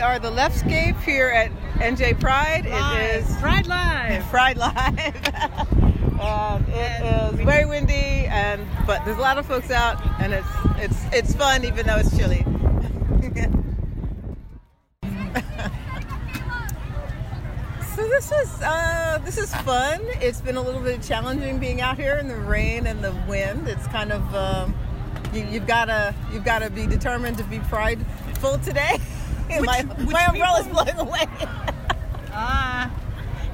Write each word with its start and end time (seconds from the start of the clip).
We 0.00 0.04
are 0.04 0.18
the 0.18 0.30
Leftscape 0.30 0.98
here 1.02 1.28
at 1.28 1.52
NJ 1.74 2.18
Pride. 2.18 2.64
It 2.64 3.20
is 3.20 3.36
Pride 3.36 3.66
Live. 3.66 4.24
Pride 4.30 4.56
Live. 4.56 4.74
and 4.96 6.66
it 6.68 7.02
And 7.02 7.38
is 7.38 7.44
very 7.44 7.66
windy, 7.66 8.24
and 8.24 8.66
but 8.86 9.04
there's 9.04 9.18
a 9.18 9.20
lot 9.20 9.36
of 9.36 9.44
folks 9.44 9.70
out, 9.70 10.00
and 10.18 10.32
it's 10.32 10.48
it's 10.78 11.04
it's 11.12 11.34
fun 11.34 11.66
even 11.66 11.86
though 11.86 11.98
it's 11.98 12.16
chilly. 12.16 12.38
so 17.94 18.08
this 18.08 18.32
is 18.32 18.62
uh, 18.62 19.20
this 19.22 19.36
is 19.36 19.54
fun. 19.56 20.00
It's 20.22 20.40
been 20.40 20.56
a 20.56 20.62
little 20.62 20.80
bit 20.80 21.02
challenging 21.02 21.58
being 21.58 21.82
out 21.82 21.98
here 21.98 22.16
in 22.16 22.26
the 22.26 22.36
rain 22.36 22.86
and 22.86 23.04
the 23.04 23.12
wind. 23.28 23.68
It's 23.68 23.86
kind 23.88 24.12
of 24.12 24.34
um, 24.34 24.74
you, 25.34 25.46
you've 25.50 25.66
gotta 25.66 26.14
you've 26.32 26.44
gotta 26.44 26.70
be 26.70 26.86
determined 26.86 27.36
to 27.36 27.44
be 27.44 27.58
prideful 27.58 28.56
today. 28.60 28.96
my 29.64 29.82
which 29.82 30.10
my 30.10 30.24
umbrella's 30.26 30.66
people- 30.66 30.84
blowing 30.84 30.98
away. 30.98 31.26
Ah. 32.32 32.90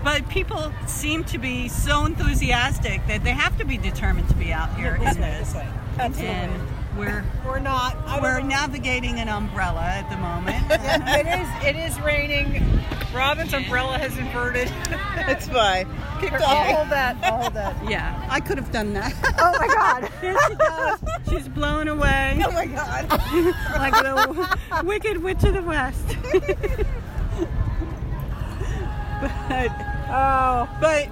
but 0.04 0.28
people 0.28 0.70
seem 0.86 1.24
to 1.24 1.38
be 1.38 1.66
so 1.66 2.04
enthusiastic 2.04 3.04
that 3.08 3.24
they 3.24 3.30
have 3.32 3.56
to 3.58 3.64
be 3.64 3.78
determined 3.78 4.28
to 4.28 4.34
be 4.36 4.52
out 4.52 4.72
here 4.76 4.96
in 4.96 5.18
this. 5.20 5.56
Absolutely. 5.98 6.60
We're 6.96 7.24
We're 7.44 7.58
not. 7.58 8.22
We're 8.22 8.40
know. 8.40 8.46
navigating 8.48 9.18
an 9.20 9.28
umbrella 9.28 9.82
at 9.82 10.08
the 10.10 10.16
moment. 10.16 10.64
it 10.70 11.26
is. 11.26 11.48
It 11.64 11.76
is 11.76 12.00
raining. 12.00 12.80
Robin's 13.14 13.52
umbrella 13.52 13.98
has 13.98 14.16
inverted. 14.18 14.70
It's 15.28 15.48
fine. 15.48 15.86
Keep 16.20 16.32
I'll 16.34 16.74
hold 16.76 16.88
that. 16.90 17.16
I'll 17.22 17.40
hold 17.42 17.54
that. 17.54 17.76
yeah, 17.90 18.26
I 18.30 18.40
could 18.40 18.56
have 18.58 18.70
done 18.72 18.92
that. 18.94 19.12
Oh 19.38 19.52
my 19.58 19.66
God. 19.68 20.10
There 20.20 20.36
she 20.48 20.54
goes. 20.54 20.98
She's 21.28 21.48
blown 21.48 21.88
away 21.88 22.40
Oh 22.44 22.50
my 22.52 22.66
god. 22.66 23.08
like 23.76 23.92
the 23.92 24.82
wicked 24.84 25.18
witch 25.22 25.44
of 25.44 25.54
the 25.54 25.62
west. 25.62 26.16
but 29.20 29.70
Oh. 30.08 30.68
But 30.80 31.08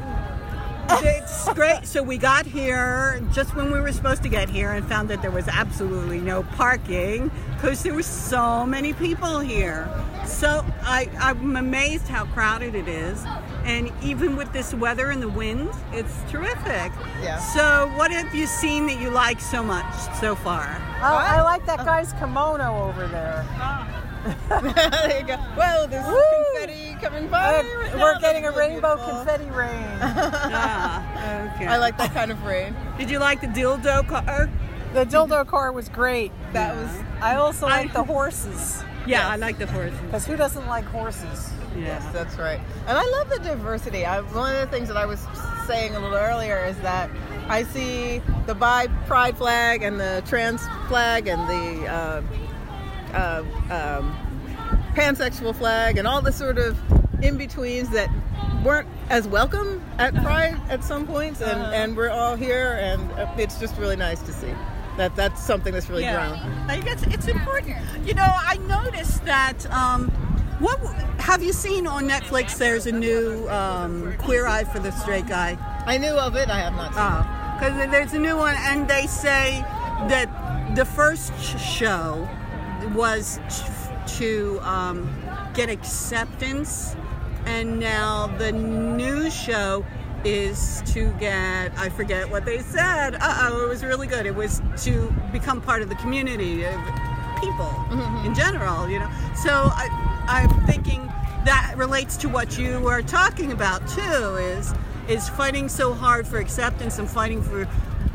it's 0.91 1.53
great. 1.55 1.87
So 1.87 2.03
we 2.03 2.19
got 2.19 2.47
here 2.47 3.23
just 3.33 3.55
when 3.55 3.73
we 3.73 3.81
were 3.81 3.93
supposed 3.93 4.23
to 4.23 4.29
get 4.29 4.49
here 4.49 4.73
and 4.73 4.87
found 4.87 5.09
that 5.11 5.23
there 5.23 5.31
was 5.31 5.49
absolutely 5.49 6.21
no 6.21 6.43
parking 6.43 7.31
because 7.55 7.83
there 7.83 7.95
were 7.95 8.03
so 8.03 8.67
many 8.67 8.93
people 8.93 9.41
here. 9.41 9.89
So 10.27 10.65
I, 10.83 11.09
I'm 11.19 11.57
amazed 11.57 12.09
how 12.09 12.27
crowded 12.27 12.75
it 12.75 12.89
is. 12.89 13.25
And 13.65 13.91
even 14.03 14.37
with 14.37 14.53
this 14.53 14.75
weather 14.75 15.11
and 15.11 15.23
the 15.23 15.29
wind, 15.29 15.71
it's 15.93 16.21
terrific. 16.31 16.93
Yeah. 17.23 17.39
So 17.39 17.91
what 17.97 18.11
have 18.11 18.35
you 18.35 18.47
seen 18.47 18.87
that 18.87 19.01
you 19.01 19.11
like 19.11 19.41
so 19.41 19.62
much 19.62 19.95
so 20.21 20.35
far? 20.35 20.77
Oh, 21.01 21.17
I 21.17 21.41
like 21.43 21.65
that 21.67 21.81
oh. 21.81 21.85
guy's 21.85 22.12
kimono 22.15 22.89
over 22.89 23.07
there. 23.07 23.45
Ah. 23.53 24.03
there 24.48 25.20
you 25.20 25.27
go. 25.27 25.36
Well, 25.56 25.86
there's 25.86 26.06
Woo! 26.06 26.20
confetti 26.55 26.97
coming 27.00 27.28
by. 27.28 27.59
Uh, 27.59 27.62
right 27.62 27.94
we're 27.94 28.15
now. 28.15 28.21
getting 28.21 28.44
a 28.47 28.50
really 28.50 28.72
rainbow 28.75 28.97
beautiful. 28.97 29.19
confetti 29.25 29.50
rain. 29.50 29.71
Ah, 30.56 31.54
okay. 31.54 31.66
I 31.66 31.76
like 31.78 31.99
that 31.99 32.12
kind 32.15 32.31
of 32.31 32.43
rain. 32.44 32.75
Did 32.99 33.10
you 33.10 33.19
like 33.19 33.41
the 33.41 33.47
dildo 33.49 34.06
car? 34.09 34.50
The 34.94 35.04
dildo 35.04 35.47
car 35.47 35.72
was 35.72 35.88
great. 35.88 36.32
That 36.53 36.75
was 36.76 36.91
I 37.21 37.34
also 37.37 37.66
like 37.66 37.93
the 37.93 38.04
horses. 38.04 38.82
Yeah, 39.06 39.28
I 39.28 39.37
like 39.37 39.59
the 39.59 39.66
horses. 39.66 39.99
Because 40.00 40.26
who 40.26 40.37
doesn't 40.37 40.66
like 40.66 40.84
horses? 40.84 41.50
Yeah. 41.76 41.82
yes, 41.87 42.12
that's 42.12 42.37
right. 42.38 42.60
And 42.87 42.97
I 42.97 43.04
love 43.04 43.28
the 43.28 43.41
diversity. 43.41 44.06
I, 44.06 44.20
one 44.20 44.54
of 44.54 44.60
the 44.60 44.75
things 44.75 44.88
that 44.88 44.97
I 44.97 45.04
was 45.06 45.26
saying 45.66 45.94
a 45.97 46.00
little 46.00 46.16
earlier 46.16 46.65
is 46.65 46.78
that 46.78 47.10
I 47.49 47.65
see 47.65 48.22
the 48.47 48.54
bi 48.54 48.87
pride 49.06 49.37
flag 49.37 49.82
and 49.82 49.99
the 50.00 50.22
trans 50.26 50.62
flag 50.88 51.26
and 51.26 51.41
the 51.49 51.87
uh, 51.88 52.22
uh, 53.14 53.44
um, 53.70 54.14
pansexual 54.94 55.54
flag 55.54 55.98
and 55.98 56.06
all 56.06 56.20
the 56.20 56.32
sort 56.32 56.58
of 56.58 56.78
in 57.22 57.36
betweens 57.36 57.91
that 57.91 58.10
weren't 58.64 58.88
as 59.10 59.28
welcome 59.28 59.84
at 59.98 60.14
Pride 60.14 60.60
at 60.69 60.82
some 60.82 61.06
points, 61.06 61.41
and, 61.41 61.60
and 61.75 61.97
we're 61.97 62.10
all 62.10 62.36
here, 62.36 62.78
and 62.80 63.12
uh, 63.12 63.32
it's 63.36 63.58
just 63.60 63.76
really 63.76 63.97
nice 63.97 64.20
to 64.22 64.32
see. 64.32 64.52
That 64.97 65.16
that's 65.16 65.42
something 65.42 65.72
that's 65.72 65.91
really 65.91 66.04
grown. 66.04 66.38
I 66.69 66.80
guess 66.80 67.02
it's 67.04 67.26
important. 67.26 67.76
You 68.06 68.14
know, 68.14 68.26
I 68.26 68.58
noticed 68.58 69.25
that. 69.25 69.70
Um, 69.70 70.10
what 70.60 70.78
have 71.19 71.42
you 71.42 71.52
seen 71.52 71.88
on 71.88 72.08
Netflix? 72.08 72.56
There's 72.58 72.86
a 72.86 72.92
new 72.92 73.48
um, 73.48 74.14
Queer 74.19 74.46
Eye 74.46 74.62
for 74.62 74.78
the 74.78 74.92
Straight 74.92 75.26
Guy. 75.26 75.58
I 75.84 75.98
knew 75.98 76.14
of 76.14 76.36
it. 76.36 76.48
I 76.48 76.60
have 76.60 76.75
not 76.75 76.94
seen. 76.94 77.02
Oh, 77.02 77.44
because 77.58 77.91
there's 77.91 78.12
a 78.12 78.19
new 78.20 78.36
one, 78.36 78.54
and 78.58 78.86
they 78.88 79.08
say 79.08 79.64
that 80.08 80.76
the 80.76 80.84
first 80.84 81.32
show 81.58 82.28
was 82.91 83.39
to 84.19 84.59
um, 84.62 85.09
get 85.55 85.71
acceptance, 85.71 86.97
and 87.47 87.78
now 87.78 88.27
the 88.39 88.53
new 88.53 89.31
show 89.31 89.84
is 90.25 90.83
to 90.87 91.12
get 91.21 91.77
I 91.78 91.91
forget 91.91 92.31
what 92.31 92.44
they 92.44 92.61
said. 92.61 93.15
Uh 93.17 93.50
oh, 93.50 93.65
it 93.65 93.69
was 93.69 93.84
really 93.84 94.06
good. 94.06 94.27
It 94.27 94.34
was 94.34 94.62
to 94.78 95.12
become 95.33 95.61
part 95.61 95.83
of 95.83 95.89
the 95.89 95.94
community 95.97 96.65
of 96.65 96.81
people 97.41 97.71
in 98.25 98.34
general, 98.34 98.89
you 98.89 98.99
know. 98.99 99.11
So 99.34 99.50
I, 99.53 99.89
I'm 100.27 100.67
thinking 100.67 101.06
that 101.44 101.75
relates 101.77 102.17
to 102.19 102.28
what 102.28 102.59
you 102.59 102.81
were 102.81 103.03
talking 103.03 103.53
about 103.53 103.87
too. 103.89 104.00
Is 104.00 104.75
is 105.09 105.28
fighting 105.28 105.69
so 105.69 105.93
hard 105.93 106.27
for 106.27 106.39
acceptance 106.39 106.99
and 106.99 107.09
fighting 107.09 107.43
for 107.43 107.69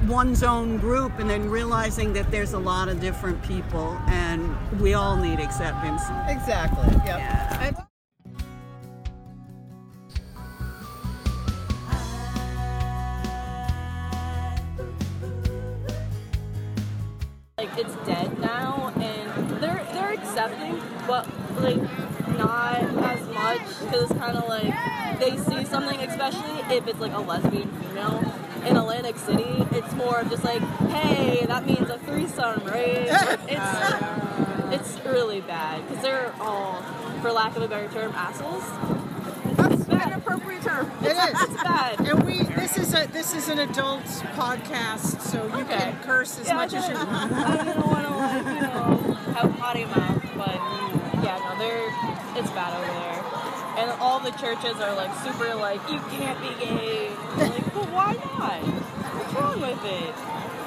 one's 0.08 0.44
own 0.44 0.78
group, 0.78 1.20
and 1.20 1.30
then 1.30 1.50
realizing 1.50 2.14
that 2.14 2.32
there's 2.32 2.54
a 2.54 2.60
lot 2.60 2.88
of 2.90 3.00
different 3.00 3.42
people, 3.44 3.98
and 4.08 4.56
we 4.80 4.94
all 4.94 5.16
need 5.18 5.40
acceptance. 5.40 6.02
Exactly. 6.28 6.88
Yep. 7.06 7.06
Yeah. 7.06 7.64
And- 7.68 7.78
like 17.58 17.78
it's 17.78 17.96
dead 18.08 18.40
now 18.40 18.94
and 18.96 19.50
they're 19.62 19.86
they're 19.92 20.14
accepting 20.14 20.82
but 21.06 21.28
like 21.60 21.76
not 22.38 22.78
as 23.04 23.28
much 23.34 23.60
because 23.82 24.10
it's 24.10 24.20
kind 24.20 24.38
of 24.38 24.48
like 24.48 25.20
they 25.20 25.36
see 25.38 25.66
something 25.66 26.00
especially 26.00 26.60
if 26.74 26.88
it's 26.88 27.00
like 27.00 27.14
a 27.14 27.20
lesbian 27.20 27.70
female 27.82 28.22
in 28.68 28.78
Atlantic 28.78 29.18
City 29.18 29.66
it's 29.72 29.94
more 29.94 30.20
of 30.20 30.30
just 30.30 30.44
like 30.44 30.62
hey 30.92 31.46
that 31.48 31.66
means 31.66 31.90
a 31.90 31.98
threesome 32.00 32.62
right 32.66 33.08
it's 33.48 34.98
it's 34.98 35.06
really 35.06 35.42
bad 35.42 35.88
because 35.88 36.04
they're 36.04 36.34
all 36.40 36.82
for 37.22 37.32
lack 37.32 37.56
of 37.56 37.62
a 37.64 37.68
better 37.68 37.88
term 37.90 38.12
assholes 38.16 38.64
it's 39.72 39.84
bad 39.86 40.14
appropriate 40.14 40.62
term. 40.62 40.92
it's, 41.02 41.42
it's 41.44 41.64
bad 41.64 42.00
And 42.00 42.24
we 42.24 42.44
this 42.44 42.78
is 42.78 42.94
a 42.94 43.08
this 43.08 43.34
is 43.36 43.50
an 43.50 43.60
adult 43.60 44.04
podcast, 44.38 45.20
so 45.22 45.46
you 45.48 45.54
Okay. 45.64 45.78
can 45.78 46.00
curse 46.04 46.40
as 46.40 46.48
Yeah, 46.48 46.54
much 46.56 46.74
I 46.74 46.78
as 46.78 46.88
you 46.90 46.94
didn't- 46.96 47.10
want. 47.12 47.32
I 47.34 47.58
didn't 47.58 47.88
want 47.88 48.08
to 48.08 48.14
like, 48.16 48.46
you 48.56 48.62
know, 48.62 49.14
have 49.34 49.58
potty 49.58 49.86
mouth, 49.86 50.24
but 50.38 50.56
yeah, 51.24 51.38
no, 51.44 51.58
they're 51.60 52.40
it's 52.40 52.52
bad 52.52 52.72
over 52.78 52.94
there. 53.00 53.84
And 53.84 53.92
all 54.02 54.20
the 54.20 54.32
churches 54.32 54.80
are 54.82 54.94
like 54.96 55.14
super 55.24 55.54
like, 55.56 55.82
you 55.92 56.00
can't 56.12 56.40
be 56.42 56.50
gay. 56.66 57.10
Like, 57.38 57.50
but 57.50 57.50
why 57.50 57.58
not? 57.58 57.69
What's 59.80 59.92
wrong 59.92 60.04
with 60.04 60.10
it? 60.10 60.16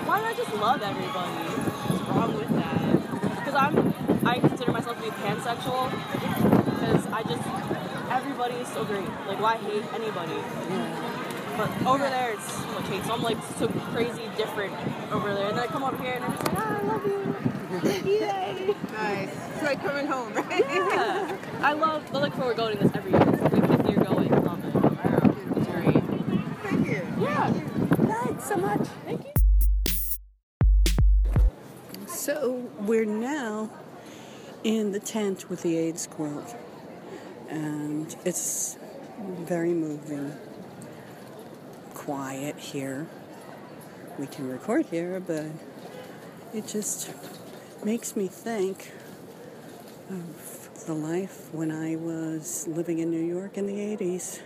Why 0.09 0.21
not 0.23 0.37
just 0.37 0.55
love 0.55 0.83
everybody? 0.83 1.45
What's 1.93 2.03
wrong 2.09 2.35
with 2.35 2.49
that? 2.49 3.37
Because 3.37 3.55
I'm 3.55 4.27
I 4.27 4.39
consider 4.39 4.73
myself 4.73 4.97
to 4.97 5.03
be 5.03 5.11
pansexual 5.11 5.91
because 6.65 7.07
I 7.09 7.23
just 7.23 7.43
everybody 8.11 8.55
is 8.55 8.69
so 8.69 8.85
great. 8.85 9.09
Like 9.27 9.41
why 9.41 9.57
hate 9.57 9.85
anybody? 9.93 10.41
But 11.57 11.71
over 11.87 12.09
there, 12.09 12.33
it's 12.33 12.53
so 12.53 12.67
much 12.73 12.87
hate. 12.89 13.05
So 13.05 13.13
I'm 13.13 13.23
like 13.23 13.37
so 13.59 13.69
crazy 13.93 14.31
different 14.37 14.73
over 15.13 15.35
there. 15.35 15.49
And 15.49 15.59
then 15.59 15.65
I 15.65 15.67
come 15.67 15.85
over 15.85 16.03
here 16.03 16.15
and 16.15 16.25
I'm 16.25 16.33
just 16.33 16.47
like, 16.49 16.57
ah, 16.59 16.79
I 16.79 16.83
love 16.83 17.07
you. 17.07 18.11
Yay. 18.11 18.75
Nice. 18.93 19.29
It's 19.55 19.63
like 19.63 19.83
coming 19.85 20.07
home, 20.07 20.33
right? 20.33 20.65
Yeah. 20.69 21.37
I 21.61 21.73
love, 21.75 22.03
I 22.15 22.19
look 22.19 22.35
forward 22.35 22.57
to 22.57 22.63
going 22.63 22.79
to 22.79 22.85
this 22.85 22.97
every 22.97 23.13
year. 23.13 23.21
It's 23.21 23.43
like 23.43 23.67
fifth 23.69 23.89
year 23.91 24.05
going. 24.05 24.31
Love 24.45 24.65
it. 24.65 24.75
It's 25.59 25.67
great. 25.69 26.03
Thank 26.63 26.87
you. 26.89 27.07
Yeah. 27.21 27.53
Thanks 27.53 28.49
so 28.49 28.57
much. 28.57 28.81
Thank 28.81 28.89
you. 28.89 29.02
So 29.02 29.02
in 34.65 34.93
the 34.93 35.01
tent 35.01 35.51
with 35.51 35.63
the 35.63 35.77
AIDS 35.77 36.07
quilt, 36.07 36.55
and 37.49 38.15
it's 38.25 38.79
very 39.21 39.73
moving. 39.73 40.33
Quiet 41.95 42.57
here. 42.59 43.07
We 44.19 44.27
can 44.27 44.49
record 44.49 44.87
here, 44.87 45.21
but 45.21 45.47
it 46.53 46.67
just 46.67 47.11
makes 47.85 48.17
me 48.17 48.29
think 48.29 48.93
of 50.11 50.85
the 50.87 50.95
life 50.95 51.53
when 51.53 51.71
I 51.71 51.97
was 51.97 52.67
living 52.67 52.99
in 52.99 53.11
New 53.11 53.25
York 53.25 53.57
in 53.57 53.67
the 53.67 53.79
80s. 53.97 54.41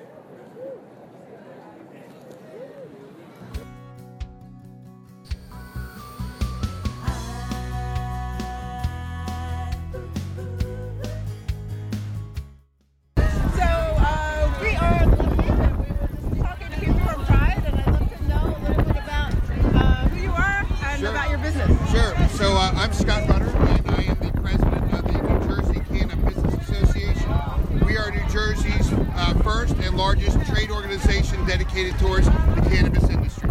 Dedicated 31.47 31.97
towards 32.01 32.27
the 32.27 32.67
cannabis 32.69 33.09
industry. 33.09 33.49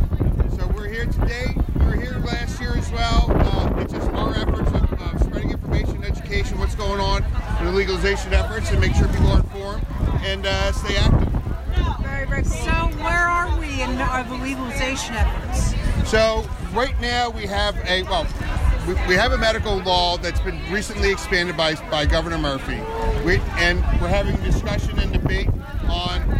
So 0.58 0.68
we're 0.76 0.90
here 0.90 1.06
today. 1.06 1.56
We 1.80 1.86
were 1.86 1.94
here 1.94 2.18
last 2.26 2.60
year 2.60 2.76
as 2.76 2.92
well. 2.92 3.28
Uh, 3.30 3.82
it's 3.82 3.94
just 3.94 4.10
our 4.10 4.36
efforts 4.36 4.70
of, 4.72 4.94
of 5.02 5.24
spreading 5.24 5.52
information, 5.52 6.04
education, 6.04 6.60
what's 6.60 6.76
going 6.76 7.00
on 7.00 7.24
the 7.64 7.72
legalization 7.72 8.34
efforts, 8.34 8.70
and 8.72 8.82
make 8.82 8.94
sure 8.94 9.08
people 9.08 9.32
are 9.32 9.40
informed 9.40 9.86
and 10.24 10.46
uh, 10.46 10.72
stay 10.74 10.98
active. 10.98 11.30
Very, 12.02 12.26
very 12.26 12.44
cool. 12.44 12.52
So 12.52 12.72
where 13.02 13.28
are 13.28 13.58
we 13.60 13.82
in 13.82 13.98
our 14.02 14.24
the 14.26 14.36
legalization 14.36 15.16
efforts? 15.16 15.74
So 16.10 16.48
right 16.74 17.00
now 17.00 17.30
we 17.30 17.46
have 17.48 17.76
a 17.86 18.04
well, 18.04 18.28
we, 19.08 19.16
have 19.16 19.32
a 19.32 19.38
medical 19.38 19.78
law 19.78 20.18
that's 20.18 20.40
been 20.42 20.62
recently 20.72 21.12
expanded 21.12 21.58
by 21.58 21.76
by 21.90 22.06
Governor 22.06 22.38
Murphy, 22.38 22.80
we, 23.26 23.38
and 23.58 23.80
we're 24.00 24.10
having 24.10 24.36
discussion 24.44 25.00
and 25.00 25.14
debate 25.14 25.50
on 25.90 26.35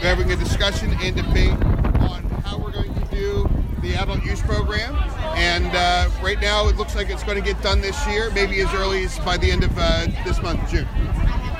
we're 0.00 0.08
having 0.08 0.32
a 0.32 0.36
discussion 0.36 0.96
and 1.02 1.14
debate 1.14 1.50
on 1.50 2.22
how 2.42 2.58
we're 2.58 2.70
going 2.70 2.92
to 2.94 3.04
do 3.10 3.48
the 3.82 3.94
adult 3.94 4.22
use 4.24 4.40
program. 4.40 4.96
And 5.36 5.66
uh, 5.76 6.08
right 6.22 6.40
now 6.40 6.68
it 6.68 6.76
looks 6.76 6.94
like 6.94 7.10
it's 7.10 7.22
going 7.22 7.36
to 7.36 7.44
get 7.44 7.62
done 7.62 7.82
this 7.82 8.06
year, 8.06 8.30
maybe 8.30 8.60
as 8.60 8.72
early 8.72 9.04
as 9.04 9.18
by 9.20 9.36
the 9.36 9.50
end 9.50 9.62
of 9.62 9.72
uh, 9.76 10.06
this 10.24 10.40
month, 10.40 10.70
June. 10.70 10.88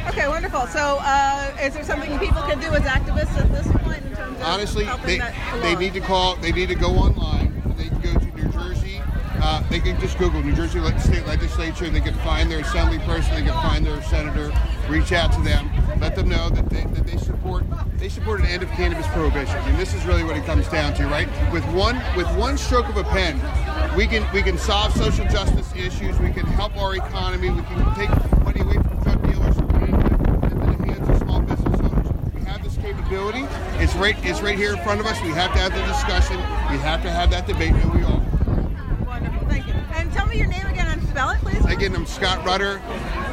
Okay, 0.09 0.27
wonderful. 0.27 0.67
So, 0.69 0.99
uh, 1.01 1.55
is 1.63 1.75
there 1.75 1.85
something 1.85 2.19
people 2.19 2.41
can 2.43 2.59
do 2.61 2.69
as 2.69 2.83
activists 2.83 3.37
at 3.37 3.53
this 3.53 3.67
point 3.83 4.05
in 4.07 4.17
terms 4.17 4.41
of 4.41 4.47
honestly, 4.47 4.89
they, 5.05 5.21
they 5.61 5.77
need 5.77 5.93
to 5.93 6.01
call. 6.01 6.37
They 6.37 6.53
need 6.53 6.71
to 6.71 6.75
go 6.75 6.89
online. 6.93 7.63
They 7.77 7.89
can 7.89 8.01
go 8.01 8.19
to 8.19 8.27
New 8.37 8.53
Jersey. 8.53 9.03
Uh, 9.43 9.63
they 9.69 9.81
can 9.81 10.01
just 10.01 10.19
Google 10.19 10.43
New 10.43 10.55
Jersey 10.55 10.81
State 10.99 11.27
Legislature. 11.27 11.85
and 11.85 11.95
They 11.95 12.01
can 12.01 12.15
find 12.15 12.51
their 12.51 12.61
assembly 12.61 12.99
person. 13.01 13.35
They 13.35 13.51
can 13.51 13.63
find 13.63 13.85
their 13.85 14.03
senator. 14.05 14.51
Reach 14.89 15.13
out 15.13 15.33
to 15.35 15.43
them. 15.43 15.71
Let 16.01 16.17
them 16.17 16.29
know 16.29 16.49
that 16.49 16.71
they, 16.71 16.85
that 16.85 17.07
they 17.07 17.19
support 17.19 17.65
they 18.01 18.09
support 18.09 18.41
an 18.41 18.47
end 18.47 18.63
of 18.63 18.71
cannabis 18.71 19.07
prohibition. 19.09 19.57
And 19.59 19.79
this 19.79 19.93
is 19.93 20.05
really 20.07 20.25
what 20.25 20.35
it 20.35 20.45
comes 20.47 20.67
down 20.69 20.95
to, 20.95 21.07
right? 21.07 21.29
With 21.53 21.65
one 21.67 22.03
with 22.17 22.27
one 22.37 22.57
stroke 22.57 22.89
of 22.89 22.97
a 22.97 23.05
pen, 23.05 23.37
we 23.95 24.07
can 24.07 24.27
we 24.33 24.43
can 24.43 24.57
solve 24.57 24.97
social 24.97 25.27
justice 25.27 25.71
issues. 25.77 26.19
We 26.19 26.33
can 26.33 26.47
help 26.47 26.75
our 26.79 26.97
economy. 26.97 27.51
We 27.51 27.63
can 27.63 27.95
take 27.95 28.11
money 28.43 28.63
away 28.63 28.75
from 28.77 29.03
drug 29.03 29.23
dealers 29.23 29.57
and 29.59 29.69
put 29.69 29.83
it 29.83 29.91
into 29.91 30.65
the 30.67 30.87
hands 30.87 31.09
of 31.11 31.19
small 31.19 31.43
business 31.43 31.81
owners. 31.81 32.09
We 32.35 32.41
have 32.47 32.65
this 32.65 32.77
capability. 32.79 33.45
It's 33.79 33.95
right. 33.97 34.17
It's 34.25 34.41
right 34.41 34.57
here 34.57 34.73
in 34.73 34.83
front 34.83 35.01
of 35.01 35.07
us. 35.07 35.21
We 35.21 35.29
have 35.31 35.53
to 35.53 35.59
have 35.59 35.75
the 35.75 35.85
discussion. 35.87 36.39
We 36.73 36.79
have 36.79 37.03
to 37.03 37.11
have 37.11 37.31
that 37.31 37.47
debate, 37.47 37.73
and 37.73 37.93
we 37.93 38.03
are. 38.03 38.23
Wonderful, 39.05 39.47
thank 39.47 39.67
you. 39.67 39.75
And 39.93 40.11
tell 40.13 40.27
me 40.27 40.39
your 40.39 40.47
name 40.47 40.67
again 40.67 40.89
and 40.89 41.03
spell 41.09 41.31
it, 41.31 41.39
please. 41.41 41.63
Again, 41.67 41.95
I'm 41.95 42.07
Scott 42.07 42.45
Rudder, 42.47 42.81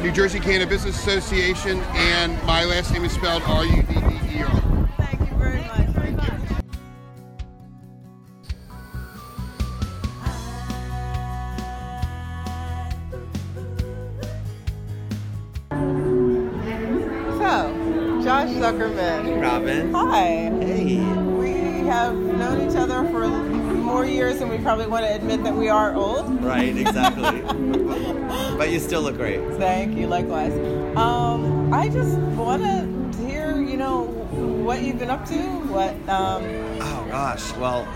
New 0.02 0.12
Jersey 0.12 0.38
CannaBusiness 0.38 0.90
Association, 0.90 1.80
and 1.92 2.40
my 2.44 2.64
last 2.64 2.92
name 2.92 3.04
is 3.04 3.10
spelled 3.10 3.42
R-U-D-D-E-R. 3.42 4.88
Thank 4.96 5.20
you 5.20 5.36
very 5.36 5.60
much. 5.62 5.88
Very 5.88 6.12
much. 6.12 6.28
So, 17.38 18.22
Josh 18.22 18.50
Zuckerman. 18.50 19.42
Robin. 19.42 19.92
Hi. 19.92 20.24
Hey. 20.64 20.98
We 21.38 21.86
have 21.88 22.14
known 22.14 22.70
each 22.70 22.76
other 22.76 23.02
for 23.10 23.26
more 23.26 24.04
years 24.04 24.38
than 24.38 24.48
we 24.48 24.58
probably 24.58 24.86
want 24.86 25.06
to 25.06 25.12
admit 25.12 25.42
that 25.42 25.56
we 25.56 25.68
are 25.68 25.92
old. 25.96 26.40
Right, 26.44 26.76
exactly. 26.76 27.42
but 28.58 28.70
you 28.70 28.80
still 28.80 29.02
look 29.02 29.16
great. 29.16 29.40
Thank 29.54 29.96
you, 29.96 30.08
likewise. 30.08 30.52
Um, 30.96 31.72
I 31.72 31.88
just 31.88 32.18
want 32.18 32.62
to 32.62 33.22
hear, 33.24 33.62
you 33.62 33.76
know, 33.76 34.02
what 34.02 34.82
you've 34.82 34.98
been 34.98 35.10
up 35.10 35.24
to. 35.28 35.38
What? 35.68 35.94
Um, 36.08 36.42
Oh 36.80 37.06
gosh. 37.08 37.52
Well, 37.54 37.86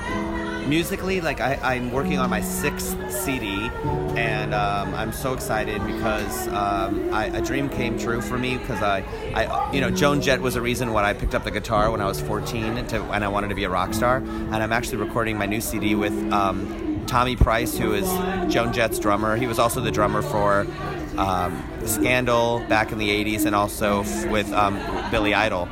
musically, 0.66 1.20
like 1.20 1.40
I, 1.40 1.54
I'm 1.62 1.92
working 1.92 2.18
on 2.18 2.30
my 2.30 2.40
sixth 2.40 2.96
CD, 3.10 3.70
and 4.16 4.54
um, 4.54 4.94
I'm 4.94 5.12
so 5.12 5.34
excited 5.34 5.84
because 5.84 6.48
um, 6.48 7.12
I, 7.12 7.26
a 7.26 7.42
dream 7.42 7.68
came 7.68 7.98
true 7.98 8.20
for 8.20 8.38
me 8.38 8.56
because 8.56 8.82
I, 8.82 9.00
I, 9.34 9.72
you 9.72 9.80
know, 9.80 9.90
Joan 9.90 10.22
Jett 10.22 10.40
was 10.40 10.54
a 10.56 10.62
reason 10.62 10.92
why 10.92 11.04
I 11.04 11.12
picked 11.12 11.34
up 11.34 11.44
the 11.44 11.50
guitar 11.50 11.90
when 11.90 12.00
I 12.00 12.06
was 12.06 12.20
14 12.20 12.86
to, 12.86 13.02
and 13.02 13.24
I 13.24 13.28
wanted 13.28 13.48
to 13.48 13.54
be 13.54 13.64
a 13.64 13.70
rock 13.70 13.94
star. 13.94 14.18
And 14.18 14.54
I'm 14.54 14.72
actually 14.72 14.98
recording 14.98 15.36
my 15.36 15.46
new 15.46 15.60
CD 15.60 15.94
with 15.94 16.14
um, 16.32 16.91
Tommy 17.12 17.36
Price, 17.36 17.76
who 17.76 17.92
is 17.92 18.08
Joan 18.50 18.72
Jett's 18.72 18.98
drummer. 18.98 19.36
He 19.36 19.46
was 19.46 19.58
also 19.58 19.82
the 19.82 19.90
drummer 19.90 20.22
for. 20.22 20.66
Um, 21.18 21.62
Scandal 21.84 22.64
back 22.70 22.90
in 22.90 22.96
the 22.96 23.10
80s 23.10 23.44
and 23.44 23.54
also 23.54 24.00
f- 24.00 24.26
with 24.30 24.50
um, 24.54 24.80
Billy 25.10 25.34
Idol. 25.34 25.68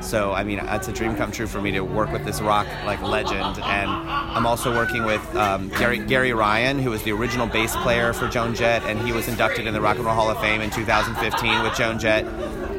So 0.00 0.32
I 0.32 0.44
mean, 0.44 0.60
it's 0.60 0.86
a 0.86 0.92
dream 0.92 1.16
come 1.16 1.32
true 1.32 1.48
for 1.48 1.60
me 1.60 1.72
to 1.72 1.80
work 1.80 2.12
with 2.12 2.24
this 2.24 2.40
rock 2.40 2.68
like 2.84 3.02
legend, 3.02 3.58
and 3.58 3.90
I'm 3.90 4.46
also 4.46 4.72
working 4.72 5.04
with 5.04 5.34
um, 5.34 5.68
Gary 5.70 5.98
Gary 5.98 6.32
Ryan, 6.32 6.78
who 6.78 6.90
was 6.90 7.02
the 7.02 7.10
original 7.10 7.48
bass 7.48 7.74
player 7.76 8.12
for 8.12 8.28
Joan 8.28 8.54
Jett, 8.54 8.84
and 8.84 9.00
he 9.00 9.10
was 9.10 9.26
inducted 9.26 9.66
in 9.66 9.74
the 9.74 9.80
Rock 9.80 9.96
and 9.96 10.04
Roll 10.04 10.14
Hall 10.14 10.30
of 10.30 10.38
Fame 10.40 10.60
in 10.60 10.70
2015 10.70 11.62
with 11.64 11.74
Joan 11.74 11.98
Jett. 11.98 12.24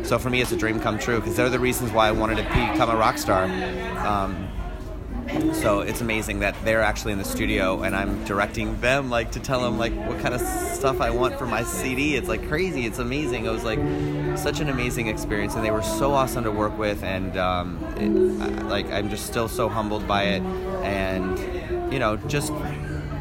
So 0.06 0.18
for 0.18 0.30
me, 0.30 0.40
it's 0.40 0.54
a 0.54 0.58
dream 0.58 0.80
come 0.80 0.98
true 0.98 1.20
because 1.20 1.36
they're 1.36 1.50
the 1.50 1.60
reasons 1.60 1.92
why 1.92 2.08
I 2.08 2.12
wanted 2.12 2.38
to 2.38 2.44
become 2.44 2.90
a 2.90 2.96
rock 2.96 3.18
star. 3.18 3.44
Um, 4.06 4.45
so 5.54 5.82
it's 5.82 6.02
amazing 6.02 6.40
that 6.40 6.56
they're 6.64 6.82
actually 6.82 7.12
in 7.14 7.18
the 7.18 7.26
studio 7.26 7.82
and 7.84 7.96
I'm 7.96 8.24
directing 8.26 8.80
them 8.82 9.10
like 9.10 9.32
to 9.34 9.40
tell 9.40 9.62
them 9.62 9.78
like 9.78 9.94
what 10.08 10.20
kind 10.20 10.34
of 10.34 10.42
stuff 10.42 11.02
I 11.02 11.10
want 11.10 11.38
for 11.38 11.46
my 11.46 11.64
CD. 11.64 12.16
It's 12.16 12.28
like 12.28 12.48
crazy. 12.48 12.86
It's 12.86 13.00
amazing. 13.00 13.46
It 13.46 13.50
was 13.52 13.64
like 13.64 13.80
such 14.38 14.60
an 14.60 14.70
amazing 14.70 15.08
experience 15.08 15.56
and 15.56 15.64
they 15.66 15.72
were 15.72 15.82
so 15.84 16.14
awesome 16.14 16.44
to 16.44 16.52
work 16.52 16.78
with 16.78 17.04
and 17.04 17.38
um, 17.38 17.84
it, 17.98 18.42
I- 18.42 18.62
like 18.68 18.92
I'm 18.92 19.10
just 19.10 19.26
still 19.28 19.48
so 19.48 19.70
humbled 19.70 20.08
by 20.08 20.24
it 20.24 20.42
and 20.84 21.94
you 21.94 22.00
know 22.00 22.18
just 22.18 22.52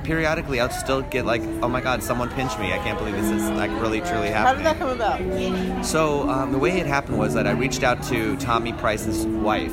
periodically 0.02 0.60
I'll 0.60 0.68
still 0.70 1.00
get 1.02 1.24
like 1.24 1.40
oh 1.62 1.68
my 1.68 1.80
god 1.80 2.02
someone 2.02 2.28
pinched 2.30 2.58
me 2.58 2.72
I 2.72 2.78
can't 2.78 2.98
believe 2.98 3.14
this 3.14 3.30
is 3.30 3.48
like 3.50 3.70
really 3.80 4.00
truly 4.02 4.28
happening. 4.28 4.64
how 4.64 4.72
did 4.72 4.78
that 4.78 4.78
come 4.78 4.90
about? 4.90 5.84
So 5.86 6.28
um, 6.28 6.52
the 6.52 6.58
way 6.58 6.78
it 6.78 6.86
happened 6.86 7.18
was 7.18 7.34
that 7.34 7.46
I 7.46 7.52
reached 7.52 7.82
out 7.82 8.02
to 8.04 8.36
Tommy 8.36 8.72
Price's 8.74 9.26
wife, 9.26 9.72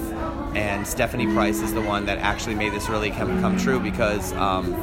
and 0.55 0.85
Stephanie 0.85 1.27
Price 1.27 1.61
is 1.61 1.73
the 1.73 1.81
one 1.81 2.05
that 2.05 2.17
actually 2.17 2.55
made 2.55 2.73
this 2.73 2.89
really 2.89 3.11
come, 3.11 3.39
come 3.41 3.57
true 3.57 3.79
because 3.79 4.33
um, 4.33 4.75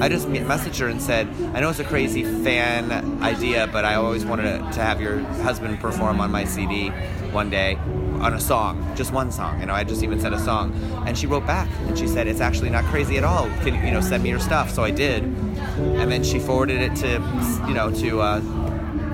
I 0.00 0.08
just 0.08 0.28
messaged 0.28 0.78
her 0.80 0.88
and 0.88 1.00
said, 1.00 1.28
I 1.54 1.60
know 1.60 1.70
it's 1.70 1.78
a 1.78 1.84
crazy 1.84 2.24
fan 2.24 3.22
idea, 3.22 3.66
but 3.66 3.84
I 3.84 3.94
always 3.94 4.24
wanted 4.24 4.58
to, 4.72 4.84
have 4.84 5.00
your 5.00 5.20
husband 5.42 5.80
perform 5.80 6.20
on 6.20 6.30
my 6.30 6.44
CD 6.44 6.88
one 7.32 7.48
day 7.48 7.76
on 8.20 8.34
a 8.34 8.40
song, 8.40 8.94
just 8.96 9.12
one 9.12 9.32
song. 9.32 9.60
You 9.60 9.66
know, 9.66 9.74
I 9.74 9.82
just 9.84 10.02
even 10.02 10.20
said 10.20 10.32
a 10.32 10.38
song, 10.38 10.74
and 11.06 11.16
she 11.16 11.26
wrote 11.26 11.46
back 11.46 11.68
and 11.86 11.98
she 11.98 12.06
said, 12.06 12.26
it's 12.26 12.40
actually 12.40 12.70
not 12.70 12.84
crazy 12.84 13.16
at 13.16 13.24
all. 13.24 13.46
Can 13.62 13.74
you 13.86 13.92
know 13.92 14.00
send 14.00 14.22
me 14.22 14.30
your 14.30 14.40
stuff? 14.40 14.70
So 14.70 14.84
I 14.84 14.90
did, 14.90 15.22
and 15.22 16.10
then 16.12 16.22
she 16.22 16.38
forwarded 16.38 16.80
it 16.80 16.96
to 16.96 17.64
you 17.66 17.74
know 17.74 17.90
to. 17.90 18.20
Uh, 18.20 18.40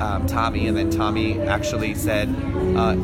um, 0.01 0.27
Tommy, 0.27 0.67
and 0.67 0.77
then 0.77 0.91
Tommy 0.91 1.39
actually 1.41 1.95
said 1.95 2.29
uh, 2.75 2.95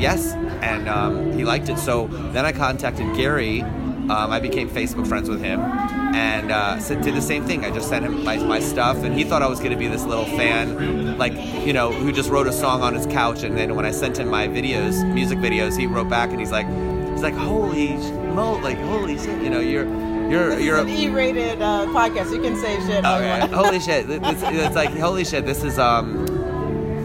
yes, 0.00 0.32
and 0.62 0.88
um, 0.88 1.32
he 1.32 1.44
liked 1.44 1.68
it. 1.68 1.78
So 1.78 2.06
then 2.32 2.44
I 2.44 2.52
contacted 2.52 3.14
Gary. 3.16 3.62
Um, 3.62 4.32
I 4.32 4.40
became 4.40 4.68
Facebook 4.68 5.06
friends 5.06 5.28
with 5.28 5.40
him, 5.40 5.60
and 5.60 6.50
uh, 6.50 6.80
said, 6.80 7.02
did 7.02 7.14
the 7.14 7.22
same 7.22 7.46
thing. 7.46 7.64
I 7.64 7.70
just 7.70 7.88
sent 7.88 8.04
him 8.04 8.24
my, 8.24 8.38
my 8.38 8.58
stuff, 8.58 8.96
and 9.04 9.14
he 9.14 9.22
thought 9.22 9.40
I 9.40 9.46
was 9.46 9.60
going 9.60 9.70
to 9.70 9.76
be 9.76 9.86
this 9.86 10.02
little 10.02 10.24
fan, 10.24 11.16
like 11.16 11.32
you 11.64 11.72
know, 11.72 11.92
who 11.92 12.10
just 12.10 12.28
wrote 12.28 12.48
a 12.48 12.52
song 12.52 12.82
on 12.82 12.94
his 12.94 13.06
couch. 13.06 13.44
And 13.44 13.56
then 13.56 13.76
when 13.76 13.86
I 13.86 13.92
sent 13.92 14.18
him 14.18 14.28
my 14.28 14.48
videos, 14.48 15.06
music 15.14 15.38
videos, 15.38 15.78
he 15.78 15.86
wrote 15.86 16.08
back 16.08 16.30
and 16.30 16.40
he's 16.40 16.50
like, 16.50 16.66
he's 17.12 17.22
like, 17.22 17.34
holy 17.34 17.92
mo, 18.34 18.54
like 18.54 18.78
holy 18.78 19.16
shit, 19.16 19.40
you 19.42 19.50
know, 19.50 19.60
you're 19.60 19.86
you're 20.30 20.56
This 20.56 20.64
you're 20.64 20.78
an 20.78 20.88
E-rated 20.88 21.60
uh, 21.60 21.86
podcast. 21.86 22.32
You 22.32 22.40
can 22.40 22.56
say 22.56 22.80
shit. 22.86 23.04
Okay. 23.04 23.46
holy 23.48 23.80
shit. 23.80 24.06
This, 24.20 24.42
it's 24.42 24.76
like, 24.76 24.90
holy 24.90 25.24
shit, 25.24 25.44
this 25.44 25.64
is, 25.64 25.78
um, 25.78 26.26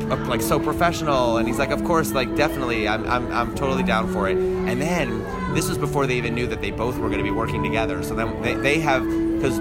like 0.09 0.41
so 0.41 0.59
professional. 0.59 1.37
And 1.37 1.47
he's 1.47 1.59
like, 1.59 1.71
of 1.71 1.83
course, 1.83 2.11
like, 2.11 2.35
definitely, 2.35 2.87
I'm, 2.87 3.07
I'm, 3.07 3.31
I'm 3.31 3.55
totally 3.55 3.83
down 3.83 4.11
for 4.11 4.27
it. 4.29 4.37
And 4.37 4.81
then, 4.81 5.23
this 5.53 5.69
was 5.69 5.77
before 5.77 6.05
they 6.05 6.17
even 6.17 6.35
knew 6.35 6.47
that 6.47 6.61
they 6.61 6.71
both 6.71 6.97
were 6.97 7.07
going 7.07 7.19
to 7.19 7.23
be 7.23 7.31
working 7.31 7.63
together. 7.63 8.03
So 8.03 8.13
then 8.13 8.41
they, 8.41 8.55
they 8.55 8.79
have, 8.79 9.03
because 9.03 9.59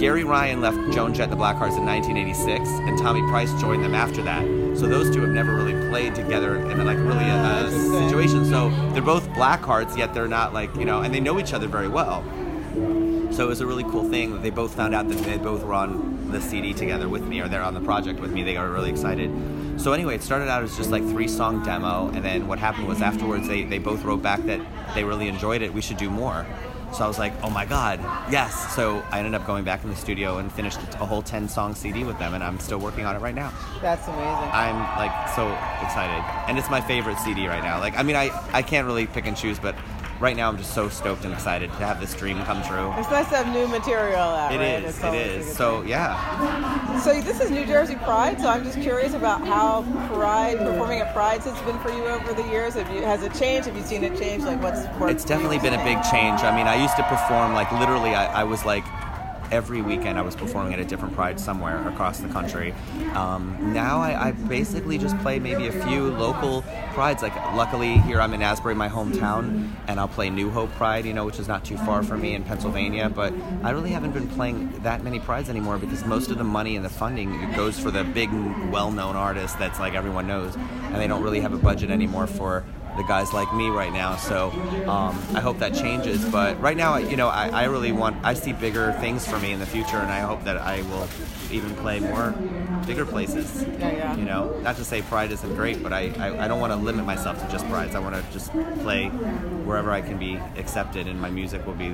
Gary 0.00 0.24
Ryan 0.24 0.60
left 0.60 0.78
Joan 0.92 1.14
Jett 1.14 1.30
and 1.30 1.32
the 1.32 1.36
Blackhearts 1.36 1.76
in 1.76 1.86
1986, 1.86 2.68
and 2.68 2.98
Tommy 2.98 3.20
Price 3.22 3.52
joined 3.60 3.84
them 3.84 3.94
after 3.94 4.22
that. 4.22 4.42
So 4.76 4.88
those 4.88 5.14
two 5.14 5.20
have 5.20 5.30
never 5.30 5.54
really 5.54 5.74
played 5.90 6.14
together 6.14 6.56
in 6.56 6.84
like 6.84 6.98
really 6.98 7.28
a, 7.28 7.66
a 7.66 7.70
situation. 7.70 8.44
So 8.44 8.70
they're 8.92 9.02
both 9.02 9.28
Blackhearts, 9.28 9.96
yet 9.96 10.12
they're 10.12 10.26
not 10.26 10.52
like 10.52 10.74
you 10.74 10.84
know, 10.84 11.02
and 11.02 11.14
they 11.14 11.20
know 11.20 11.38
each 11.38 11.52
other 11.52 11.68
very 11.68 11.88
well. 11.88 12.24
So 13.32 13.44
it 13.44 13.48
was 13.48 13.62
a 13.62 13.66
really 13.66 13.84
cool 13.84 14.08
thing 14.08 14.32
that 14.34 14.42
they 14.42 14.50
both 14.50 14.74
found 14.74 14.94
out 14.94 15.08
that 15.08 15.18
they 15.18 15.38
both 15.38 15.64
were 15.64 15.72
on 15.72 16.30
the 16.30 16.40
CD 16.40 16.74
together 16.74 17.08
with 17.08 17.22
me, 17.22 17.40
or 17.40 17.48
they're 17.48 17.62
on 17.62 17.72
the 17.72 17.80
project 17.80 18.20
with 18.20 18.30
me. 18.30 18.42
They 18.42 18.54
got 18.54 18.68
really 18.68 18.90
excited. 18.90 19.30
So 19.80 19.94
anyway, 19.94 20.16
it 20.16 20.22
started 20.22 20.48
out 20.48 20.62
as 20.62 20.76
just 20.76 20.90
like 20.90 21.02
three 21.02 21.28
song 21.28 21.64
demo, 21.64 22.08
and 22.08 22.22
then 22.22 22.46
what 22.46 22.58
happened 22.58 22.86
was 22.86 23.00
afterwards 23.00 23.48
they, 23.48 23.64
they 23.64 23.78
both 23.78 24.04
wrote 24.04 24.20
back 24.22 24.42
that 24.42 24.60
they 24.94 25.02
really 25.02 25.28
enjoyed 25.28 25.62
it. 25.62 25.72
We 25.72 25.80
should 25.80 25.96
do 25.96 26.10
more. 26.10 26.46
So 26.92 27.04
I 27.04 27.08
was 27.08 27.18
like, 27.18 27.32
oh 27.42 27.48
my 27.48 27.64
God, 27.64 28.00
yes. 28.30 28.74
So 28.74 29.02
I 29.10 29.18
ended 29.18 29.32
up 29.32 29.46
going 29.46 29.64
back 29.64 29.82
in 29.82 29.88
the 29.88 29.96
studio 29.96 30.36
and 30.36 30.52
finished 30.52 30.78
a 31.00 31.06
whole 31.06 31.22
10 31.22 31.48
song 31.48 31.74
CD 31.74 32.04
with 32.04 32.18
them, 32.18 32.34
and 32.34 32.44
I'm 32.44 32.58
still 32.60 32.78
working 32.78 33.06
on 33.06 33.16
it 33.16 33.20
right 33.20 33.34
now. 33.34 33.50
That's 33.80 34.06
amazing. 34.08 34.50
I'm 34.52 34.76
like 34.98 35.28
so 35.30 35.48
excited, 35.82 36.22
and 36.48 36.58
it's 36.58 36.68
my 36.68 36.82
favorite 36.82 37.18
CD 37.18 37.48
right 37.48 37.62
now. 37.62 37.80
Like, 37.80 37.96
I 37.96 38.02
mean, 38.02 38.16
I, 38.16 38.30
I 38.52 38.60
can't 38.60 38.86
really 38.86 39.06
pick 39.06 39.26
and 39.26 39.34
choose, 39.34 39.58
but 39.58 39.74
right 40.22 40.36
now 40.36 40.48
I'm 40.48 40.56
just 40.56 40.72
so 40.72 40.88
stoked 40.88 41.24
and 41.24 41.34
excited 41.34 41.68
to 41.68 41.76
have 41.78 42.00
this 42.00 42.14
dream 42.14 42.38
come 42.44 42.62
true. 42.62 42.92
It's 42.96 43.10
nice 43.10 43.28
to 43.30 43.36
have 43.36 43.48
new 43.52 43.66
material 43.66 44.20
out, 44.20 44.52
It 44.54 44.58
right? 44.58 44.84
is, 44.84 45.02
it 45.02 45.14
is. 45.14 45.56
So 45.56 45.80
thing. 45.80 45.90
yeah, 45.90 47.00
So 47.00 47.20
this 47.20 47.40
is 47.40 47.50
New 47.50 47.66
Jersey 47.66 47.96
Pride. 47.96 48.40
So 48.40 48.46
I'm 48.48 48.62
just 48.62 48.80
curious 48.80 49.14
about 49.14 49.44
how 49.46 49.82
Pride 50.14 50.58
performing 50.58 51.00
at 51.00 51.12
Pride 51.12 51.40
has 51.42 51.60
been 51.62 51.78
for 51.80 51.90
you 51.90 52.04
over 52.06 52.32
the 52.32 52.48
years. 52.48 52.74
Have 52.74 52.88
you 52.94 53.02
has 53.02 53.24
it 53.24 53.34
changed? 53.34 53.66
Have 53.66 53.76
you 53.76 53.82
seen 53.82 54.04
it 54.04 54.16
change? 54.16 54.44
Like 54.44 54.62
what's 54.62 54.86
worked 55.00 55.12
it's 55.12 55.24
definitely 55.24 55.58
been 55.58 55.74
a 55.74 55.84
big 55.84 56.00
change. 56.04 56.40
I 56.42 56.54
mean, 56.56 56.68
I 56.68 56.80
used 56.80 56.96
to 56.96 57.02
perform 57.02 57.52
like 57.54 57.70
literally. 57.72 58.14
I, 58.14 58.42
I 58.42 58.44
was 58.44 58.64
like 58.64 58.84
every 59.52 59.82
weekend 59.82 60.18
I 60.18 60.22
was 60.22 60.34
performing 60.34 60.72
at 60.72 60.80
a 60.80 60.84
different 60.84 61.14
Pride 61.14 61.38
somewhere 61.38 61.86
across 61.88 62.20
the 62.20 62.28
country. 62.28 62.74
Um, 63.14 63.74
now 63.74 64.00
I, 64.00 64.28
I 64.28 64.32
basically 64.32 64.96
just 64.96 65.16
play 65.18 65.38
maybe 65.38 65.66
a 65.66 65.72
few 65.72 66.10
local 66.10 66.62
prides. 66.94 67.22
Like 67.22 67.36
luckily 67.54 67.98
here 67.98 68.18
I'm 68.18 68.32
in 68.32 68.40
Asbury, 68.40 68.74
my 68.74 68.88
hometown, 68.88 69.70
and 69.86 70.00
I'll 70.00 70.08
play 70.08 70.30
New 70.30 70.50
Hope 70.50 70.72
Pride, 70.72 71.04
you 71.04 71.12
know, 71.12 71.26
which 71.26 71.38
is 71.38 71.48
not 71.48 71.66
too 71.66 71.76
far 71.76 72.02
from 72.02 72.22
me 72.22 72.34
in 72.34 72.44
Pennsylvania. 72.44 73.10
But 73.10 73.34
I 73.62 73.70
really 73.72 73.90
haven't 73.90 74.12
been 74.12 74.28
playing 74.28 74.70
that 74.82 75.04
many 75.04 75.20
prides 75.20 75.50
anymore 75.50 75.76
because 75.76 76.02
most 76.06 76.30
of 76.30 76.38
the 76.38 76.44
money 76.44 76.76
and 76.76 76.84
the 76.84 76.90
funding 76.90 77.52
goes 77.52 77.78
for 77.78 77.90
the 77.90 78.04
big, 78.04 78.32
well-known 78.70 79.16
artists 79.16 79.56
that's 79.58 79.78
like 79.78 79.92
everyone 79.92 80.26
knows, 80.26 80.56
and 80.56 80.96
they 80.96 81.06
don't 81.06 81.22
really 81.22 81.40
have 81.40 81.52
a 81.52 81.58
budget 81.58 81.90
anymore 81.90 82.26
for 82.26 82.64
the 82.96 83.02
guys 83.04 83.32
like 83.32 83.52
me 83.54 83.68
right 83.68 83.92
now. 83.92 84.16
So 84.16 84.50
um, 84.86 85.18
I 85.34 85.40
hope 85.40 85.58
that 85.58 85.74
changes. 85.74 86.24
But 86.24 86.60
right 86.60 86.76
now, 86.76 86.96
you 86.96 87.16
know, 87.16 87.28
I, 87.28 87.48
I 87.48 87.64
really 87.64 87.92
want, 87.92 88.16
I 88.24 88.34
see 88.34 88.52
bigger 88.52 88.92
things 88.94 89.26
for 89.26 89.38
me 89.38 89.52
in 89.52 89.60
the 89.60 89.66
future, 89.66 89.98
and 89.98 90.10
I 90.10 90.20
hope 90.20 90.44
that 90.44 90.58
I 90.58 90.82
will 90.82 91.08
even 91.50 91.74
play 91.76 92.00
more 92.00 92.32
bigger 92.86 93.06
places. 93.06 93.62
Yeah, 93.62 93.90
yeah. 93.90 94.16
You 94.16 94.24
know, 94.24 94.58
not 94.60 94.76
to 94.76 94.84
say 94.84 95.02
Pride 95.02 95.32
isn't 95.32 95.54
great, 95.54 95.82
but 95.82 95.92
I, 95.92 96.12
I, 96.18 96.44
I 96.44 96.48
don't 96.48 96.60
want 96.60 96.72
to 96.72 96.76
limit 96.76 97.04
myself 97.04 97.40
to 97.40 97.50
just 97.50 97.66
Prides. 97.68 97.94
I 97.94 97.98
want 97.98 98.14
to 98.14 98.32
just 98.32 98.50
play 98.80 99.08
wherever 99.08 99.90
I 99.92 100.00
can 100.00 100.18
be 100.18 100.40
accepted, 100.56 101.06
and 101.06 101.20
my 101.20 101.30
music 101.30 101.66
will 101.66 101.74
be. 101.74 101.88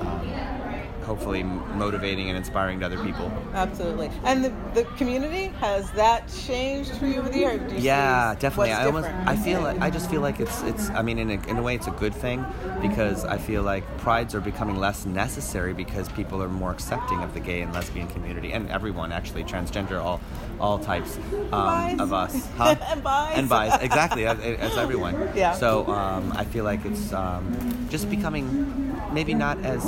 Um, 0.00 0.67
hopefully 1.08 1.42
motivating 1.42 2.28
and 2.28 2.36
inspiring 2.36 2.78
to 2.80 2.86
other 2.86 3.02
people. 3.02 3.32
Absolutely. 3.54 4.10
And 4.24 4.44
the, 4.44 4.52
the 4.74 4.84
community 4.96 5.46
has 5.58 5.90
that 5.92 6.28
changed 6.28 6.92
for 6.96 7.06
you 7.06 7.20
over 7.20 7.30
the 7.30 7.38
years? 7.38 7.72
Yeah, 7.82 8.34
definitely. 8.38 8.72
I 8.72 8.84
almost. 8.84 9.08
I 9.08 9.34
feel 9.36 9.62
like, 9.62 9.80
I 9.80 9.88
just 9.88 10.10
feel 10.10 10.20
like 10.20 10.38
it's, 10.38 10.62
it's. 10.62 10.90
I 10.90 11.00
mean, 11.00 11.18
in 11.18 11.30
a, 11.30 11.48
in 11.48 11.56
a 11.56 11.62
way, 11.62 11.74
it's 11.74 11.86
a 11.86 11.92
good 11.92 12.14
thing 12.14 12.44
because 12.82 13.24
I 13.24 13.38
feel 13.38 13.62
like 13.62 13.84
prides 13.96 14.34
are 14.34 14.40
becoming 14.40 14.76
less 14.76 15.06
necessary 15.06 15.72
because 15.72 16.10
people 16.10 16.42
are 16.42 16.48
more 16.48 16.70
accepting 16.70 17.22
of 17.22 17.32
the 17.32 17.40
gay 17.40 17.62
and 17.62 17.72
lesbian 17.72 18.06
community 18.08 18.52
and 18.52 18.68
everyone 18.68 19.10
actually, 19.10 19.44
transgender, 19.44 19.98
all, 19.98 20.20
all 20.60 20.78
types 20.78 21.18
um, 21.52 21.98
of 22.00 22.12
us, 22.12 22.46
huh? 22.56 22.76
And 22.80 23.02
bis. 23.48 23.72
and 23.72 23.82
exactly, 23.82 24.26
as, 24.26 24.38
as 24.38 24.76
everyone. 24.76 25.30
Yeah. 25.34 25.54
So 25.54 25.86
um, 25.86 26.32
I 26.36 26.44
feel 26.44 26.64
like 26.64 26.84
it's 26.84 27.14
um, 27.14 27.88
just 27.88 28.10
becoming 28.10 28.94
maybe 29.12 29.32
not 29.32 29.58
as. 29.64 29.84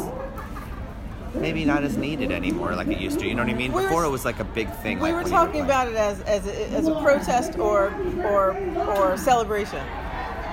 Maybe 1.34 1.64
not 1.64 1.84
as 1.84 1.96
needed 1.96 2.32
anymore 2.32 2.74
like 2.74 2.88
it 2.88 2.98
used 2.98 3.20
to. 3.20 3.26
You 3.26 3.34
know 3.34 3.42
what 3.44 3.50
I 3.50 3.54
mean? 3.54 3.72
We 3.72 3.82
were- 3.82 3.88
Before 3.88 4.04
it 4.04 4.10
was 4.10 4.24
like 4.24 4.40
a 4.40 4.44
big 4.44 4.68
thing. 4.82 4.98
we 4.98 5.02
like 5.04 5.12
were 5.12 5.16
when 5.22 5.26
you 5.26 5.32
talking 5.32 5.60
about 5.62 5.88
it 5.88 5.94
as 5.94 6.20
as 6.22 6.46
a, 6.46 6.68
as 6.70 6.88
a 6.88 6.94
protest 7.00 7.58
or 7.58 7.92
or 8.24 8.56
or 8.96 9.16
celebration. 9.16 9.84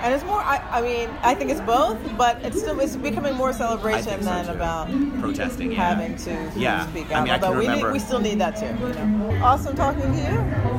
And 0.04 0.14
it's 0.14 0.24
more. 0.26 0.40
I, 0.40 0.58
I 0.72 0.82
mean, 0.82 1.10
I 1.24 1.34
think 1.34 1.50
it's 1.50 1.60
both, 1.62 1.98
but 2.18 2.38
it's 2.46 2.60
still 2.60 2.80
it's 2.80 2.96
becoming 2.96 3.34
more 3.34 3.52
celebration 3.52 4.22
so, 4.22 4.30
than 4.30 4.46
too. 4.46 4.52
about 4.52 4.88
protesting. 5.20 5.72
Yeah. 5.72 5.78
having 5.90 6.16
to 6.18 6.52
Yeah. 6.56 6.88
speak 6.88 7.10
I 7.10 7.16
out. 7.16 7.24
mean, 7.24 7.34
I 7.34 7.40
can 7.40 7.46
Although 7.46 7.60
we, 7.60 7.68
need, 7.68 7.84
we 7.92 7.98
still 7.98 8.20
need 8.20 8.40
that 8.40 8.56
too. 8.58 8.68
You 8.68 8.94
know? 8.94 9.40
Awesome 9.44 9.76
talking 9.76 10.04
to 10.04 10.08
you. 10.18 10.38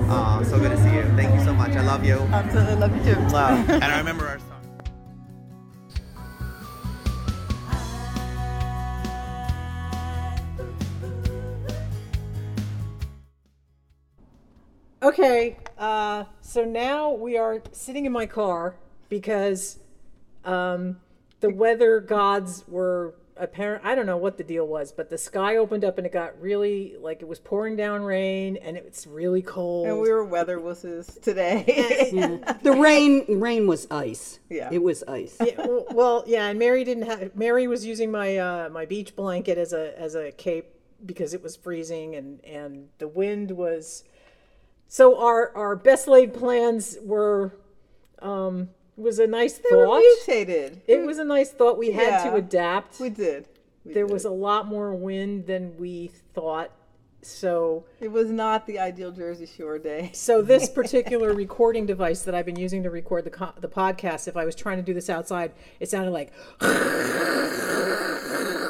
Oh, 0.08 0.40
so 0.44 0.60
good 0.60 0.70
to 0.70 0.78
see 0.84 0.94
you. 0.94 1.02
Thank 1.16 1.34
you 1.34 1.44
so 1.44 1.52
much. 1.52 1.72
I 1.72 1.82
love 1.82 2.04
you. 2.04 2.14
Absolutely 2.30 2.76
love 2.76 2.94
you 2.96 3.14
too. 3.14 3.20
Love. 3.34 3.68
and 3.68 3.84
I 3.84 3.98
remember 3.98 4.28
our 4.28 4.38
Okay, 15.08 15.56
uh, 15.78 16.24
so 16.42 16.66
now 16.66 17.12
we 17.12 17.38
are 17.38 17.62
sitting 17.72 18.04
in 18.04 18.12
my 18.12 18.26
car 18.26 18.76
because 19.08 19.78
um, 20.44 21.00
the 21.40 21.48
weather 21.48 21.98
gods 21.98 22.62
were 22.68 23.14
apparent. 23.38 23.86
I 23.86 23.94
don't 23.94 24.04
know 24.04 24.18
what 24.18 24.36
the 24.36 24.44
deal 24.44 24.66
was, 24.66 24.92
but 24.92 25.08
the 25.08 25.16
sky 25.16 25.56
opened 25.56 25.82
up 25.82 25.96
and 25.96 26.06
it 26.06 26.12
got 26.12 26.38
really 26.42 26.94
like 27.00 27.22
it 27.22 27.26
was 27.26 27.38
pouring 27.38 27.74
down 27.74 28.02
rain 28.02 28.58
and 28.58 28.76
it's 28.76 29.06
really 29.06 29.40
cold. 29.40 29.86
And 29.86 29.98
we 29.98 30.10
were 30.10 30.24
weather 30.24 30.58
wusses 30.58 31.18
today. 31.22 32.42
The 32.62 32.72
rain 32.72 33.40
rain 33.40 33.66
was 33.66 33.86
ice. 33.90 34.40
Yeah. 34.50 34.68
It 34.70 34.82
was 34.82 35.04
ice. 35.08 35.38
Yeah, 35.42 35.66
well, 35.66 35.86
well, 35.90 36.24
yeah, 36.26 36.48
and 36.48 36.58
Mary 36.58 36.84
didn't 36.84 37.04
have. 37.04 37.34
Mary 37.34 37.66
was 37.66 37.86
using 37.86 38.10
my 38.10 38.36
uh, 38.36 38.68
my 38.68 38.84
beach 38.84 39.16
blanket 39.16 39.56
as 39.56 39.72
a 39.72 39.98
as 39.98 40.14
a 40.14 40.32
cape 40.32 40.66
because 41.06 41.32
it 41.32 41.42
was 41.42 41.56
freezing 41.56 42.14
and 42.14 42.44
and 42.44 42.88
the 42.98 43.08
wind 43.08 43.52
was. 43.52 44.04
So 44.88 45.18
our 45.20 45.54
our 45.54 45.76
best 45.76 46.08
laid 46.08 46.32
plans 46.34 46.96
were, 47.02 47.52
um, 48.20 48.70
was 48.96 49.18
a 49.18 49.26
nice 49.26 49.58
they 49.58 49.76
were 49.76 49.84
thought. 49.86 49.98
mutated. 50.26 50.80
It 50.88 51.04
was 51.04 51.18
a 51.18 51.24
nice 51.24 51.50
thought. 51.50 51.76
We 51.78 51.92
had 51.92 52.24
to 52.24 52.34
adapt. 52.36 52.98
We 52.98 53.10
did. 53.10 53.46
We 53.84 53.92
there 53.92 54.06
did. 54.06 54.12
was 54.12 54.24
a 54.24 54.30
lot 54.30 54.66
more 54.66 54.94
wind 54.94 55.46
than 55.46 55.76
we 55.78 56.10
thought. 56.34 56.70
So 57.20 57.84
It 58.00 58.12
was 58.12 58.30
not 58.30 58.66
the 58.66 58.78
ideal 58.78 59.10
Jersey 59.10 59.44
Shore 59.44 59.78
day. 59.78 60.10
so 60.14 60.40
this 60.40 60.68
particular 60.80 61.34
recording 61.34 61.84
device 61.84 62.22
that 62.22 62.34
I've 62.34 62.46
been 62.46 62.58
using 62.58 62.82
to 62.84 62.90
record 62.90 63.24
the 63.24 63.30
co- 63.30 63.52
the 63.60 63.68
podcast, 63.68 64.26
if 64.28 64.36
I 64.36 64.44
was 64.44 64.54
trying 64.54 64.76
to 64.78 64.82
do 64.84 64.94
this 64.94 65.10
outside, 65.10 65.52
it 65.80 65.90
sounded 65.90 66.12
like 66.12 66.32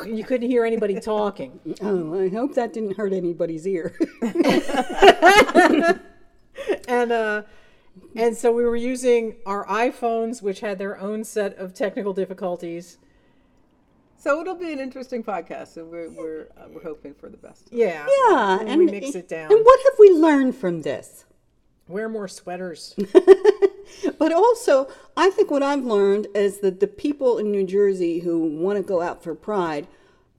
you 0.09 0.25
couldn't 0.25 0.49
hear 0.51 0.65
anybody 0.65 0.99
talking. 0.99 1.61
Oh, 1.83 2.19
I 2.19 2.29
hope 2.31 2.55
that 2.55 2.73
didn't 2.73 2.97
hurt 2.97 3.13
anybody's 3.13 3.67
ear. 3.67 3.95
And 6.89 7.13
uh 7.13 7.43
and 8.15 8.37
so 8.37 8.53
we 8.53 8.65
were 8.65 8.77
using 8.77 9.37
our 9.45 9.67
iPhones 9.67 10.41
which 10.43 10.61
had 10.61 10.79
their 10.79 10.99
own 10.99 11.25
set 11.25 11.57
of 11.59 11.75
technical 11.75 12.13
difficulties. 12.13 12.99
So 14.17 14.41
it'll 14.41 14.57
be 14.57 14.73
an 14.73 14.81
interesting 14.81 15.23
podcast, 15.23 15.77
and 15.77 15.91
we're 15.91 16.11
we're 16.11 16.49
uh, 16.57 16.69
we're 16.71 16.83
hoping 16.83 17.15
for 17.15 17.29
the 17.29 17.37
best. 17.37 17.69
Yeah. 17.71 18.07
yeah, 18.29 18.59
And 18.61 18.69
and 18.69 18.79
we 18.79 18.87
mix 18.87 19.15
it 19.15 19.29
down. 19.29 19.53
And 19.53 19.65
what 19.65 19.81
have 19.85 19.95
we 19.99 20.11
learned 20.11 20.57
from 20.57 20.83
this? 20.83 21.25
Wear 21.87 22.09
more 22.09 22.29
sweaters. 22.29 22.95
But 24.19 24.33
also, 24.33 24.89
I 25.17 25.31
think 25.31 25.51
what 25.51 25.63
I've 25.63 25.85
learned 25.85 26.29
is 26.35 26.59
that 26.59 26.81
the 26.81 26.87
people 26.87 27.39
in 27.39 27.51
New 27.51 27.65
Jersey 27.65 28.21
who 28.21 28.39
want 28.39 28.77
to 28.77 28.83
go 28.83 29.01
out 29.01 29.23
for 29.23 29.35
Pride 29.35 29.87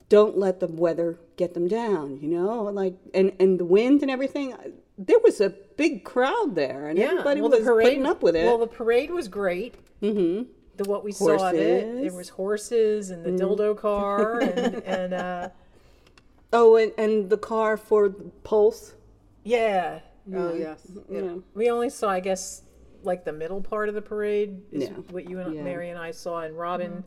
don't 0.08 0.36
let 0.36 0.60
the 0.60 0.66
weather 0.66 1.18
get 1.36 1.54
them 1.54 1.68
down. 1.68 2.18
You 2.20 2.28
know, 2.28 2.64
like 2.64 2.94
and 3.14 3.32
and 3.40 3.58
the 3.58 3.64
wind 3.64 4.02
and 4.02 4.10
everything. 4.10 4.54
There 4.98 5.18
was 5.18 5.40
a 5.40 5.54
big 5.80 6.04
crowd 6.04 6.54
there, 6.54 6.88
and 6.88 6.98
everybody 6.98 7.40
well, 7.40 7.50
was 7.50 7.64
putting 7.64 8.04
up 8.04 8.22
with 8.22 8.36
it. 8.36 8.44
Well, 8.44 8.58
the 8.58 8.66
parade 8.66 9.10
was 9.10 9.28
great. 9.28 9.76
Mm-hmm. 10.02 10.50
The 10.76 10.84
what 10.84 11.02
we 11.02 11.12
saw 11.12 11.48
of 11.48 11.54
it, 11.54 12.02
there 12.02 12.12
was 12.12 12.28
horses 12.28 13.08
and 13.10 13.24
the 13.24 13.30
dildo 13.30 13.76
car 13.76 14.40
and 14.42 14.74
and 14.84 15.14
uh, 15.14 15.48
oh, 16.52 16.76
and, 16.76 16.92
and 16.98 17.30
the 17.30 17.38
car 17.38 17.78
for 17.78 18.10
Pulse. 18.44 18.92
yeah, 19.42 20.00
Oh 20.34 20.54
yes. 20.54 20.86
Yeah. 21.08 21.20
Yeah. 21.22 21.34
we 21.54 21.70
only 21.70 21.88
saw 21.88 22.10
I 22.10 22.20
guess 22.20 22.62
like 23.02 23.24
the 23.24 23.32
middle 23.32 23.62
part 23.62 23.88
of 23.88 23.94
the 23.94 24.02
parade 24.02 24.60
is 24.70 24.84
Yeah. 24.84 24.90
what 25.10 25.28
you 25.28 25.40
and 25.40 25.54
Yeah. 25.54 25.62
Mary 25.62 25.88
and 25.88 25.98
I 25.98 26.10
saw, 26.10 26.42
and 26.42 26.58
Robin. 26.58 27.04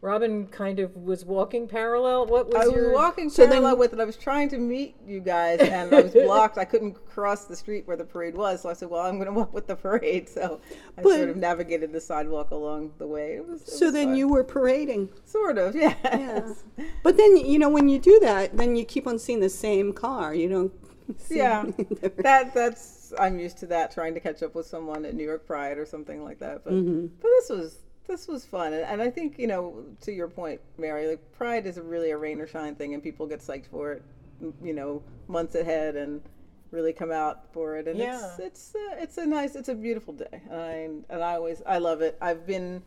Robin 0.00 0.46
kind 0.46 0.78
of 0.78 0.94
was 0.96 1.24
walking 1.24 1.66
parallel. 1.66 2.26
What 2.26 2.46
was 2.46 2.54
I 2.54 2.66
was 2.66 2.74
your? 2.74 2.92
walking 2.92 3.28
So 3.28 3.42
then- 3.42 3.50
parallel 3.50 3.78
with 3.78 3.92
it. 3.92 3.98
I 3.98 4.04
was 4.04 4.16
trying 4.16 4.48
to 4.50 4.58
meet 4.58 4.94
you 5.04 5.18
guys, 5.18 5.58
and 5.58 5.92
I 5.92 6.02
was 6.02 6.12
blocked. 6.26 6.56
I 6.56 6.64
couldn't 6.64 6.94
cross 7.04 7.46
the 7.46 7.56
street 7.56 7.84
where 7.88 7.96
the 7.96 8.04
parade 8.04 8.36
was, 8.36 8.62
so 8.62 8.68
I 8.68 8.74
said, 8.74 8.90
"Well, 8.90 9.02
I'm 9.04 9.16
going 9.16 9.26
to 9.26 9.32
walk 9.32 9.52
with 9.52 9.66
the 9.66 9.74
parade." 9.74 10.28
So 10.28 10.60
I 10.96 11.02
But- 11.02 11.16
sort 11.16 11.28
of 11.30 11.36
navigated 11.36 11.92
the 11.92 12.00
sidewalk 12.00 12.52
along 12.52 12.92
the 12.98 13.08
way. 13.08 13.34
It 13.34 13.48
was, 13.48 13.62
it 13.62 13.68
So 13.70 13.86
was 13.86 13.94
then 13.94 14.08
fun. 14.08 14.16
you 14.16 14.28
were 14.28 14.44
parading. 14.44 15.08
sort 15.24 15.58
of, 15.58 15.74
yes. 15.84 15.96
Yeah. 16.04 16.84
But 17.02 17.16
then 17.16 17.36
you 17.36 17.58
know 17.58 17.68
when 17.68 17.88
you 17.88 17.98
do 17.98 18.20
that, 18.20 18.56
then 18.56 18.76
you 18.76 18.84
keep 18.84 19.06
on 19.08 19.18
seeing 19.18 19.40
the 19.40 19.50
same 19.50 19.92
car. 19.92 20.32
You 20.34 20.48
don't. 20.48 20.72
see 21.18 21.38
Yeah, 21.38 21.64
that 22.22 22.52
that's 22.54 23.12
I'm 23.18 23.40
used 23.40 23.58
to 23.58 23.66
that. 23.66 23.90
Trying 23.92 24.14
to 24.14 24.20
catch 24.20 24.42
up 24.44 24.54
with 24.54 24.66
someone 24.66 25.04
at 25.06 25.14
New 25.14 25.24
York 25.24 25.44
Pride 25.46 25.78
or 25.78 25.86
something 25.86 26.22
like 26.22 26.38
that. 26.38 26.62
But 26.62 26.74
Mm-hmm. 26.74 27.06
but 27.20 27.28
this 27.38 27.48
was 27.48 27.78
this 28.08 28.26
was 28.26 28.44
fun, 28.44 28.72
and, 28.72 28.84
and 28.84 29.00
I 29.02 29.10
think 29.10 29.38
you 29.38 29.46
know 29.46 29.84
to 30.00 30.12
your 30.12 30.28
point, 30.28 30.60
Mary, 30.78 31.06
like 31.06 31.32
Pride 31.32 31.66
is 31.66 31.76
a 31.76 31.82
really 31.82 32.10
a 32.10 32.16
rain 32.16 32.40
or 32.40 32.46
shine 32.46 32.74
thing, 32.74 32.94
and 32.94 33.02
people 33.02 33.26
get 33.26 33.40
psyched 33.40 33.66
for 33.66 33.92
it, 33.92 34.02
you 34.62 34.72
know, 34.72 35.02
months 35.28 35.54
ahead 35.54 35.94
and 35.96 36.20
really 36.70 36.92
come 36.92 37.10
out 37.12 37.52
for 37.52 37.76
it, 37.76 37.86
and 37.86 38.00
it's 38.00 38.22
Yeah. 38.40 38.46
it's 38.46 38.74
uh, 38.74 38.96
it's 38.98 39.18
a 39.18 39.26
nice, 39.26 39.54
it's 39.54 39.68
a 39.68 39.74
beautiful 39.74 40.14
day, 40.14 40.42
and 40.50 40.60
I, 40.60 41.14
and 41.14 41.22
I 41.22 41.34
always 41.34 41.62
I 41.64 41.78
love 41.78 42.00
it. 42.00 42.16
I've 42.20 42.46
been 42.46 42.82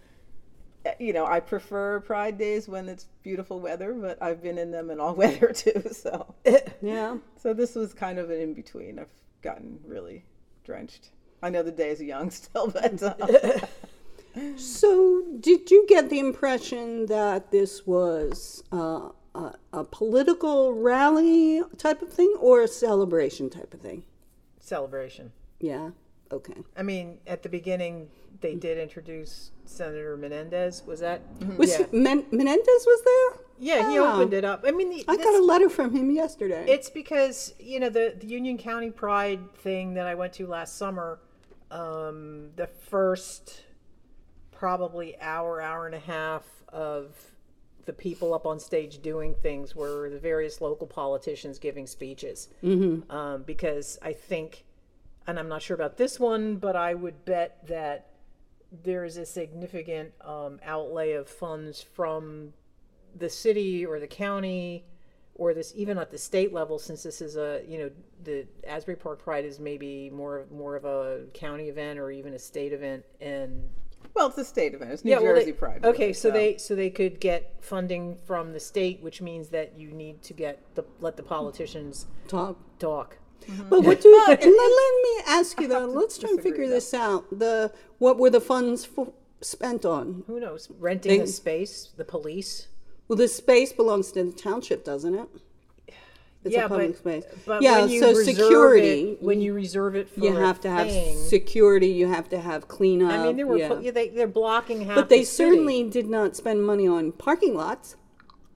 you 1.00 1.14
know, 1.14 1.28
I 1.28 1.40
prefer 1.40 2.00
Pride 2.00 2.40
days 2.40 2.68
when 2.68 2.90
it's 2.90 3.06
beautiful 3.22 3.60
weather, 3.60 3.94
but 3.94 4.18
I've 4.20 4.42
been 4.42 4.58
in 4.58 4.72
them 4.72 4.90
in 4.90 5.00
all 5.00 5.14
weather 5.24 5.52
too. 5.54 5.84
So, 5.92 6.34
Yeah. 6.82 7.18
so 7.38 7.54
this 7.54 7.76
was 7.76 7.94
kind 7.94 8.18
of 8.18 8.32
an 8.32 8.42
in 8.42 8.54
between. 8.56 8.98
I've 8.98 9.14
gotten 9.44 9.80
really 9.86 10.26
drenched. 10.64 11.10
I 11.44 11.50
know 11.52 11.62
the 11.62 11.72
day 11.72 11.90
is 11.92 12.02
young 12.02 12.32
still, 12.42 12.68
but 12.72 13.02
uh, 13.04 13.60
So, 14.56 15.24
did 15.40 15.70
you 15.72 15.86
get 15.88 16.10
the 16.10 16.20
impression 16.20 17.06
that 17.08 17.52
this 17.52 17.86
was 17.86 18.64
uh, 18.72 19.10
a, 19.36 19.54
a 19.74 19.84
political 19.84 20.74
rally 20.74 21.62
type 21.78 22.02
of 22.02 22.12
thing 22.14 22.34
or 22.40 22.62
a 22.62 22.68
celebration 22.68 23.50
type 23.50 23.74
of 23.74 23.82
thing? 23.82 24.04
Celebration. 24.60 25.32
Yeah. 25.60 25.90
Okay. 26.32 26.56
I 26.78 26.84
mean, 26.84 27.18
at 27.28 27.44
the 27.44 27.50
beginning, 27.50 28.08
they 28.40 28.56
did 28.56 28.78
introduce 28.78 29.52
Senator 29.66 30.16
Menendez. 30.16 30.84
Was 30.86 31.02
that? 31.02 31.22
Was 31.58 31.78
yeah. 31.78 31.86
Men- 31.92 32.26
Menendez 32.32 32.86
was 32.86 33.02
there? 33.04 33.42
Yeah, 33.60 33.90
he 33.92 34.00
Ah. 34.00 34.16
opened 34.16 34.34
it 34.34 34.46
up. 34.46 34.64
I 34.66 34.72
mean, 34.72 34.90
the, 34.90 35.06
I 35.08 35.18
got 35.18 35.36
a 35.36 35.44
letter 35.44 35.70
from 35.70 35.94
him 35.96 36.10
yesterday. 36.10 36.66
It's 36.68 36.90
because 36.90 37.54
you 37.60 37.80
know 37.80 37.90
the, 37.90 38.16
the 38.18 38.28
Union 38.28 38.58
County 38.58 38.90
Pride 38.92 39.54
thing 39.56 39.94
that 39.96 40.08
I 40.08 40.16
went 40.16 40.34
to 40.34 40.48
last 40.48 40.78
summer. 40.78 41.20
Um, 41.70 42.50
the 42.56 42.68
first 42.68 43.62
probably 44.62 45.20
hour, 45.20 45.60
hour 45.60 45.88
and 45.88 45.96
a 45.96 46.00
half 46.00 46.44
of 46.68 47.16
the 47.88 47.94
people 47.94 48.32
up 48.32 48.46
on 48.46 48.60
stage 48.60 49.02
doing 49.02 49.34
things 49.34 49.76
were 49.76 50.08
the 50.08 50.20
various 50.20 50.62
local 50.62 50.86
politicians 50.86 51.58
giving 51.58 51.88
speeches. 51.88 52.48
Mm-hmm. 52.64 53.10
Um, 53.10 53.42
because 53.42 53.98
I 54.04 54.14
think, 54.14 54.66
and 55.26 55.40
I'm 55.40 55.50
not 55.50 55.64
sure 55.64 55.74
about 55.74 55.98
this 55.98 56.20
one, 56.20 56.58
but 56.58 56.76
I 56.76 56.94
would 56.94 57.26
bet 57.26 57.66
that 57.70 58.10
there 58.84 59.04
is 59.04 59.18
a 59.18 59.26
significant 59.26 60.12
um, 60.22 60.60
outlay 60.64 61.14
of 61.14 61.28
funds 61.28 61.82
from 61.82 62.54
the 63.18 63.32
city 63.32 63.84
or 63.84 64.00
the 64.00 64.06
county 64.06 64.86
or 65.34 65.56
this 65.56 65.74
even 65.76 65.98
at 65.98 66.12
the 66.12 66.20
state 66.20 66.54
level 66.54 66.78
since 66.78 67.02
this 67.02 67.20
is 67.20 67.36
a 67.36 67.64
you 67.68 67.80
know 67.80 67.90
the 68.24 68.46
Asbury 68.66 68.96
Park 68.96 69.24
Pride 69.24 69.44
is 69.44 69.60
maybe 69.60 70.10
more 70.12 70.46
more 70.52 70.76
of 70.76 70.86
a 70.86 71.26
county 71.34 71.68
event 71.68 71.98
or 71.98 72.12
even 72.12 72.34
a 72.36 72.40
state 72.40 72.72
event 72.72 73.04
and 73.20 73.68
well, 74.16 74.28
it's 74.28 74.38
a 74.38 74.46
state 74.46 74.74
event. 74.74 74.92
It's 74.92 75.04
New 75.06 75.12
well, 75.12 75.22
Jersey 75.22 75.46
they- 75.46 75.52
Pride. 75.54 75.86
Okay, 75.86 76.00
really, 76.04 76.14
so 76.14 76.32
they 76.32 76.58
so 76.58 76.76
they 76.76 76.90
could 76.90 77.20
get 77.20 77.56
funding 77.62 78.18
from 78.26 78.54
the 78.54 78.60
state, 78.60 79.02
which 79.02 79.22
means 79.22 79.50
that 79.50 79.78
you 79.78 79.92
need 79.92 80.22
to 80.24 80.34
get 80.34 80.60
the 80.76 80.84
let 81.00 81.18
the 81.18 81.24
politicians 81.24 82.08
Talk. 82.28 82.58
talk. 82.80 83.18
But 83.70 83.82
what 83.84 84.02
do 84.02 84.10
you, 84.10 84.28
let, 84.28 84.40
let 84.40 84.46
me 84.46 85.24
ask 85.28 85.60
you 85.60 85.68
though. 85.74 85.86
Let's 85.86 86.18
try 86.18 86.30
and 86.30 86.42
figure 86.42 86.68
though. 86.68 86.74
this 86.76 86.94
out. 86.94 87.26
The 87.40 87.74
what 87.98 88.18
were 88.20 88.30
the 88.30 88.42
funds 88.42 88.86
for, 88.86 89.12
spent 89.42 89.84
on? 89.86 90.24
Who 90.28 90.40
knows? 90.40 90.70
Renting 90.80 91.18
They- 91.20 91.24
a 91.24 91.28
space, 91.28 91.90
the 91.98 92.06
police. 92.06 92.68
Well, 93.08 93.18
the 93.18 93.28
space 93.28 93.74
belongs 93.74 94.12
to 94.14 94.24
the 94.24 94.32
township, 94.32 94.86
doesn't 94.86 95.16
it? 95.16 95.28
It's 96.44 96.56
yeah, 96.56 96.66
a 96.66 96.70
public 96.70 96.92
but, 97.04 97.24
space. 97.24 97.24
but 97.46 97.62
yeah, 97.62 97.82
when 97.82 97.90
you 97.90 98.00
so 98.00 98.14
security. 98.16 99.12
it, 99.12 99.22
when 99.22 99.42
you 99.42 99.54
reserve 99.54 99.96
it 99.96 100.10
for 100.10 100.22
you 100.22 100.36
have 100.36 100.60
to 100.62 100.72
have 100.72 100.88
thing, 100.88 101.16
security. 101.16 101.90
You 101.90 102.08
have 102.08 102.30
to 102.30 102.40
have 102.40 102.68
cleanup. 102.68 103.12
I 103.12 103.24
mean, 103.26 103.38
there 103.38 103.46
were 103.46 103.58
yeah. 103.58 103.80
yeah. 103.80 103.92
they 103.92 104.10
they're 104.10 104.28
blocking 104.28 104.82
half. 104.86 104.96
but 104.96 105.10
they 105.10 105.20
the 105.20 105.26
city. 105.26 105.50
certainly 105.52 105.90
did 105.90 106.08
not 106.08 106.36
spend 106.36 106.66
money 106.66 106.88
on 106.88 107.12
parking 107.12 107.54
lots. 107.56 107.96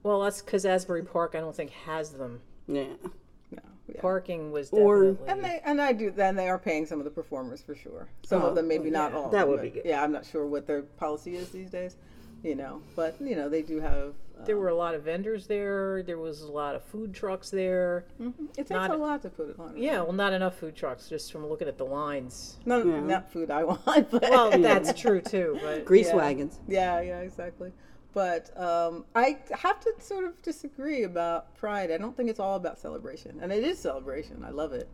Well, 0.02 0.22
that's 0.22 0.42
because 0.42 0.64
Asbury 0.64 1.02
Park, 1.02 1.34
I 1.36 1.40
don't 1.40 1.54
think 1.54 1.70
has 1.70 2.10
them. 2.10 2.40
Yeah. 2.68 2.84
no, 3.52 3.62
yeah. 3.88 4.00
Parking 4.00 4.50
was 4.50 4.70
Or- 4.70 5.16
And 5.26 5.44
they 5.44 5.60
and 5.64 5.80
I 5.80 5.92
do 5.92 6.10
then 6.10 6.34
they 6.34 6.48
are 6.48 6.58
paying 6.58 6.86
some 6.86 6.98
of 6.98 7.04
the 7.04 7.10
performers 7.10 7.62
for 7.62 7.76
sure. 7.76 8.08
Some 8.24 8.42
of 8.42 8.52
oh, 8.52 8.54
them 8.54 8.66
maybe 8.66 8.88
oh, 8.88 8.92
not 8.92 9.12
all. 9.14 9.30
that 9.30 9.46
would 9.46 9.58
but, 9.58 9.62
be 9.62 9.70
good. 9.70 9.82
Yeah, 9.84 10.02
I'm 10.02 10.12
not 10.12 10.26
sure 10.26 10.44
what 10.46 10.66
their 10.66 10.82
policy 10.82 11.36
is 11.36 11.50
these 11.50 11.70
days. 11.70 11.96
You 12.42 12.56
know, 12.56 12.82
but 12.94 13.20
you 13.20 13.36
know 13.36 13.48
they 13.48 13.62
do 13.62 13.80
have. 13.80 14.14
There 14.44 14.56
were 14.56 14.68
a 14.68 14.74
lot 14.74 14.94
of 14.94 15.02
vendors 15.02 15.46
there. 15.46 16.02
There 16.02 16.18
was 16.18 16.42
a 16.42 16.50
lot 16.52 16.74
of 16.74 16.84
food 16.84 17.14
trucks 17.14 17.50
there. 17.50 18.04
it 18.20 18.56
takes 18.56 18.70
not- 18.70 18.90
a 18.90 18.96
lot 18.96 19.22
to 19.22 19.30
put 19.30 19.48
it 19.50 19.58
on. 19.58 19.76
Yeah, 19.76 20.02
well, 20.02 20.12
not 20.12 20.32
enough 20.32 20.56
food 20.58 20.76
trucks. 20.76 21.08
Just 21.08 21.32
from 21.32 21.46
looking 21.46 21.68
at 21.68 21.78
the 21.78 21.84
lines. 21.86 22.58
Not, 22.66 22.84
not 22.86 23.30
food 23.32 23.50
I 23.50 23.64
want, 23.70 24.10
but 24.10 24.22
Well, 24.22 24.50
that's 24.50 24.92
true 24.98 25.20
too. 25.20 25.58
But 25.62 25.84
Grease 25.86 26.08
Yeah. 26.08 26.16
wagons. 26.16 26.60
Yeah, 26.68 27.00
yeah, 27.00 27.20
exactly. 27.20 27.72
But 28.12 28.50
um, 28.58 29.04
I 29.14 29.38
have 29.52 29.78
to 29.80 29.92
sort 29.98 30.24
of 30.24 30.40
disagree 30.42 31.02
about 31.02 31.54
Pride. 31.54 31.90
I 31.90 31.98
don't 31.98 32.16
think 32.16 32.30
it's 32.30 32.40
all 32.40 32.56
about 32.56 32.78
celebration, 32.78 33.38
and 33.42 33.52
it 33.52 33.62
is 33.62 33.78
celebration. 33.78 34.42
I 34.42 34.50
love 34.50 34.72
it, 34.72 34.88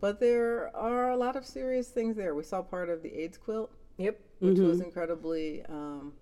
but 0.00 0.18
there 0.18 0.74
are 0.76 1.10
a 1.10 1.16
lot 1.16 1.36
of 1.36 1.44
serious 1.46 1.88
things 1.88 2.16
there. 2.16 2.34
We 2.34 2.42
saw 2.42 2.62
part 2.62 2.88
of 2.90 3.00
the 3.02 3.14
AIDS 3.14 3.38
quilt, 3.38 3.70
yep. 3.96 4.18
which 4.40 4.58
was 4.58 4.80
incredibly 4.80 5.64
um, 5.66 6.14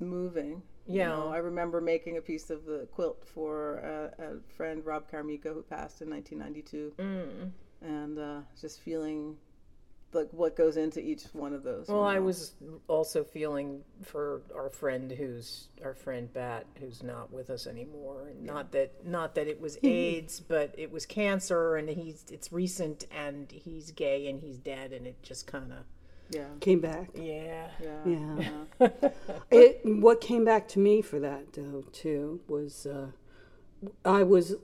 moving. 0.00 0.62
You 0.86 0.98
Yeah. 0.98 1.08
know, 1.08 1.28
I 1.28 1.38
remember 1.38 1.80
making 1.80 2.16
a 2.16 2.20
piece 2.22 2.50
of 2.50 2.64
the 2.64 2.88
quilt 2.92 3.24
for 3.24 3.76
a, 3.78 4.22
a 4.22 4.40
friend, 4.56 4.84
Rob 4.84 5.10
Carmico, 5.10 5.54
who 5.54 5.62
passed 5.62 6.02
in 6.02 6.10
1992, 6.10 6.92
Mm. 6.98 7.50
and 7.80 8.18
uh, 8.18 8.40
just 8.60 8.80
feeling 8.80 9.36
like 10.14 10.28
what 10.32 10.56
goes 10.56 10.76
into 10.76 11.00
each 11.00 11.22
one 11.32 11.54
of 11.54 11.62
those. 11.62 11.88
you 11.88 11.94
Well, 11.94 12.04
I 12.04 12.18
was 12.18 12.52
also 12.86 13.24
feeling 13.24 13.82
for 14.02 14.42
our 14.54 14.68
friend 14.68 15.10
who's 15.10 15.68
our 15.82 15.94
friend 15.94 16.30
Bat, 16.30 16.66
who's 16.80 17.02
not 17.02 17.32
with 17.32 17.48
us 17.48 17.66
anymore. 17.66 18.28
And 18.28 18.44
Not 18.44 18.72
that 18.72 19.06
not 19.06 19.34
that 19.36 19.46
it 19.48 19.58
was 19.58 19.78
AIDS, 19.82 20.38
but 20.40 20.74
it 20.76 20.90
was 20.92 21.06
cancer, 21.06 21.76
and 21.76 21.88
he's 21.88 22.26
it's 22.30 22.52
recent, 22.52 23.06
and 23.10 23.50
he's 23.50 23.90
gay, 23.92 24.26
and 24.28 24.38
he's 24.40 24.58
dead, 24.58 24.92
and 24.92 25.06
it 25.06 25.22
just 25.22 25.46
kind 25.46 25.72
of 25.72 25.78
yeah, 26.32 26.44
Came 26.60 26.80
back. 26.80 27.10
yeah. 27.14 27.68
yeah, 27.82 28.44
Yeah. 28.80 28.88
it, 29.50 29.80
what 29.84 30.20
came 30.20 30.44
back 30.44 30.66
to 30.68 30.78
me 30.78 31.02
for 31.02 31.20
that, 31.20 31.52
though, 31.52 31.84
too, 31.92 32.40
was 32.48 32.86
uh, 32.86 33.08
I 34.04 34.22
was 34.22 34.54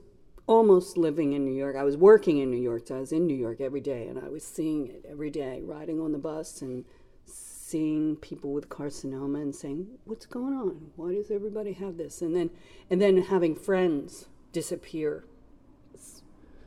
almost 0.46 0.96
living 0.96 1.33
in 1.35 1.44
New 1.44 1.54
York. 1.54 1.76
I 1.76 1.85
was 1.85 1.96
working 1.96 2.38
in 2.38 2.50
New 2.50 2.61
York, 2.61 2.87
so 2.87 2.96
I 2.96 3.00
was 3.00 3.12
in 3.12 3.26
New 3.26 3.37
York 3.37 3.61
every 3.61 3.81
day, 3.81 4.07
and 4.07 4.18
I 4.18 4.28
was 4.28 4.44
seeing 4.44 4.87
it 4.88 5.04
every 5.09 5.31
day, 5.31 5.61
riding 5.62 6.00
on 6.00 6.12
the 6.12 6.18
bus 6.18 6.62
and 6.62 6.85
seeing 7.26 8.16
people 8.16 8.52
with 8.54 8.70
carcinoma 8.70 9.42
and 9.42 9.54
saying, 9.54 9.87
"What's 10.04 10.24
going 10.24 10.54
on? 10.54 10.90
Why 10.96 11.12
does 11.12 11.31
everybody 11.31 11.72
have 11.74 11.98
this?" 11.98 12.22
And 12.22 12.35
then, 12.35 12.48
and 12.88 13.00
then 13.00 13.18
having 13.18 13.54
friends 13.54 14.28
disappear. 14.52 15.24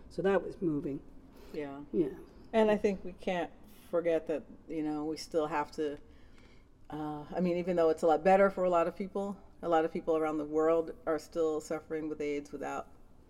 So 0.10 0.22
that 0.22 0.44
was 0.46 0.62
moving. 0.62 1.00
yeah. 1.54 1.80
Yeah. 1.92 2.08
And 2.54 2.70
I 2.70 2.76
think 2.78 3.00
we 3.06 3.14
can't 3.22 3.50
forget 3.92 4.26
that 4.28 4.44
you 4.68 4.82
know 4.84 5.06
we 5.06 5.18
still 5.18 5.46
have 5.48 5.70
to. 5.74 5.98
Uh, 6.90 7.24
I 7.36 7.40
mean, 7.40 7.58
even 7.58 7.76
though 7.76 7.90
it's 7.90 8.04
a 8.04 8.08
lot 8.08 8.24
better 8.24 8.50
for 8.50 8.64
a 8.64 8.70
lot 8.70 8.88
of 8.88 8.96
people, 8.98 9.38
a 9.62 9.70
lot 9.70 9.86
of 9.86 9.94
people 9.94 10.18
around 10.18 10.38
the 10.40 10.46
world 10.46 10.92
are 11.06 11.20
still 11.20 11.62
suffering 11.62 12.10
with 12.10 12.20
AIDS 12.22 12.52
without 12.52 12.88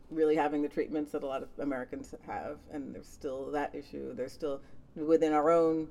really 0.09 0.35
having 0.35 0.61
the 0.61 0.69
treatments 0.69 1.11
that 1.11 1.23
a 1.23 1.27
lot 1.27 1.41
of 1.43 1.49
Americans 1.59 2.13
have, 2.25 2.57
and 2.71 2.93
there's 2.95 3.07
still 3.07 3.51
that 3.51 3.73
issue. 3.75 4.13
There's 4.15 4.33
still 4.33 4.61
within 4.95 5.33
our 5.33 5.49
own 5.51 5.87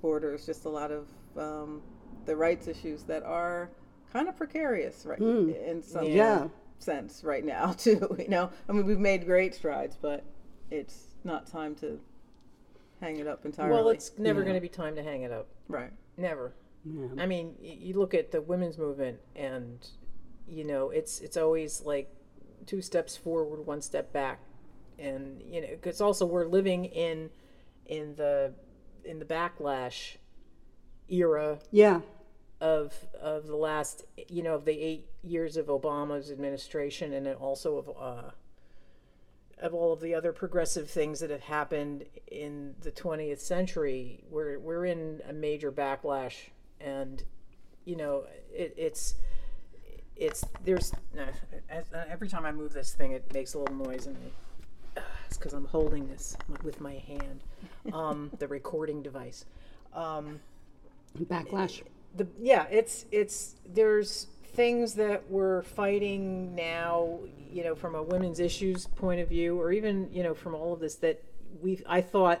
borders 0.00 0.46
just 0.46 0.64
a 0.64 0.68
lot 0.68 0.90
of 0.90 1.08
um, 1.36 1.82
the 2.26 2.36
rights 2.36 2.68
issues 2.68 3.02
that 3.04 3.22
are 3.24 3.70
kind 4.12 4.28
of 4.28 4.36
precarious, 4.36 5.04
right? 5.06 5.20
In 5.20 5.82
some 5.82 6.04
Yeah. 6.04 6.48
sense, 6.78 7.24
right 7.24 7.44
now 7.44 7.72
too. 7.76 8.14
You 8.18 8.28
know, 8.28 8.50
I 8.68 8.72
mean, 8.72 8.86
we've 8.86 8.98
made 8.98 9.24
great 9.26 9.54
strides, 9.54 9.96
but 10.00 10.24
it's 10.70 11.14
not 11.24 11.46
time 11.46 11.74
to 11.76 11.98
hang 13.00 13.18
it 13.18 13.26
up 13.26 13.44
entirely. 13.44 13.72
Well, 13.72 13.88
it's 13.90 14.12
never 14.18 14.42
going 14.42 14.54
to 14.54 14.60
be 14.60 14.68
time 14.68 14.96
to 14.96 15.02
hang 15.02 15.22
it 15.22 15.32
up. 15.32 15.48
right. 15.68 15.92
Never. 16.16 16.52
I 17.18 17.26
mean, 17.26 17.54
you 17.60 17.98
look 17.98 18.14
at 18.14 18.30
the 18.32 18.40
women's 18.40 18.78
movement, 18.78 19.18
and 19.36 19.86
you 20.48 20.64
know, 20.64 20.88
it's 20.90 21.20
it's 21.20 21.36
always 21.36 21.82
like 21.82 22.10
two 22.66 22.80
steps 22.80 23.14
forward, 23.16 23.66
one 23.66 23.82
step 23.82 24.10
back, 24.12 24.40
and 24.98 25.42
you 25.42 25.60
know, 25.60 25.68
because 25.70 26.00
also 26.00 26.24
we're 26.24 26.46
living 26.46 26.86
in 26.86 27.28
in 27.86 28.14
the 28.16 28.54
in 29.04 29.18
the 29.18 29.24
backlash 29.26 30.16
era 31.08 31.58
Yeah. 31.70 32.00
of 32.60 32.94
of 33.20 33.46
the 33.46 33.56
last 33.56 34.04
you 34.28 34.42
know 34.42 34.54
of 34.54 34.64
the 34.64 34.78
eight 34.80 35.06
years 35.22 35.56
of 35.58 35.66
Obama's 35.66 36.30
administration, 36.30 37.12
and 37.12 37.26
then 37.26 37.34
also 37.36 37.76
of 37.76 37.88
uh, 38.00 38.30
of 39.60 39.74
all 39.74 39.92
of 39.92 40.00
the 40.00 40.14
other 40.14 40.32
progressive 40.32 40.90
things 40.90 41.20
that 41.20 41.30
have 41.30 41.42
happened 41.42 42.04
in 42.26 42.74
the 42.80 42.90
20th 42.90 43.40
century. 43.40 44.24
We're 44.30 44.58
we're 44.58 44.86
in 44.86 45.20
a 45.28 45.32
major 45.32 45.72
backlash, 45.72 46.34
and 46.80 47.22
you 47.84 47.96
know 47.96 48.24
it, 48.52 48.74
it's 48.76 49.14
it's 50.16 50.44
there's 50.64 50.92
every 51.90 52.28
time 52.28 52.44
I 52.44 52.52
move 52.52 52.72
this 52.72 52.94
thing, 52.94 53.12
it 53.12 53.32
makes 53.32 53.54
a 53.54 53.58
little 53.58 53.76
noise, 53.76 54.06
and 54.06 54.16
I, 54.96 55.00
it's 55.26 55.36
because 55.36 55.52
I'm 55.52 55.66
holding 55.66 56.08
this 56.08 56.36
with 56.62 56.80
my 56.80 56.94
hand, 56.94 57.44
um, 57.92 58.30
the 58.38 58.48
recording 58.48 59.02
device. 59.02 59.44
Um, 59.94 60.40
Backlash. 61.18 61.82
the 62.16 62.26
yeah 62.38 62.66
it's 62.70 63.06
it's 63.10 63.56
there's 63.66 64.26
things 64.52 64.94
that 64.94 65.22
we're 65.30 65.62
fighting 65.62 66.54
now 66.54 67.18
you 67.50 67.62
know 67.62 67.74
from 67.74 67.94
a 67.94 68.02
women's 68.02 68.40
issues 68.40 68.86
point 68.86 69.20
of 69.20 69.28
view 69.28 69.60
or 69.60 69.72
even 69.72 70.08
you 70.12 70.22
know 70.22 70.34
from 70.34 70.54
all 70.54 70.72
of 70.72 70.80
this 70.80 70.96
that 70.96 71.22
we 71.62 71.82
i 71.86 72.00
thought 72.00 72.40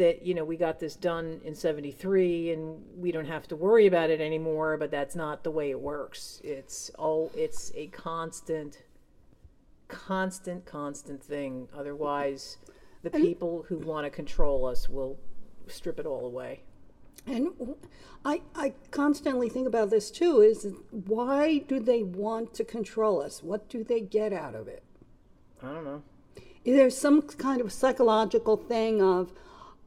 that 0.00 0.24
you 0.24 0.32
know 0.32 0.44
we 0.44 0.56
got 0.56 0.80
this 0.80 0.96
done 0.96 1.42
in 1.44 1.54
73 1.54 2.52
and 2.52 2.82
we 2.96 3.12
don't 3.12 3.26
have 3.26 3.46
to 3.46 3.54
worry 3.54 3.86
about 3.86 4.08
it 4.08 4.18
anymore 4.18 4.78
but 4.78 4.90
that's 4.90 5.14
not 5.14 5.44
the 5.44 5.50
way 5.50 5.70
it 5.70 5.78
works. 5.78 6.40
It's 6.42 6.90
all 6.98 7.30
it's 7.36 7.70
a 7.74 7.88
constant 7.88 8.78
constant 9.88 10.64
constant 10.64 11.22
thing. 11.22 11.68
Otherwise 11.76 12.56
the 13.02 13.10
people 13.10 13.66
who 13.68 13.76
want 13.76 14.06
to 14.06 14.10
control 14.10 14.64
us 14.64 14.88
will 14.88 15.18
strip 15.66 15.98
it 15.98 16.06
all 16.06 16.24
away 16.24 16.62
And 17.26 17.50
I, 18.24 18.42
I 18.54 18.74
constantly 18.90 19.48
think 19.48 19.66
about 19.66 19.90
this 19.90 20.10
too 20.10 20.40
is 20.40 20.66
why 20.90 21.58
do 21.58 21.80
they 21.80 22.02
want 22.02 22.54
to 22.54 22.64
control 22.64 23.20
us? 23.22 23.42
What 23.42 23.68
do 23.68 23.84
they 23.84 24.00
get 24.00 24.32
out 24.32 24.54
of 24.54 24.68
it? 24.68 24.82
i 25.62 25.66
don't 25.66 25.84
know 25.84 26.02
Is 26.64 26.76
there 26.76 26.90
some 26.90 27.22
kind 27.22 27.60
of 27.60 27.72
psychological 27.72 28.56
thing 28.56 29.02
of 29.02 29.32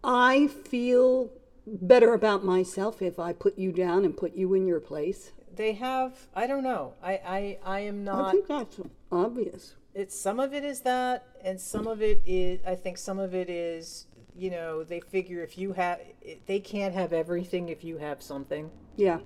I 0.04 0.48
feel 0.48 1.32
better 1.66 2.14
about 2.14 2.44
myself 2.44 3.02
if 3.02 3.18
I 3.20 3.32
put 3.34 3.58
you 3.58 3.72
down 3.72 4.04
and 4.06 4.16
put 4.16 4.36
you 4.36 4.54
in 4.54 4.68
your 4.68 4.80
place? 4.80 5.32
they 5.56 5.74
have 5.74 6.28
i 6.36 6.48
don't 6.48 6.64
know 6.64 6.94
i 7.04 7.14
i, 7.38 7.58
I 7.64 7.80
am 7.82 8.04
not. 8.04 8.30
I 8.30 8.32
think 8.32 8.48
that's 8.48 8.80
obvious. 9.12 9.76
it's 9.94 10.20
some 10.20 10.40
of 10.40 10.52
it 10.54 10.64
is 10.64 10.82
that 10.82 11.28
and 11.44 11.62
some 11.62 11.86
of 11.86 12.02
it 12.02 12.22
is 12.26 12.60
i 12.66 12.74
think 12.76 12.98
some 12.98 13.20
of 13.20 13.36
it 13.36 13.50
is 13.52 14.08
you 14.36 14.50
know 14.50 14.84
they 14.84 15.00
figure 15.00 15.42
if 15.44 15.58
you 15.58 15.74
have 15.74 16.00
they 16.48 16.60
can't 16.60 16.94
have 16.94 17.14
everything 17.14 17.70
if 17.70 17.84
you 17.84 17.98
have 17.98 18.22
something 18.22 18.70
Yeah. 18.96 19.20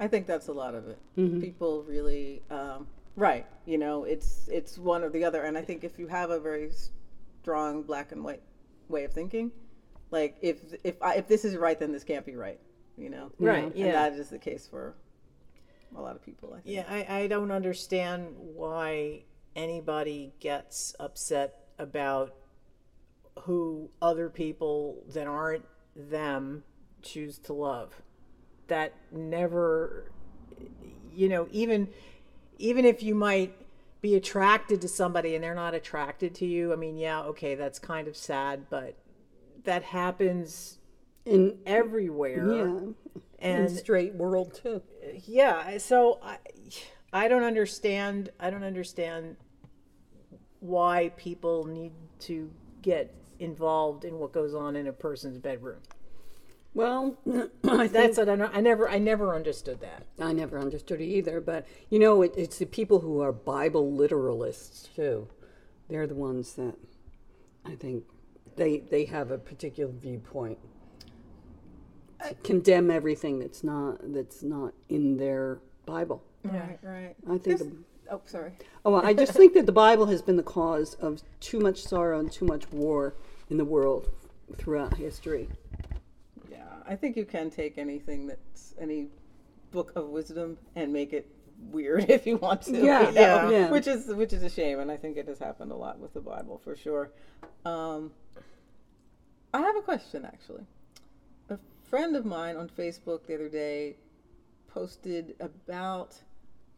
I 0.00 0.08
think 0.08 0.26
that's 0.26 0.48
a 0.48 0.52
lot 0.52 0.74
of 0.74 0.88
it. 0.88 0.98
People 1.40 1.84
really, 1.84 2.42
um, 2.50 2.88
right? 3.14 3.46
You 3.64 3.78
know, 3.78 4.02
it's 4.04 4.48
it's 4.48 4.76
one 4.76 5.04
or 5.04 5.08
the 5.08 5.24
other. 5.24 5.42
And 5.42 5.56
I 5.56 5.62
think 5.62 5.84
if 5.84 6.00
you 6.00 6.08
have 6.08 6.30
a 6.30 6.40
very 6.40 6.72
strong 7.42 7.82
black 7.84 8.10
and 8.10 8.24
white 8.24 8.42
way 8.88 9.04
of 9.04 9.12
thinking, 9.12 9.52
like 10.10 10.36
if 10.42 10.58
if 10.82 11.00
I, 11.00 11.14
if 11.14 11.28
this 11.28 11.44
is 11.44 11.56
right, 11.56 11.78
then 11.78 11.92
this 11.92 12.02
can't 12.02 12.26
be 12.26 12.34
right. 12.34 12.58
You 12.98 13.08
know, 13.08 13.30
Right, 13.38 13.64
And 13.64 13.76
yeah. 13.76 13.92
that 13.92 14.14
is 14.14 14.30
the 14.30 14.38
case 14.38 14.66
for 14.66 14.94
a 15.96 16.00
lot 16.00 16.16
of 16.16 16.22
people. 16.24 16.50
I 16.56 16.60
think. 16.60 16.74
yeah 16.76 16.84
i, 16.88 17.20
I 17.20 17.26
don't 17.28 17.52
understand 17.52 18.34
why 18.36 19.22
anybody 19.54 20.32
gets 20.40 20.94
upset 20.98 21.68
about 21.78 22.34
who 23.40 23.90
other 24.00 24.28
people 24.28 25.02
that 25.08 25.26
aren't 25.26 25.64
them 25.96 26.62
choose 27.02 27.38
to 27.38 27.52
love 27.52 28.02
that 28.68 28.94
never 29.12 30.10
you 31.12 31.28
know 31.28 31.46
even 31.50 31.88
even 32.58 32.84
if 32.84 33.02
you 33.02 33.14
might 33.14 33.54
be 34.00 34.14
attracted 34.14 34.80
to 34.80 34.88
somebody 34.88 35.34
and 35.34 35.42
they're 35.42 35.54
not 35.54 35.74
attracted 35.74 36.34
to 36.34 36.46
you 36.46 36.72
i 36.72 36.76
mean 36.76 36.96
yeah 36.96 37.20
okay 37.22 37.54
that's 37.54 37.78
kind 37.78 38.08
of 38.08 38.16
sad 38.16 38.64
but 38.70 38.96
that 39.64 39.82
happens 39.82 40.78
In 41.24 41.58
everywhere 41.66 42.54
yeah. 42.54 42.80
and 43.38 43.66
in 43.66 43.76
straight 43.76 44.14
world 44.14 44.54
too. 44.62 44.82
yeah 45.26 45.78
so 45.78 46.20
i 46.22 46.38
i 47.12 47.28
don't 47.28 47.44
understand 47.44 48.30
i 48.40 48.50
don't 48.50 48.64
understand 48.64 49.36
why 50.60 51.10
people 51.16 51.64
need 51.66 51.92
to 52.20 52.50
get 52.80 53.14
involved 53.38 54.04
in 54.04 54.18
what 54.18 54.32
goes 54.32 54.54
on 54.54 54.76
in 54.76 54.86
a 54.86 54.92
person's 54.92 55.38
bedroom 55.38 55.80
Well, 56.74 57.16
I 57.64 57.88
think 57.88 57.92
that's 57.92 58.18
what 58.18 58.28
i 58.28 58.36
don't 58.36 58.54
i 58.56 58.60
never 58.60 58.88
i 58.88 58.98
never 58.98 59.34
understood 59.34 59.80
that 59.80 60.04
I 60.20 60.32
never 60.32 60.58
understood 60.58 61.00
it 61.00 61.06
either, 61.06 61.40
but 61.40 61.66
you 61.90 61.98
know, 61.98 62.22
it, 62.22 62.34
it's 62.36 62.58
the 62.58 62.66
people 62.66 63.00
who 63.00 63.20
are 63.20 63.32
Bible 63.32 63.90
literalists 63.90 64.92
too. 64.94 65.28
They're 65.88 66.06
the 66.06 66.14
ones 66.14 66.54
that 66.54 66.76
I 67.64 67.74
think 67.74 68.04
they 68.56 68.78
they 68.78 69.04
have 69.06 69.30
a 69.30 69.38
particular 69.38 69.92
viewpoint. 69.92 70.58
To 72.28 72.34
condemn 72.42 72.90
everything 72.90 73.38
that's 73.38 73.62
not 73.62 74.12
that's 74.12 74.42
not 74.42 74.72
in 74.88 75.16
their 75.16 75.58
Bible. 75.84 76.22
Right, 76.44 76.78
right. 76.82 77.14
I 77.28 77.38
think. 77.38 77.58
The- 77.58 77.76
oh, 78.10 78.22
sorry. 78.24 78.52
oh, 78.84 78.94
I 78.94 79.12
just 79.12 79.32
think 79.40 79.52
that 79.54 79.66
the 79.66 79.72
Bible 79.72 80.06
has 80.06 80.22
been 80.22 80.36
the 80.36 80.42
cause 80.42 80.94
of 80.94 81.22
too 81.40 81.58
much 81.58 81.82
sorrow 81.82 82.18
and 82.18 82.30
too 82.30 82.44
much 82.46 82.70
war 82.72 83.14
in 83.50 83.56
the 83.56 83.64
world 83.64 84.08
throughout 84.56 84.94
history. 84.96 85.48
Yeah, 86.50 86.64
I 86.86 86.96
think 86.96 87.16
you 87.16 87.24
can 87.24 87.50
take 87.50 87.78
anything 87.78 88.26
that's 88.26 88.74
any 88.80 89.08
book 89.70 89.92
of 89.96 90.08
wisdom 90.08 90.58
and 90.76 90.92
make 90.92 91.12
it 91.12 91.28
weird 91.70 92.04
if 92.08 92.26
you 92.26 92.36
want 92.36 92.62
to. 92.62 92.72
Yeah, 92.72 93.08
you 93.08 93.14
know, 93.14 93.20
yeah, 93.20 93.50
yeah. 93.50 93.70
Which 93.70 93.86
is 93.86 94.06
which 94.08 94.32
is 94.32 94.42
a 94.42 94.50
shame, 94.50 94.80
and 94.80 94.90
I 94.90 94.96
think 94.96 95.16
it 95.16 95.28
has 95.28 95.38
happened 95.38 95.72
a 95.72 95.76
lot 95.76 95.98
with 95.98 96.14
the 96.14 96.20
Bible 96.20 96.60
for 96.62 96.76
sure. 96.76 97.10
Um, 97.64 98.12
I 99.52 99.60
have 99.60 99.76
a 99.76 99.82
question 99.82 100.24
actually. 100.24 100.64
A 101.50 101.58
friend 101.88 102.16
of 102.16 102.24
mine 102.24 102.56
on 102.56 102.68
Facebook 102.68 103.26
the 103.26 103.34
other 103.34 103.48
day 103.48 103.96
posted 104.68 105.34
about. 105.40 106.16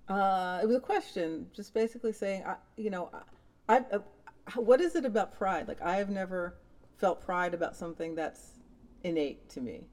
Uh, 0.09 0.61
it 0.62 0.66
was 0.66 0.76
a 0.76 0.81
question, 0.81 1.48
just 1.52 1.74
basically 1.74 2.12
saying, 2.12 2.44
I, 2.46 2.55
you 2.76 2.90
know, 2.90 3.11
I, 3.68 3.79
I, 3.79 3.98
what 4.55 4.81
is 4.81 4.95
it 4.97 5.05
about 5.05 5.37
pride? 5.37 5.69
Like 5.69 5.83
I 5.83 5.97
have 5.97 6.11
never 6.11 6.55
felt 6.99 7.21
pride 7.21 7.55
about 7.55 7.77
something 7.77 8.15
that's 8.15 8.53
innate 9.03 9.49
to 9.51 9.61
me. 9.61 9.87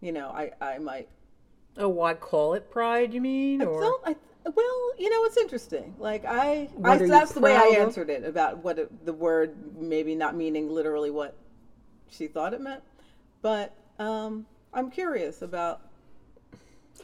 You 0.00 0.12
know, 0.12 0.28
I, 0.28 0.52
I 0.60 0.78
might 0.78 1.08
oh 1.76 1.88
why 1.88 2.14
call 2.14 2.54
it 2.54 2.70
pride 2.70 3.12
you 3.12 3.20
mean 3.20 3.62
I 3.62 3.66
or 3.66 3.80
don't. 3.80 4.02
I, 4.06 4.16
well, 4.44 4.92
you 4.98 5.10
know, 5.10 5.24
it's 5.24 5.36
interesting. 5.36 5.94
Like 5.98 6.24
I, 6.24 6.68
What 6.74 7.02
I 7.02 7.06
that's 7.06 7.32
the 7.32 7.40
way 7.40 7.54
I 7.54 7.76
answered 7.78 8.08
it 8.10 8.24
about 8.24 8.64
what 8.64 8.78
it, 8.78 9.04
the 9.04 9.12
word 9.12 9.56
maybe 9.78 10.14
not 10.14 10.36
meaning 10.36 10.70
literally 10.70 11.10
what 11.10 11.36
she 12.08 12.28
thought 12.28 12.54
it 12.54 12.60
meant, 12.60 12.82
but 13.42 13.74
um, 13.98 14.46
I'm 14.72 14.90
curious 14.90 15.42
about 15.42 15.80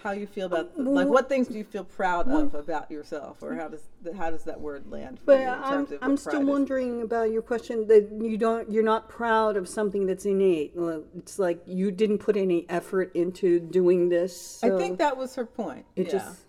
how 0.04 0.12
you 0.12 0.26
feel 0.26 0.46
about 0.46 0.70
uh, 0.78 0.82
like 0.82 1.08
what 1.08 1.30
things 1.30 1.48
do 1.48 1.56
you 1.56 1.64
feel 1.64 1.82
proud 1.82 2.28
of 2.28 2.54
about 2.54 2.90
yourself, 2.90 3.42
or 3.42 3.54
how 3.54 3.68
does 3.68 3.88
how 4.16 4.30
does 4.30 4.44
that 4.44 4.60
word 4.60 4.86
land 4.90 5.18
for 5.18 5.24
But 5.24 5.40
you 5.40 5.46
in 5.46 5.48
I'm, 5.48 5.72
terms 5.72 5.92
of 5.92 5.98
I'm 6.02 6.16
still 6.18 6.32
pride 6.32 6.42
is? 6.42 6.48
wondering 6.48 7.02
about 7.02 7.30
your 7.30 7.40
question 7.40 7.88
that 7.88 8.10
you 8.12 8.36
don't 8.36 8.70
you're 8.70 8.84
not 8.84 9.08
proud 9.08 9.56
of 9.56 9.66
something 9.66 10.04
that's 10.04 10.26
innate. 10.26 10.74
It's 11.16 11.38
like 11.38 11.62
you 11.66 11.90
didn't 11.90 12.18
put 12.18 12.36
any 12.36 12.66
effort 12.68 13.16
into 13.16 13.58
doing 13.58 14.10
this. 14.10 14.62
I 14.62 14.70
think 14.70 14.98
that 14.98 15.16
was 15.16 15.34
her 15.36 15.46
point. 15.46 15.86
it 15.96 16.06
yeah. 16.06 16.12
just 16.12 16.40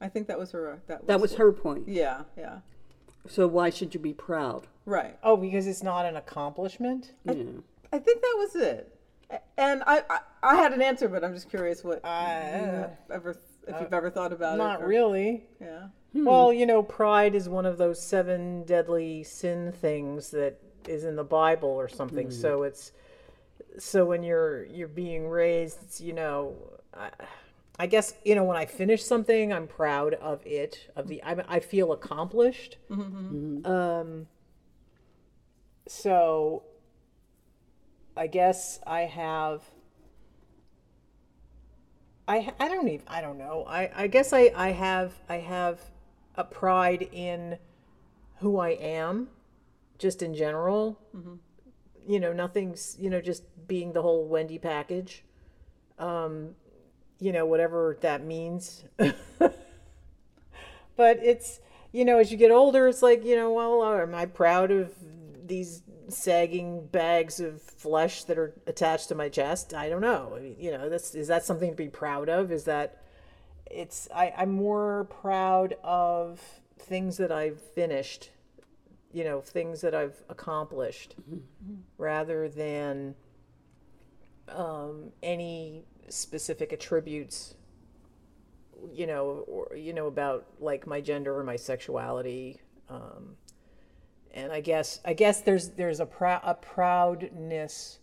I 0.00 0.08
think 0.08 0.26
that 0.28 0.38
was 0.38 0.50
her. 0.52 0.80
That 0.86 1.00
was, 1.00 1.06
that 1.06 1.20
was 1.20 1.34
her 1.34 1.52
point. 1.52 1.86
Yeah, 1.86 2.22
yeah, 2.36 2.58
So 3.28 3.46
why 3.46 3.70
should 3.70 3.94
you 3.94 4.00
be 4.00 4.14
proud? 4.14 4.66
right. 4.86 5.16
oh 5.22 5.36
because 5.36 5.66
it's 5.66 5.82
not 5.82 6.06
an 6.06 6.16
accomplishment 6.16 7.12
Yeah. 7.24 7.34
I 7.92 7.98
think 7.98 8.22
that 8.22 8.36
was 8.38 8.56
it. 8.56 8.91
A- 9.32 9.40
And 9.56 9.82
I, 9.86 10.02
I, 10.08 10.18
I 10.42 10.54
had 10.56 10.72
an 10.72 10.82
answer, 10.82 11.08
but 11.08 11.24
I'm 11.24 11.34
just 11.34 11.48
curious 11.50 11.82
what 11.82 12.00
you 12.04 12.08
have 12.08 12.74
uh, 12.74 12.88
ever, 13.14 13.30
if 13.66 13.74
uh, 13.74 13.78
you've 13.80 13.92
ever 13.94 14.10
thought 14.10 14.32
about 14.32 14.58
it. 14.58 14.60
Uh, 14.60 14.64
not 14.64 14.86
really 14.86 15.44
Yeah. 15.60 15.88
Hmm. 16.12 16.26
Well, 16.26 16.52
you 16.52 16.66
know, 16.66 16.82
pride 16.82 17.34
is 17.34 17.48
one 17.48 17.64
of 17.64 17.78
those 17.78 18.00
seven 18.00 18.64
deadly 18.64 19.22
sin 19.24 19.72
things 19.72 20.30
that 20.32 20.58
is 20.86 21.04
in 21.04 21.16
the 21.16 21.24
Bible 21.24 21.70
or 21.70 21.88
something. 21.88 22.26
Hmm. 22.26 22.32
So 22.32 22.62
it's 22.64 22.92
so 23.78 24.04
when 24.04 24.22
you're 24.22 24.64
you're 24.66 24.88
being 24.88 25.26
raised, 25.26 26.00
you 26.02 26.12
know, 26.12 26.54
I, 26.92 27.08
I 27.78 27.86
guess 27.86 28.12
you 28.24 28.34
know 28.34 28.44
when 28.44 28.58
I 28.58 28.66
finish 28.66 29.02
something, 29.02 29.54
I'm 29.54 29.66
proud 29.66 30.12
of 30.14 30.44
it. 30.46 30.90
Of 30.94 31.08
the 31.08 31.22
I, 31.22 31.36
I 31.48 31.60
feel 31.60 31.92
accomplished. 31.92 32.76
Mm-hmm, 32.90 33.02
mm-hmm. 33.02 33.56
Hmm. 33.60 33.66
Um. 33.66 34.26
So. 35.86 36.64
I 38.16 38.26
guess 38.26 38.80
I 38.86 39.02
have. 39.02 39.62
I 42.28 42.52
I 42.60 42.68
don't 42.68 42.88
even 42.88 43.06
I 43.08 43.20
don't 43.20 43.38
know. 43.38 43.64
I 43.68 43.90
I 43.94 44.06
guess 44.06 44.32
I 44.32 44.52
I 44.54 44.70
have 44.70 45.12
I 45.28 45.36
have 45.36 45.80
a 46.34 46.44
pride 46.44 47.08
in 47.12 47.58
who 48.38 48.58
I 48.58 48.70
am, 48.70 49.28
just 49.98 50.22
in 50.22 50.34
general. 50.34 50.98
You 52.06 52.20
know, 52.20 52.32
nothing's 52.32 52.96
you 52.98 53.10
know 53.10 53.20
just 53.20 53.44
being 53.66 53.92
the 53.92 54.02
whole 54.02 54.26
Wendy 54.26 54.58
package. 54.58 55.24
Um, 55.98 56.54
you 57.18 57.32
know, 57.32 57.46
whatever 57.46 57.96
that 58.00 58.24
means. 58.24 58.84
but 58.98 59.52
it's 60.98 61.60
you 61.92 62.04
know, 62.04 62.18
as 62.18 62.32
you 62.32 62.38
get 62.38 62.50
older, 62.50 62.88
it's 62.88 63.02
like 63.02 63.24
you 63.24 63.36
know, 63.36 63.52
well, 63.52 63.84
am 63.84 64.14
I 64.14 64.26
proud 64.26 64.70
of 64.70 64.92
these 65.46 65.82
sagging 66.12 66.86
bags 66.86 67.40
of 67.40 67.60
flesh 67.62 68.24
that 68.24 68.38
are 68.38 68.54
attached 68.66 69.08
to 69.08 69.14
my 69.14 69.28
chest? 69.28 69.74
I 69.74 69.88
don't 69.88 70.00
know. 70.00 70.34
I 70.36 70.40
mean, 70.40 70.56
you 70.58 70.70
know, 70.70 70.88
that's 70.88 71.14
is 71.14 71.28
that 71.28 71.44
something 71.44 71.70
to 71.70 71.76
be 71.76 71.88
proud 71.88 72.28
of? 72.28 72.52
Is 72.52 72.64
that 72.64 73.02
it's 73.70 74.08
I, 74.14 74.32
I'm 74.36 74.52
more 74.52 75.04
proud 75.04 75.74
of 75.82 76.40
things 76.78 77.16
that 77.16 77.32
I've 77.32 77.60
finished, 77.60 78.30
you 79.12 79.24
know, 79.24 79.40
things 79.40 79.80
that 79.80 79.94
I've 79.94 80.22
accomplished, 80.28 81.14
rather 81.98 82.48
than 82.48 83.14
um, 84.48 85.12
any 85.22 85.84
specific 86.08 86.72
attributes 86.72 87.54
you 88.92 89.06
know, 89.06 89.44
or 89.46 89.76
you 89.76 89.92
know 89.92 90.06
about 90.06 90.46
like 90.58 90.86
my 90.86 91.00
gender 91.00 91.36
or 91.38 91.44
my 91.44 91.56
sexuality, 91.56 92.60
um, 92.88 93.36
and 94.34 94.52
I 94.52 94.60
guess 94.60 95.00
I 95.04 95.12
guess 95.12 95.40
there's 95.40 95.70
there's 95.70 96.00
a 96.00 96.06
prou- 96.06 96.40
a 96.42 96.54
proudness 96.54 97.98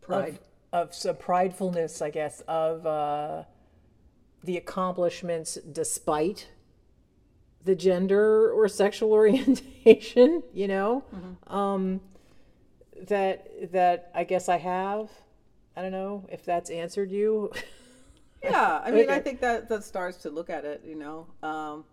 Pride. 0.00 0.38
of, 0.72 0.88
of 0.88 0.94
so 0.94 1.14
pridefulness, 1.14 2.02
I 2.02 2.10
guess, 2.10 2.40
of 2.42 2.86
uh, 2.86 3.44
the 4.42 4.56
accomplishments 4.56 5.56
despite 5.70 6.48
the 7.64 7.74
gender 7.74 8.52
or 8.52 8.68
sexual 8.68 9.12
orientation. 9.12 10.42
You 10.52 10.68
know, 10.68 11.04
um, 11.46 12.00
that 13.08 13.72
that 13.72 14.10
I 14.14 14.24
guess 14.24 14.48
I 14.48 14.58
have. 14.58 15.10
I 15.74 15.80
don't 15.80 15.92
know 15.92 16.26
if 16.30 16.44
that's 16.44 16.68
answered 16.68 17.10
you. 17.10 17.50
Yeah, 18.42 18.82
I 18.84 18.90
mean, 18.92 19.08
I 19.08 19.20
think 19.20 19.40
that 19.40 19.70
that 19.70 19.84
starts 19.84 20.18
to 20.18 20.30
look 20.30 20.50
at 20.50 20.64
it. 20.66 20.82
You 20.84 20.96
know, 20.96 21.26
um, 21.42 21.84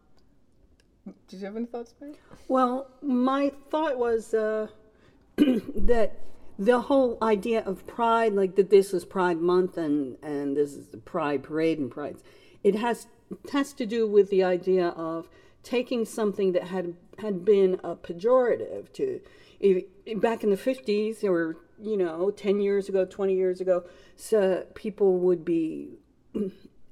did 1.28 1.40
you 1.40 1.46
have 1.46 1.56
any 1.56 1.66
thoughts, 1.66 1.94
Mary? 2.00 2.14
Well, 2.48 2.90
my 3.02 3.52
thought 3.70 3.98
was 3.98 4.34
uh, 4.34 4.68
that 5.38 6.20
the 6.58 6.82
whole 6.82 7.18
idea 7.22 7.64
of 7.64 7.88
pride, 7.88 8.34
like 8.34 8.56
that 8.56 8.70
this 8.70 8.94
is 8.94 9.06
Pride 9.06 9.38
Month 9.38 9.78
and 9.78 10.18
and 10.22 10.58
this 10.58 10.74
is 10.74 10.88
the 10.88 10.98
Pride 10.98 11.44
Parade 11.44 11.80
and 11.80 11.90
Pride, 11.90 12.18
it 12.64 12.76
has 12.76 13.08
has 13.54 13.74
to 13.74 13.86
do 13.86 14.08
with 14.08 14.30
the 14.30 14.44
idea 14.44 14.90
of 14.90 15.30
taking 15.64 16.06
something 16.06 16.52
that 16.52 16.66
had 16.66 16.96
had 17.20 17.46
been 17.46 17.80
a 17.84 17.96
pejorative 17.96 18.92
to 18.94 19.22
if, 19.60 19.84
back 20.20 20.44
in 20.44 20.50
the 20.50 20.58
fifties 20.58 21.24
or 21.24 21.56
you 21.80 21.96
know 21.96 22.30
ten 22.32 22.60
years 22.60 22.90
ago, 22.90 23.06
twenty 23.06 23.36
years 23.36 23.62
ago, 23.62 23.86
so 24.18 24.66
people 24.76 25.18
would 25.18 25.46
be 25.46 26.00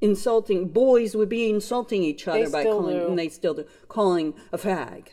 insulting 0.01 0.67
boys 0.69 1.15
would 1.15 1.29
be 1.29 1.49
insulting 1.49 2.03
each 2.03 2.27
other 2.27 2.49
by 2.49 2.63
calling 2.63 2.99
do. 2.99 3.07
and 3.07 3.17
they 3.19 3.29
still 3.29 3.53
do 3.53 3.65
calling 3.87 4.33
a 4.51 4.57
fag 4.57 5.07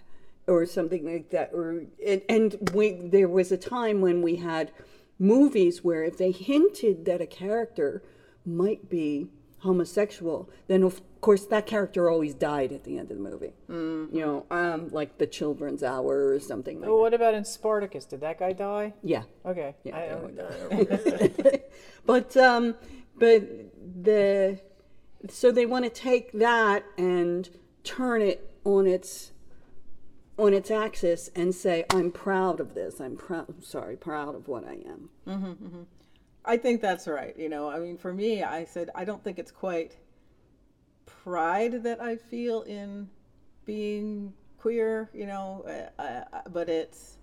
or 0.46 0.66
something 0.66 1.06
like 1.06 1.30
that 1.30 1.50
or 1.54 1.84
and, 2.06 2.20
and 2.28 2.70
we 2.74 2.90
there 2.92 3.28
was 3.28 3.50
a 3.50 3.56
time 3.56 4.00
when 4.02 4.20
we 4.20 4.36
had 4.36 4.70
movies 5.18 5.82
where 5.82 6.04
if 6.04 6.18
they 6.18 6.30
hinted 6.30 7.06
that 7.06 7.20
a 7.22 7.26
character 7.26 8.02
might 8.44 8.90
be 8.90 9.28
homosexual 9.60 10.50
then 10.66 10.82
of 10.82 11.00
course 11.22 11.46
that 11.46 11.64
character 11.64 12.10
always 12.10 12.34
died 12.34 12.70
at 12.70 12.84
the 12.84 12.98
end 12.98 13.10
of 13.10 13.16
the 13.16 13.22
movie 13.22 13.54
you 13.70 14.20
know 14.20 14.44
um 14.50 14.88
like 14.90 15.16
the 15.16 15.26
children's 15.26 15.82
hour 15.82 16.28
or 16.28 16.38
something 16.38 16.78
like 16.80 16.90
Oh, 16.90 16.96
that 16.96 17.00
what 17.00 17.14
about 17.14 17.32
in 17.32 17.46
Spartacus? 17.46 18.04
Did 18.04 18.20
that 18.20 18.38
guy 18.38 18.52
die? 18.52 18.92
yeah 19.02 19.22
Okay. 19.46 19.74
Yeah, 19.84 19.96
I, 19.96 20.08
that 20.34 21.50
don't- 21.50 21.62
but 22.06 22.36
um 22.36 22.74
but 23.18 23.42
the 24.02 24.60
so 25.28 25.50
they 25.50 25.66
want 25.66 25.84
to 25.84 25.90
take 25.90 26.32
that 26.32 26.84
and 26.98 27.50
turn 27.82 28.22
it 28.22 28.54
on 28.64 28.86
its 28.86 29.32
on 30.36 30.52
its 30.52 30.70
axis 30.70 31.30
and 31.36 31.54
say 31.54 31.84
i'm 31.90 32.10
proud 32.10 32.60
of 32.60 32.74
this 32.74 33.00
i'm 33.00 33.16
proud 33.16 33.62
sorry 33.62 33.96
proud 33.96 34.34
of 34.34 34.48
what 34.48 34.66
i 34.66 34.74
am 34.86 35.08
I 36.44 36.56
think 36.56 36.80
that's 36.80 37.08
right. 37.08 37.34
You 37.38 37.48
know, 37.48 37.68
I 37.70 37.78
mean, 37.78 37.96
for 37.96 38.12
me, 38.12 38.42
I 38.42 38.64
said 38.64 38.90
I 38.94 39.04
don't 39.04 39.22
think 39.22 39.38
it's 39.38 39.50
quite 39.50 39.96
pride 41.06 41.82
that 41.84 42.02
I 42.02 42.16
feel 42.16 42.62
in 42.62 43.08
being 43.64 44.32
queer. 44.58 45.10
You 45.14 45.26
know, 45.26 45.90
uh, 45.98 46.02
uh, 46.02 46.42
but 46.52 46.68
it's 46.68 47.16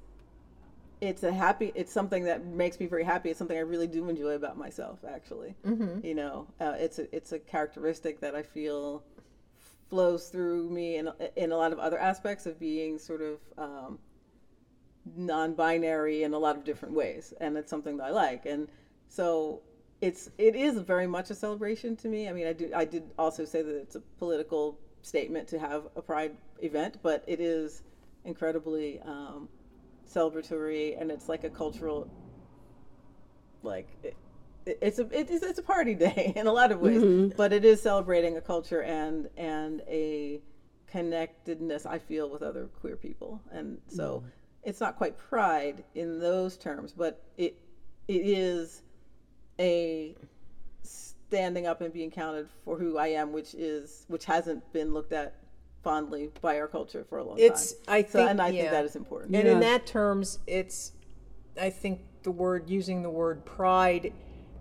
it's 1.01 1.23
a 1.23 1.33
happy. 1.33 1.71
It's 1.73 1.91
something 1.91 2.23
that 2.25 2.45
makes 2.45 2.79
me 2.79 2.85
very 2.85 3.03
happy. 3.03 3.31
It's 3.31 3.39
something 3.39 3.57
I 3.57 3.61
really 3.61 3.87
do 3.87 4.07
enjoy 4.07 4.35
about 4.35 4.57
myself. 4.57 4.99
Actually, 5.07 5.55
mm-hmm. 5.65 6.05
you 6.05 6.13
know, 6.13 6.47
uh, 6.59 6.75
it's 6.77 6.99
a 6.99 7.13
it's 7.13 7.31
a 7.31 7.39
characteristic 7.39 8.19
that 8.21 8.35
I 8.35 8.43
feel 8.43 9.03
flows 9.89 10.29
through 10.29 10.69
me 10.69 10.97
in 10.97 11.09
in 11.35 11.51
a 11.51 11.57
lot 11.57 11.73
of 11.73 11.79
other 11.79 11.99
aspects 11.99 12.45
of 12.45 12.59
being 12.59 12.97
sort 12.99 13.21
of. 13.21 13.39
Um, 13.57 13.99
non-binary 15.15 16.21
in 16.21 16.33
a 16.33 16.37
lot 16.37 16.55
of 16.55 16.63
different 16.63 16.93
ways 16.93 17.33
and 17.41 17.57
it's 17.57 17.71
something 17.71 17.97
that 17.97 18.03
i 18.03 18.09
like 18.11 18.45
and 18.45 18.67
so 19.09 19.59
it's 19.99 20.29
it 20.37 20.55
is 20.55 20.77
very 20.77 21.07
much 21.07 21.31
a 21.31 21.33
celebration 21.33 21.95
to 21.95 22.07
me 22.07 22.29
i 22.29 22.31
mean 22.31 22.45
i 22.45 22.53
do 22.53 22.69
i 22.75 22.85
did 22.85 23.01
also 23.17 23.43
say 23.43 23.63
that 23.63 23.75
it's 23.75 23.95
a 23.95 23.99
political 24.19 24.77
statement 25.01 25.47
to 25.47 25.57
have 25.57 25.87
a 25.95 26.01
pride 26.03 26.37
event 26.61 26.99
but 27.01 27.23
it 27.25 27.39
is 27.39 27.81
incredibly 28.25 28.99
um, 29.01 29.49
celebratory 30.13 30.99
and 30.99 31.11
it's 31.11 31.29
like 31.29 31.43
a 31.43 31.49
cultural 31.49 32.09
like 33.63 33.87
it, 34.03 34.15
it's 34.65 34.99
a 34.99 35.07
it 35.17 35.29
is 35.29 35.43
it's 35.43 35.59
a 35.59 35.63
party 35.63 35.95
day 36.07 36.33
in 36.35 36.47
a 36.47 36.51
lot 36.51 36.71
of 36.71 36.79
ways 36.79 37.01
mm-hmm. 37.01 37.35
but 37.37 37.53
it 37.53 37.65
is 37.65 37.81
celebrating 37.81 38.37
a 38.37 38.41
culture 38.41 38.81
and 38.83 39.29
and 39.37 39.81
a 39.87 40.41
connectedness 40.87 41.85
i 41.85 41.97
feel 41.97 42.29
with 42.29 42.41
other 42.41 42.67
queer 42.81 42.97
people. 42.97 43.39
And 43.51 43.77
so 43.87 44.17
mm-hmm. 44.17 44.27
it's 44.63 44.81
not 44.81 44.97
quite 44.97 45.17
pride 45.17 45.83
in 45.95 46.19
those 46.19 46.57
terms 46.57 46.93
but 46.95 47.23
it 47.37 47.55
it 48.07 48.25
is 48.25 48.81
a 49.59 50.15
standing 50.83 51.65
up 51.65 51.79
and 51.79 51.93
being 51.93 52.11
counted 52.11 52.49
for 52.65 52.77
who 52.77 52.97
i 52.97 53.07
am 53.07 53.31
which 53.31 53.53
is 53.53 54.05
which 54.09 54.25
hasn't 54.25 54.73
been 54.73 54.93
looked 54.93 55.13
at 55.13 55.35
fondly 55.83 56.29
by 56.41 56.59
our 56.59 56.67
culture 56.67 57.03
for 57.09 57.17
a 57.17 57.23
long 57.23 57.37
It's- 57.39 57.73
time 57.73 57.83
I 57.87 58.01
So- 58.03 58.07
think- 58.09 58.29
and 58.31 58.41
i 58.41 58.49
yeah. 58.49 58.61
think 58.61 58.71
that 58.71 58.85
is 58.85 58.95
important 58.95 59.35
And 59.35 59.47
in 59.47 59.59
that 59.61 59.85
terms, 59.85 60.39
it's, 60.47 60.91
I 61.59 61.69
think 61.69 62.01
the 62.23 62.31
word, 62.31 62.69
using 62.69 63.01
the 63.01 63.09
word 63.09 63.45
pride, 63.45 64.13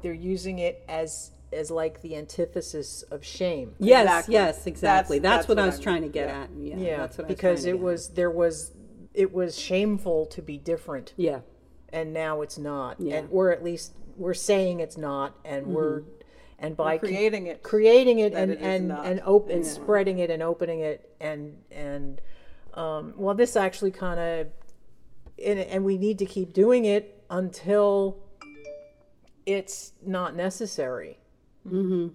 they're 0.02 0.12
using 0.14 0.59
it 0.59 0.83
as, 0.88 1.30
as 1.52 1.70
like 1.70 2.00
the 2.00 2.16
antithesis 2.16 3.02
of 3.11 3.24
shame. 3.24 3.74
yes 3.78 4.04
Exactly. 4.06 4.33
yes 4.35 4.66
exactly 4.66 5.18
That's- 5.18 5.38
that's, 5.38 5.46
that's 5.46 5.48
what, 5.48 5.56
what 5.56 5.62
i 5.62 5.64
I 5.64 5.66
was 5.66 5.76
mean. 5.76 5.83
trying 5.83 6.02
to 6.02 6.09
get 6.09 6.28
Yeah. 6.28 6.42
at 6.42 6.50
yeah, 6.56 6.76
Yeah, 6.76 6.96
that's 6.98 7.18
what 7.18 7.28
because 7.28 7.66
I 7.66 7.70
it 7.70 7.78
was, 7.80 7.80
trying 7.80 7.80
to 7.80 7.85
was, 7.85 8.09
there 8.11 8.30
was, 8.30 8.72
it 9.12 9.33
was 9.35 9.59
shameful 9.59 10.26
to 10.26 10.40
be 10.42 10.56
different. 10.59 11.12
yeah 11.16 11.40
and 11.92 12.12
now 12.14 12.40
it's 12.40 12.56
not 12.56 13.00
Yeah. 13.00 13.16
and 13.16 13.28
or 13.33 13.50
at 13.50 13.62
least 13.64 13.94
we're 14.16 14.33
saying 14.35 14.78
it's 14.80 14.96
not 14.96 15.37
and 15.44 15.66
we're 15.66 16.00
mm-hmm. 16.00 16.19
And 16.61 16.77
by 16.77 16.99
creating 16.99 17.46
it 17.46 17.62
creating 17.62 18.18
it 18.20 18.33
and 18.35 18.53
it 18.53 18.59
and 18.61 18.88
not. 18.88 19.07
and 19.07 19.20
open 19.25 19.57
and 19.57 19.66
spreading 19.66 20.18
it 20.18 20.31
and 20.31 20.42
opening 20.42 20.81
it 20.81 21.14
and 21.20 21.57
and 21.70 22.20
um, 22.75 23.14
well 23.16 23.35
this 23.35 23.57
actually 23.57 23.90
kind 23.90 24.20
of 24.20 24.46
and, 25.44 25.59
and 25.59 25.85
we 25.85 25.96
need 25.96 26.18
to 26.18 26.27
keep 26.27 26.53
doing 26.53 26.85
it 26.85 27.25
until 27.31 28.18
it's 29.46 29.92
not 30.05 30.37
necessary 30.37 31.18
mm-hmm. 31.66 32.09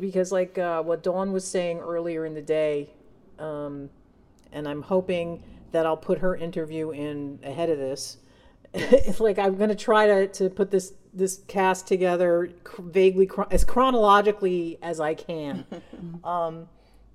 because 0.00 0.32
like 0.32 0.56
uh, 0.58 0.82
what 0.82 1.02
dawn 1.02 1.32
was 1.32 1.46
saying 1.46 1.78
earlier 1.78 2.24
in 2.24 2.34
the 2.34 2.42
day 2.42 2.88
um, 3.38 3.90
and 4.52 4.66
i'm 4.68 4.82
hoping 4.82 5.42
that 5.72 5.84
i'll 5.84 5.96
put 5.96 6.18
her 6.18 6.36
interview 6.36 6.90
in 6.90 7.38
ahead 7.42 7.68
of 7.68 7.78
this 7.78 8.18
it's 8.74 9.20
like 9.20 9.38
i'm 9.38 9.56
going 9.56 9.68
to 9.68 9.74
try 9.74 10.06
to, 10.06 10.28
to 10.28 10.48
put 10.48 10.70
this 10.70 10.92
this 11.18 11.40
cast 11.48 11.86
together 11.86 12.50
vaguely 12.78 13.28
as 13.50 13.64
chronologically 13.64 14.78
as 14.82 15.00
i 15.00 15.14
can. 15.14 15.66
Um, 16.24 16.68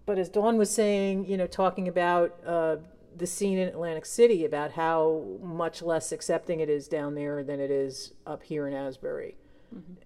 but 0.05 0.17
as 0.19 0.29
dawn 0.29 0.57
was 0.57 0.69
saying 0.69 1.25
you 1.25 1.37
know 1.37 1.47
talking 1.47 1.87
about 1.87 2.35
uh, 2.45 2.75
the 3.15 3.25
scene 3.27 3.57
in 3.57 3.67
atlantic 3.69 4.05
city 4.05 4.43
about 4.45 4.71
how 4.73 5.23
much 5.41 5.81
less 5.81 6.11
accepting 6.11 6.59
it 6.59 6.69
is 6.69 6.87
down 6.87 7.15
there 7.15 7.43
than 7.43 7.59
it 7.59 7.71
is 7.71 8.13
up 8.27 8.43
here 8.43 8.67
in 8.67 8.73
asbury 8.73 9.35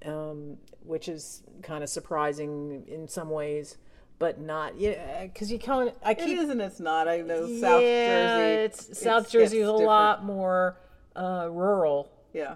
um, 0.06 0.58
which 0.84 1.08
is 1.10 1.42
kind 1.64 1.84
of 1.84 1.90
surprising 1.90 2.84
in 2.88 3.08
some 3.08 3.30
ways 3.30 3.78
but 4.20 4.40
not 4.40 4.78
yeah 4.80 5.24
because 5.24 5.52
you 5.52 5.58
kind 5.60 5.90
of 5.90 5.96
i 6.04 6.12
it 6.12 6.20
keep 6.20 6.38
is 6.40 6.50
and 6.50 6.62
it's 6.62 6.80
not. 6.80 7.08
I 7.08 7.18
know 7.22 7.42
south 7.60 7.82
yeah, 7.82 8.38
jersey 8.38 8.64
it's 8.66 9.00
south 9.02 9.26
it's- 9.28 9.32
jersey 9.32 9.58
is 9.60 9.68
a 9.70 9.72
different. 9.72 9.86
lot 9.88 10.24
more 10.24 10.78
uh, 11.16 11.48
rural. 11.52 12.12
Yeah 12.34 12.56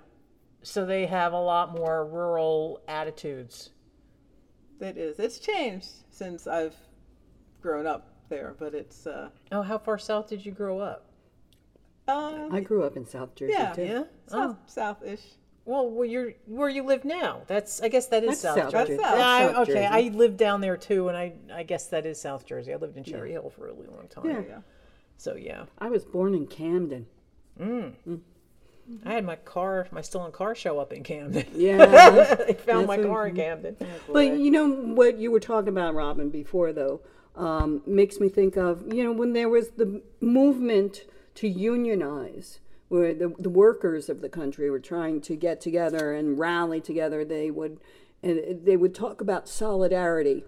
so 0.64 0.86
they 0.86 1.06
have 1.06 1.34
a 1.34 1.40
lot 1.42 1.74
more 1.76 2.06
rural 2.06 2.82
attitudes 2.88 3.70
It 4.80 4.98
is. 4.98 5.20
It's 5.20 5.40
changed 5.40 5.90
since 6.10 6.48
I've 6.48 6.76
grown 7.62 7.86
up 7.88 8.08
there, 8.30 8.56
but 8.58 8.74
it's 8.74 9.06
uh, 9.08 9.30
oh 9.52 9.62
how 9.62 9.78
far 9.78 9.98
south 9.98 10.28
did 10.30 10.46
you 10.46 10.52
grow 10.52 10.80
up 10.80 11.06
uh 12.08 12.48
i 12.52 12.60
grew 12.60 12.84
up 12.84 12.98
in 12.98 13.06
south 13.06 13.36
jersey 13.36 13.54
yeah, 13.54 13.74
too 13.74 13.84
yeah 13.84 14.04
south 14.26 14.58
south-ish. 14.66 15.22
well 15.66 15.88
where 15.88 16.08
you're 16.08 16.32
where 16.48 16.68
you 16.68 16.82
live 16.84 17.06
now 17.06 17.42
that's 17.46 17.80
i 17.84 17.88
guess 17.88 18.08
that 18.08 18.24
is 18.24 18.30
That's 18.30 18.42
south, 18.42 18.58
South 18.58 18.72
jersey 18.72 18.88
Jersey. 18.94 18.98
That's 19.04 19.18
Yeah, 19.20 19.28
I- 19.28 19.54
South 19.54 19.70
okay 19.70 19.86
i 19.86 20.02
Jersey. 20.02 20.18
lived 20.18 20.38
down 20.38 20.62
there 20.62 20.78
too 20.78 21.10
and 21.10 21.16
i 21.18 21.34
i 21.54 21.62
guess 21.62 21.88
that 21.88 22.08
is 22.08 22.20
south 22.20 22.46
jersey 22.48 22.74
i 22.74 22.78
lived 22.78 22.98
in 22.98 23.04
cherry 23.04 23.32
hill 23.34 23.52
for 23.52 23.68
a 23.68 23.72
really 23.74 23.86
long 23.88 24.08
time 24.10 24.26
Yeah. 24.26 24.42
Yeah. 24.48 24.60
so 25.18 25.36
yeah 25.36 25.66
i 25.78 25.90
was 25.90 26.04
born 26.06 26.34
in 26.34 26.48
camden 26.48 27.06
i 29.06 29.14
had 29.14 29.26
my 29.26 29.36
car 29.36 29.88
my 29.92 30.02
stolen 30.02 30.32
car 30.32 30.56
show 30.56 30.80
up 30.80 30.94
in 30.94 31.04
camden. 31.04 31.46
Yeah 31.54 32.36
they 32.48 32.54
found 32.54 32.88
my 32.88 32.98
car 32.98 33.28
in 33.28 33.36
camden. 33.36 33.78
But 34.12 34.38
you 34.38 34.52
know 34.52 34.70
what 34.70 35.18
you 35.18 35.32
were 35.32 35.40
talking 35.40 35.70
about, 35.70 35.94
Robin, 35.94 36.30
before 36.30 36.74
though, 36.74 37.02
um, 37.36 37.82
makes 37.86 38.20
me 38.20 38.30
think 38.30 38.58
of 38.58 38.94
you 38.94 39.04
know 39.04 39.12
when 39.12 39.34
there 39.34 39.50
was 39.50 39.72
the 39.72 40.02
movement 40.20 41.06
to 41.36 41.48
unionize, 41.48 42.60
where 42.90 43.14
the, 43.14 43.34
the 43.40 43.50
workers 43.50 44.10
of 44.10 44.22
the 44.22 44.30
country 44.30 44.70
were 44.70 44.80
trying 44.80 45.22
to 45.22 45.36
get 45.36 45.62
together 45.62 46.14
and 46.14 46.38
rally 46.38 46.82
together. 46.82 47.24
They 47.24 47.50
would 47.50 47.80
and 48.24 48.66
they 48.66 48.78
would 48.78 48.94
talk 48.94 49.22
about 49.22 49.48
solidarity. 49.48 50.44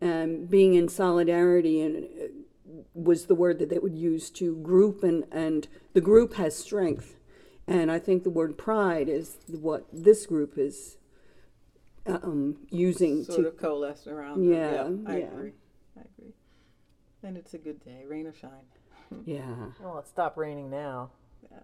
And 0.00 0.50
being 0.50 0.74
in 0.74 0.88
solidarity 0.88 1.80
and 1.80 2.04
uh, 2.04 2.26
was 2.94 3.26
the 3.26 3.34
word 3.34 3.58
that 3.60 3.68
they 3.70 3.78
would 3.78 3.96
use 3.96 4.30
to 4.30 4.56
group 4.56 5.02
and 5.02 5.24
and 5.30 5.68
the 5.94 6.00
group 6.00 6.34
has 6.34 6.56
strength 6.56 7.16
And 7.66 7.90
I 7.90 7.98
think 7.98 8.24
the 8.24 8.30
word 8.30 8.58
pride 8.58 9.08
is 9.08 9.36
what 9.46 9.86
this 9.92 10.26
group 10.26 10.58
is 10.58 10.96
um, 12.06 12.56
using 12.70 13.24
Sort 13.24 13.40
to. 13.40 13.48
of 13.48 13.56
coalesced 13.56 14.06
around. 14.06 14.40
them. 14.42 14.52
Yeah, 14.52 15.12
I 15.12 15.18
yeah. 15.18 15.24
agree. 15.26 15.52
I 15.96 16.00
agree. 16.18 16.32
And 17.22 17.36
it's 17.36 17.54
a 17.54 17.58
good 17.58 17.84
day, 17.84 18.04
rain 18.06 18.26
or 18.26 18.34
shine. 18.34 18.50
Yeah. 19.26 19.42
Well, 19.78 19.98
it 19.98 20.08
stopped 20.08 20.38
raining 20.38 20.70
now. 20.70 21.10
Yeah. 21.42 21.58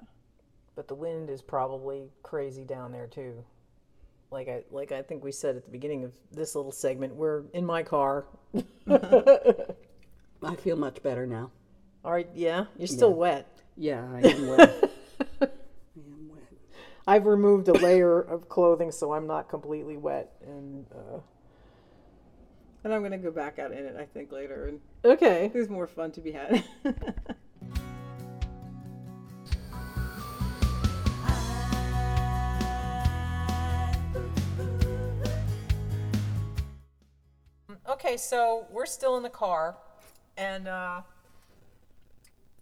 But 0.77 0.87
the 0.87 0.95
wind 0.95 1.31
is 1.31 1.41
probably 1.41 2.11
crazy 2.23 2.63
down 2.63 2.93
there 2.93 3.07
too. 3.07 3.43
Like 4.31 4.49
I 4.49 4.65
like 4.71 4.93
I 4.93 5.01
think 5.01 5.25
we 5.25 5.33
said 5.33 5.57
at 5.57 5.65
the 5.65 5.71
beginning 5.71 6.05
of 6.05 6.13
this 6.31 6.55
little 6.55 6.73
segment, 6.73 7.15
we're 7.15 7.45
in 7.55 7.65
my 7.65 7.83
car. 7.83 8.27
I 8.87 10.55
feel 10.59 10.77
much 10.77 11.03
better 11.03 11.27
now. 11.27 11.51
All 12.05 12.13
right, 12.13 12.29
yeah, 12.35 12.67
you're 12.77 12.87
still 12.87 13.15
wet. 13.15 13.49
Yeah, 13.79 14.07
I 14.15 14.21
am 14.29 14.47
wet. 14.47 14.91
I 17.09 17.17
am 17.17 17.25
wet. 17.25 17.27
I've 17.27 17.27
removed 17.27 17.69
a 17.69 17.73
layer 17.73 18.21
of 18.21 18.49
clothing 18.49 18.93
so 18.93 19.13
I'm 19.13 19.27
not 19.27 19.49
completely 19.49 19.97
wet. 19.97 20.33
And 20.47 20.87
uh, 20.93 21.21
And 22.85 22.95
I'm 22.95 23.03
gonna 23.03 23.19
go 23.19 23.31
back 23.31 23.59
out 23.59 23.73
in 23.73 23.85
it, 23.87 23.97
I 23.99 24.05
think, 24.05 24.31
later, 24.33 24.67
and 24.67 24.81
okay, 25.05 25.51
there's 25.53 25.69
more 25.69 25.87
fun 25.87 26.13
to 26.13 26.21
be 26.21 26.33
had. 26.33 26.65
okay, 37.89 38.17
so 38.17 38.67
we're 38.71 38.87
still 38.87 39.17
in 39.17 39.23
the 39.23 39.31
car, 39.31 39.77
and 40.37 40.69
uh, 40.69 41.01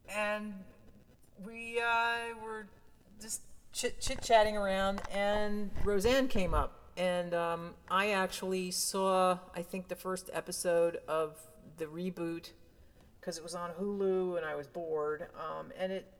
and 0.08 0.54
we 1.44 1.80
uh, 1.80 2.34
were 2.42 2.66
just 3.20 3.42
chit 3.76 4.22
chatting 4.22 4.56
around, 4.56 5.02
and 5.12 5.70
Roseanne 5.84 6.28
came 6.28 6.54
up, 6.54 6.80
and 6.96 7.34
um, 7.34 7.74
I 7.90 8.10
actually 8.10 8.70
saw 8.70 9.38
I 9.54 9.62
think 9.62 9.88
the 9.88 9.96
first 9.96 10.30
episode 10.32 10.98
of 11.06 11.36
the 11.76 11.86
reboot 11.86 12.50
because 13.20 13.36
it 13.36 13.42
was 13.42 13.54
on 13.54 13.70
Hulu, 13.80 14.36
and 14.36 14.46
I 14.46 14.54
was 14.54 14.66
bored, 14.66 15.26
um, 15.36 15.72
and 15.78 15.92
it 15.92 16.12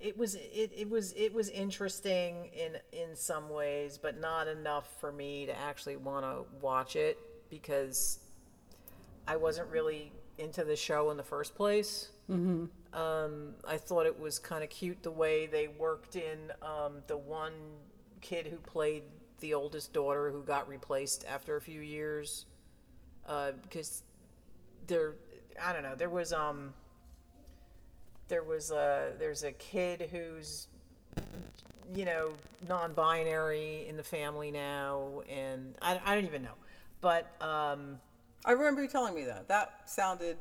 it 0.00 0.18
was 0.18 0.34
it, 0.34 0.72
it 0.76 0.90
was 0.90 1.12
it 1.12 1.32
was 1.32 1.48
interesting 1.48 2.50
in 2.52 2.76
in 2.92 3.16
some 3.16 3.48
ways 3.48 3.98
but 3.98 4.20
not 4.20 4.46
enough 4.46 4.88
for 5.00 5.10
me 5.10 5.46
to 5.46 5.58
actually 5.58 5.96
want 5.96 6.24
to 6.24 6.44
watch 6.60 6.96
it 6.96 7.18
because 7.48 8.18
I 9.26 9.36
wasn't 9.36 9.68
really 9.68 10.12
into 10.38 10.64
the 10.64 10.76
show 10.76 11.10
in 11.10 11.16
the 11.16 11.22
first 11.22 11.54
place. 11.54 12.10
Mm-hmm. 12.30 12.66
Um, 12.96 13.50
I 13.68 13.76
thought 13.76 14.06
it 14.06 14.18
was 14.18 14.38
kind 14.38 14.64
of 14.64 14.70
cute 14.70 15.02
the 15.02 15.10
way 15.10 15.46
they 15.46 15.68
worked 15.68 16.16
in 16.16 16.50
um, 16.62 17.02
the 17.06 17.16
one 17.16 17.52
kid 18.22 18.46
who 18.46 18.56
played 18.56 19.02
the 19.40 19.52
oldest 19.52 19.92
daughter 19.92 20.30
who 20.30 20.42
got 20.42 20.66
replaced 20.66 21.26
after 21.28 21.56
a 21.56 21.60
few 21.60 21.82
years 21.82 22.46
uh, 23.28 23.52
because 23.62 24.02
there 24.86 25.12
I 25.62 25.72
don't 25.72 25.82
know 25.82 25.94
there 25.94 26.08
was 26.08 26.32
um 26.32 26.72
there 28.28 28.42
was 28.42 28.70
a 28.70 29.12
there's 29.18 29.42
a 29.42 29.52
kid 29.52 30.08
who's 30.10 30.68
you 31.94 32.04
know 32.04 32.30
non-binary 32.66 33.86
in 33.88 33.96
the 33.96 34.02
family 34.02 34.50
now 34.50 35.22
and 35.28 35.74
I, 35.82 36.00
I 36.04 36.14
don't 36.14 36.24
even 36.24 36.42
know 36.42 36.54
but 37.00 37.30
um 37.40 37.98
I 38.44 38.52
remember 38.52 38.80
you 38.80 38.88
telling 38.88 39.14
me 39.14 39.24
that. 39.24 39.48
That 39.48 39.80
sounded 39.86 40.36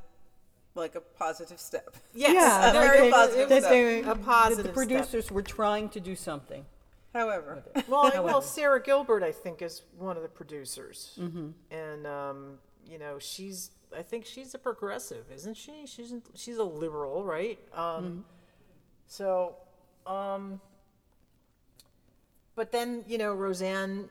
like 0.76 0.96
a 0.96 1.02
positive 1.02 1.60
step. 1.60 1.96
yes 2.14 2.34
Yeah, 2.34 2.72
there- 2.72 2.88
like 2.90 3.00
a 3.00 3.06
it- 3.08 3.14
positive 3.14 3.52
it 3.52 3.62
step. 3.64 3.72
they- 3.72 4.02
a 4.04 4.16
positive 4.16 4.58
the 4.58 4.64
step. 4.64 4.74
producers 4.76 5.32
were 5.32 5.42
trying 5.42 5.90
to 5.90 6.00
do 6.00 6.16
something. 6.16 6.66
However, 7.14 7.64
well, 7.88 8.12
well, 8.24 8.42
Sarah 8.42 8.82
Gilbert, 8.84 9.24
I 9.24 9.32
think, 9.32 9.62
is 9.62 9.84
one 9.98 10.18
of 10.18 10.24
the 10.24 10.28
producers, 10.30 11.18
mm-hmm. 11.18 11.52
and 11.72 12.06
um, 12.06 12.60
you 12.86 13.00
know, 13.00 13.18
she's. 13.20 13.72
I 13.98 14.02
think 14.02 14.26
she's 14.26 14.54
a 14.54 14.60
progressive, 14.60 15.24
isn't 15.34 15.56
she? 15.56 15.86
She's 15.86 16.14
she's 16.34 16.58
a 16.58 16.64
liberal, 16.66 17.24
right? 17.24 17.58
Um, 17.74 18.26
So, 19.08 19.56
um, 20.06 20.60
but 22.56 22.72
then 22.74 23.06
you 23.08 23.18
know, 23.18 23.34
Roseanne, 23.34 24.10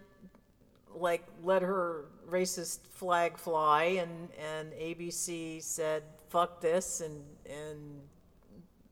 like, 0.94 1.24
let 1.42 1.61
her 1.61 2.07
racist 2.31 2.87
flag 2.88 3.37
fly, 3.37 3.83
and 4.03 4.29
and 4.38 4.72
ABC 4.72 5.62
said, 5.62 6.03
"Fuck 6.35 6.61
this," 6.61 7.01
and 7.01 7.23
and 7.47 8.01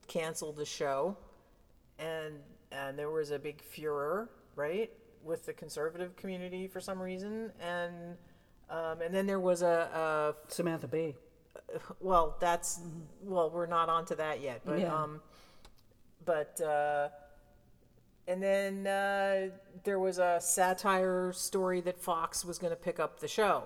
canceled 0.08 0.56
the 0.56 0.64
show 0.66 1.16
and 1.98 2.34
and 2.70 2.98
there 2.98 3.10
was 3.10 3.30
a 3.30 3.38
big 3.38 3.60
furor, 3.62 4.30
right, 4.56 4.90
with 5.22 5.46
the 5.46 5.52
conservative 5.52 6.16
community 6.16 6.66
for 6.66 6.80
some 6.80 7.00
reason, 7.00 7.52
and 7.60 8.16
um, 8.70 9.02
and 9.02 9.14
then 9.14 9.26
there 9.26 9.40
was 9.40 9.62
a, 9.62 10.34
Samantha 10.48 10.88
Bee. 10.88 11.14
well, 12.00 12.36
that's 12.40 12.80
well, 13.22 13.50
we're 13.50 13.66
not 13.66 13.88
onto 13.88 14.14
that 14.16 14.40
yet, 14.40 14.62
but 14.64 14.80
Yeah. 14.80 14.94
um, 14.94 15.20
but 16.24 16.58
uh, 16.60 17.08
and 18.26 18.42
then 18.42 18.86
uh, 18.86 19.50
there 19.84 19.98
was 19.98 20.18
a 20.18 20.38
satire 20.40 21.32
story 21.34 21.80
that 21.82 21.98
Fox 22.00 22.44
was 22.44 22.58
going 22.58 22.70
to 22.72 22.76
pick 22.76 22.98
up 22.98 23.20
the 23.20 23.28
show, 23.28 23.64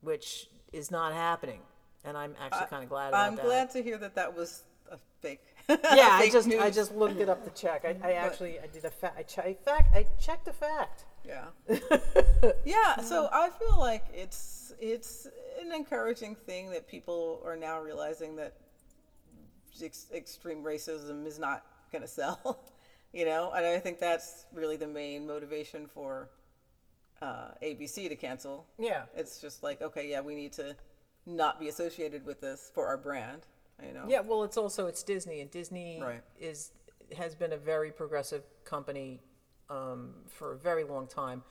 which 0.00 0.48
is 0.72 0.90
not 0.90 1.12
happening, 1.12 1.60
and 2.04 2.16
I'm 2.16 2.34
actually 2.40 2.66
kind 2.66 2.82
of 2.82 2.88
glad 2.88 3.08
about 3.08 3.28
I'm 3.28 3.36
that. 3.36 3.44
glad 3.44 3.70
to 3.72 3.82
hear 3.82 3.98
that 3.98 4.14
that 4.14 4.36
was 4.36 4.62
a 4.90 4.98
fake. 5.20 5.40
yeah, 5.68 5.76
I 5.82 6.22
fake 6.22 6.32
just 6.32 6.48
I 6.48 6.70
just 6.70 6.94
looked 6.94 7.20
it 7.20 7.28
up 7.28 7.44
to 7.44 7.50
check. 7.50 7.84
I, 7.84 7.96
I 8.08 8.12
actually 8.12 8.58
I 8.58 8.66
did 8.66 8.84
a 8.84 8.90
fact. 8.90 9.18
I 9.18 9.22
che- 9.22 9.56
fact. 9.64 9.94
I 9.94 10.06
checked 10.20 10.48
a 10.48 10.52
fact. 10.52 11.04
Yeah. 11.24 11.44
yeah, 12.64 13.00
so 13.00 13.28
I 13.32 13.50
feel 13.50 13.78
like 13.78 14.04
it's 14.14 14.72
it's 14.80 15.26
an 15.60 15.72
encouraging 15.72 16.34
thing 16.34 16.70
that 16.70 16.88
people 16.88 17.42
are 17.44 17.56
now 17.56 17.80
realizing 17.80 18.36
that 18.36 18.54
ex- 19.82 20.06
extreme 20.14 20.62
racism 20.62 21.26
is 21.26 21.38
not 21.38 21.64
going 21.92 22.02
to 22.02 22.08
sell, 22.08 22.60
you 23.12 23.24
know? 23.24 23.52
And 23.54 23.66
I 23.66 23.78
think 23.78 23.98
that's 23.98 24.46
really 24.52 24.76
the 24.76 24.86
main 24.86 25.26
motivation 25.26 25.86
for 25.86 26.30
uh, 27.20 27.50
ABC 27.62 28.08
to 28.08 28.16
cancel. 28.16 28.66
Yeah. 28.78 29.04
It's 29.16 29.40
just 29.40 29.62
like, 29.62 29.82
okay, 29.82 30.08
yeah, 30.08 30.20
we 30.20 30.34
need 30.34 30.52
to 30.54 30.76
not 31.28 31.60
be 31.60 31.68
associated 31.68 32.24
with 32.24 32.40
this 32.40 32.70
for 32.74 32.86
our 32.86 32.96
brand, 32.96 33.42
you 33.86 33.92
know? 33.92 34.04
Yeah, 34.08 34.20
well, 34.20 34.42
it's 34.44 34.56
also 34.56 34.86
it's 34.86 35.02
Disney, 35.02 35.40
and 35.40 35.50
Disney 35.50 36.00
Right. 36.02 36.22
is 36.40 36.72
has 37.16 37.34
been 37.34 37.52
a 37.52 37.56
very 37.56 37.90
progressive 37.90 38.42
company 38.64 39.20
um, 39.70 40.14
for 40.26 40.52
a 40.52 40.58
very 40.58 40.84
long 40.84 41.06
time. 41.06 41.42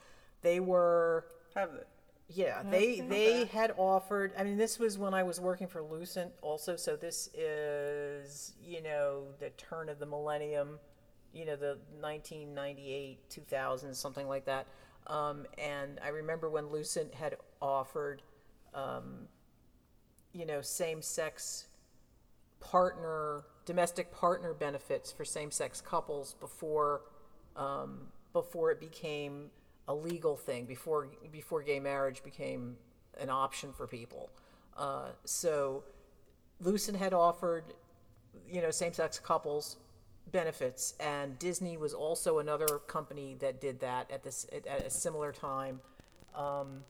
They 0.42 0.60
were 0.60 1.26
Have 1.56 1.74
it. 1.74 1.88
Yeah, 2.30 2.62
they 2.70 3.00
they 3.00 3.46
had 3.46 3.74
offered. 3.78 4.34
I 4.38 4.44
mean, 4.44 4.58
this 4.58 4.78
was 4.80 4.98
when 4.98 5.14
I 5.14 5.24
was 5.24 5.40
working 5.40 5.68
for 5.68 5.82
Lucent, 5.82 6.34
also. 6.42 6.76
So 6.76 6.98
this 6.98 7.30
is 7.34 8.54
you 8.62 8.82
know 8.82 9.28
the 9.40 9.50
turn 9.52 9.88
of 9.88 9.98
the 9.98 10.06
millennium, 10.06 10.78
you 11.34 11.46
know 11.46 11.56
the 11.56 11.78
1998, 12.02 13.30
2000, 13.30 13.94
something 13.94 14.28
like 14.28 14.46
that. 14.46 14.68
Um, 15.08 15.46
and 15.58 16.00
I 16.04 16.10
remember 16.10 16.50
when 16.50 16.68
Lucent 16.68 17.14
had 17.14 17.38
offered, 17.62 18.22
um, 18.74 19.30
you 20.34 20.46
know, 20.46 20.62
same-sex 20.62 21.66
partner 22.60 23.44
domestic 23.66 24.12
partner 24.12 24.54
benefits 24.54 25.12
for 25.12 25.26
same-sex 25.26 25.82
couples 25.82 26.36
before 26.40 27.02
um, 27.56 28.08
before 28.34 28.72
it 28.72 28.80
became 28.80 29.50
a 29.88 29.94
legal 29.94 30.36
thing 30.36 30.66
before 30.66 31.10
before 31.32 31.62
gay 31.62 31.80
marriage 31.80 32.24
became 32.24 32.78
an 33.20 33.30
option 33.30 33.74
for 33.74 33.88
people. 33.88 34.30
Uh, 34.78 35.10
so 35.26 35.84
Lucent 36.60 36.98
had 36.98 37.14
offered 37.14 37.74
you 38.50 38.62
know 38.62 38.72
same-sex 38.72 39.20
couples 39.20 39.78
benefits 40.32 40.94
and 41.00 41.38
Disney 41.40 41.78
was 41.78 41.94
also 41.94 42.40
another 42.40 42.80
company 42.88 43.36
that 43.40 43.62
did 43.62 43.80
that 43.80 44.10
at 44.12 44.24
this 44.24 44.46
at, 44.54 44.66
at 44.68 44.86
a 44.86 44.90
similar 44.90 45.32
time. 45.32 45.80
Um, 46.36 46.84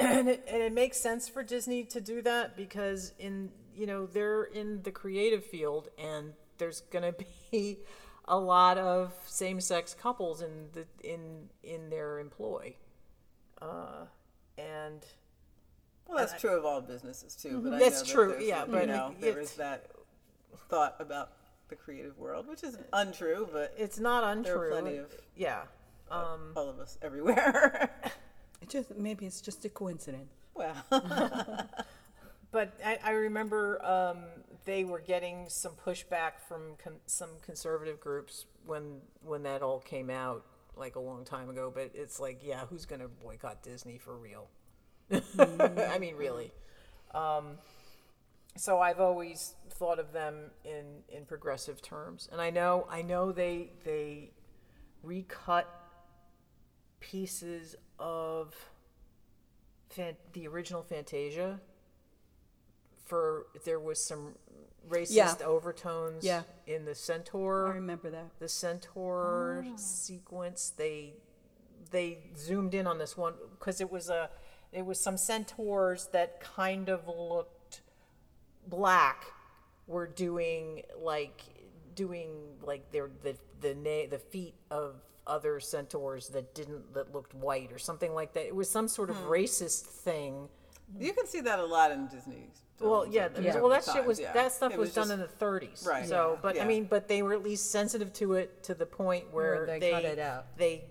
and 0.00 0.28
it, 0.28 0.44
and 0.48 0.62
it 0.62 0.72
makes 0.72 0.98
sense 0.98 1.28
for 1.28 1.42
Disney 1.42 1.84
to 1.84 2.00
do 2.00 2.22
that 2.22 2.56
because 2.56 3.12
in 3.18 3.50
you 3.74 3.86
know 3.86 4.06
they're 4.06 4.44
in 4.44 4.82
the 4.82 4.90
creative 4.90 5.44
field 5.44 5.88
and 5.98 6.32
there's 6.58 6.80
going 6.82 7.04
to 7.12 7.24
be 7.50 7.78
a 8.26 8.38
lot 8.38 8.78
of 8.78 9.12
same-sex 9.26 9.94
couples 9.94 10.40
in 10.40 10.68
the 10.72 10.86
in 11.02 11.48
in 11.62 11.90
their 11.90 12.18
employ 12.18 12.74
uh, 13.60 14.06
and 14.58 15.04
Well, 16.06 16.18
that's 16.18 16.40
true 16.40 16.56
of 16.56 16.64
all 16.64 16.80
businesses 16.80 17.34
too. 17.34 17.60
But 17.62 17.74
I 17.74 17.78
That's 17.78 18.02
that 18.02 18.08
true, 18.08 18.36
yeah, 18.40 18.64
but 18.68 18.82
you 18.82 18.86
know, 18.88 19.14
there 19.20 19.38
is 19.38 19.54
that 19.54 19.90
thought 20.68 20.96
about 20.98 21.32
the 21.68 21.76
creative 21.76 22.18
world, 22.18 22.46
which 22.46 22.62
is 22.62 22.76
untrue, 22.92 23.48
but 23.52 23.74
it's 23.76 23.98
not 23.98 24.24
untrue. 24.24 24.54
there 24.54 24.62
are 24.64 24.70
plenty 24.70 24.96
of 24.98 25.14
yeah 25.36 25.62
um, 26.10 26.52
all 26.56 26.68
of 26.68 26.78
us 26.78 26.98
everywhere. 27.02 27.90
It 28.64 28.70
just 28.70 28.96
maybe 28.96 29.26
it's 29.26 29.42
just 29.42 29.62
a 29.66 29.68
coincidence. 29.68 30.32
well, 30.54 30.74
but 32.50 32.72
I, 32.82 32.98
I 33.04 33.10
remember 33.10 33.84
um, 33.84 34.20
they 34.64 34.84
were 34.84 35.00
getting 35.00 35.50
some 35.50 35.72
pushback 35.72 36.40
from 36.48 36.76
con- 36.82 37.00
some 37.04 37.28
conservative 37.44 38.00
groups 38.00 38.46
when 38.64 39.02
when 39.22 39.42
that 39.42 39.60
all 39.60 39.80
came 39.80 40.08
out 40.08 40.46
like 40.78 40.96
a 40.96 41.00
long 41.00 41.26
time 41.26 41.50
ago. 41.50 41.70
But 41.74 41.90
it's 41.92 42.18
like, 42.18 42.40
yeah, 42.42 42.64
who's 42.70 42.86
going 42.86 43.02
to 43.02 43.08
boycott 43.08 43.62
Disney 43.62 43.98
for 43.98 44.16
real? 44.16 44.48
I 45.38 45.98
mean, 45.98 46.16
really. 46.16 46.50
Um, 47.12 47.58
so 48.56 48.80
I've 48.80 48.98
always 48.98 49.56
thought 49.72 49.98
of 49.98 50.14
them 50.14 50.52
in 50.64 51.02
in 51.14 51.26
progressive 51.26 51.82
terms, 51.82 52.30
and 52.32 52.40
I 52.40 52.48
know 52.48 52.86
I 52.88 53.02
know 53.02 53.30
they 53.30 53.72
they 53.84 54.30
recut 55.02 55.68
pieces 57.00 57.76
of 57.98 58.54
fan, 59.90 60.16
the 60.32 60.46
original 60.46 60.82
Fantasia 60.82 61.60
for 63.04 63.46
there 63.64 63.78
was 63.78 64.02
some 64.02 64.34
racist 64.88 65.10
Yeah. 65.40 65.46
overtones 65.46 66.24
Yeah. 66.24 66.42
in 66.66 66.84
the 66.84 66.94
centaur. 66.94 67.68
I 67.68 67.74
remember 67.74 68.10
that. 68.10 68.38
the 68.38 68.48
centaur 68.48 69.64
ah. 69.66 69.76
sequence 69.76 70.70
they 70.70 71.14
they 71.90 72.18
zoomed 72.36 72.74
in 72.74 72.86
on 72.86 72.98
this 72.98 73.16
one 73.16 73.34
because 73.50 73.80
it 73.80 73.90
was 73.90 74.08
a 74.08 74.30
it 74.72 74.84
was 74.84 74.98
some 74.98 75.16
centaurs 75.16 76.08
that 76.08 76.40
kind 76.40 76.88
of 76.88 77.06
looked 77.06 77.82
black 78.66 79.26
were 79.86 80.06
doing 80.06 80.82
like 80.98 81.42
doing 81.94 82.58
like 82.62 82.90
their 82.90 83.10
the 83.22 83.36
the 83.60 83.74
na- 83.74 84.08
the 84.10 84.18
feet 84.18 84.54
of 84.70 84.96
other 85.26 85.58
centaurs 85.60 86.28
that 86.28 86.54
didn't 86.54 86.92
that 86.94 87.12
looked 87.14 87.34
white 87.34 87.72
or 87.72 87.78
something 87.78 88.12
like 88.14 88.32
that 88.34 88.46
it 88.46 88.54
was 88.54 88.68
some 88.68 88.86
sort 88.88 89.08
of 89.10 89.16
racist 89.26 89.82
thing 89.82 90.48
You 90.98 91.12
can 91.12 91.26
see 91.26 91.40
that 91.40 91.58
a 91.58 91.64
lot 91.64 91.90
in 91.92 92.06
Disney. 92.08 92.50
well, 92.80 93.02
films 93.02 93.14
yeah, 93.14 93.22
at 93.24 93.34
th- 93.34 93.44
different 93.46 93.64
well, 93.66 93.72
that 93.80 93.90
shit 93.90 94.04
was 94.04 94.20
yeah. 94.20 94.32
that 94.32 94.52
stuff 94.52 94.72
It 94.72 94.78
was, 94.78 94.92
done 94.92 95.04
just- 95.08 95.12
in 95.14 95.20
the 95.20 95.26
30s, 95.44 95.86
Right. 95.86 96.06
So, 96.06 96.32
Yeah. 96.32 96.38
but 96.42 96.60
I 96.60 96.64
mean, 96.66 96.84
but 96.84 97.08
they 97.08 97.22
were 97.22 97.32
at 97.32 97.42
least 97.42 97.70
sensitive 97.70 98.12
to 98.14 98.34
it 98.34 98.62
to 98.64 98.74
the 98.74 98.84
point 98.86 99.32
where, 99.32 99.64
Where 99.66 99.78
they 99.78 99.90
cut 99.90 100.04
it 100.04 100.18
out. 100.18 100.56
They 100.58 100.84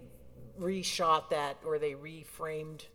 reshot 0.60 1.30
that 1.30 1.58
or 1.66 1.78
they 1.80 1.94
reframed 1.94 2.86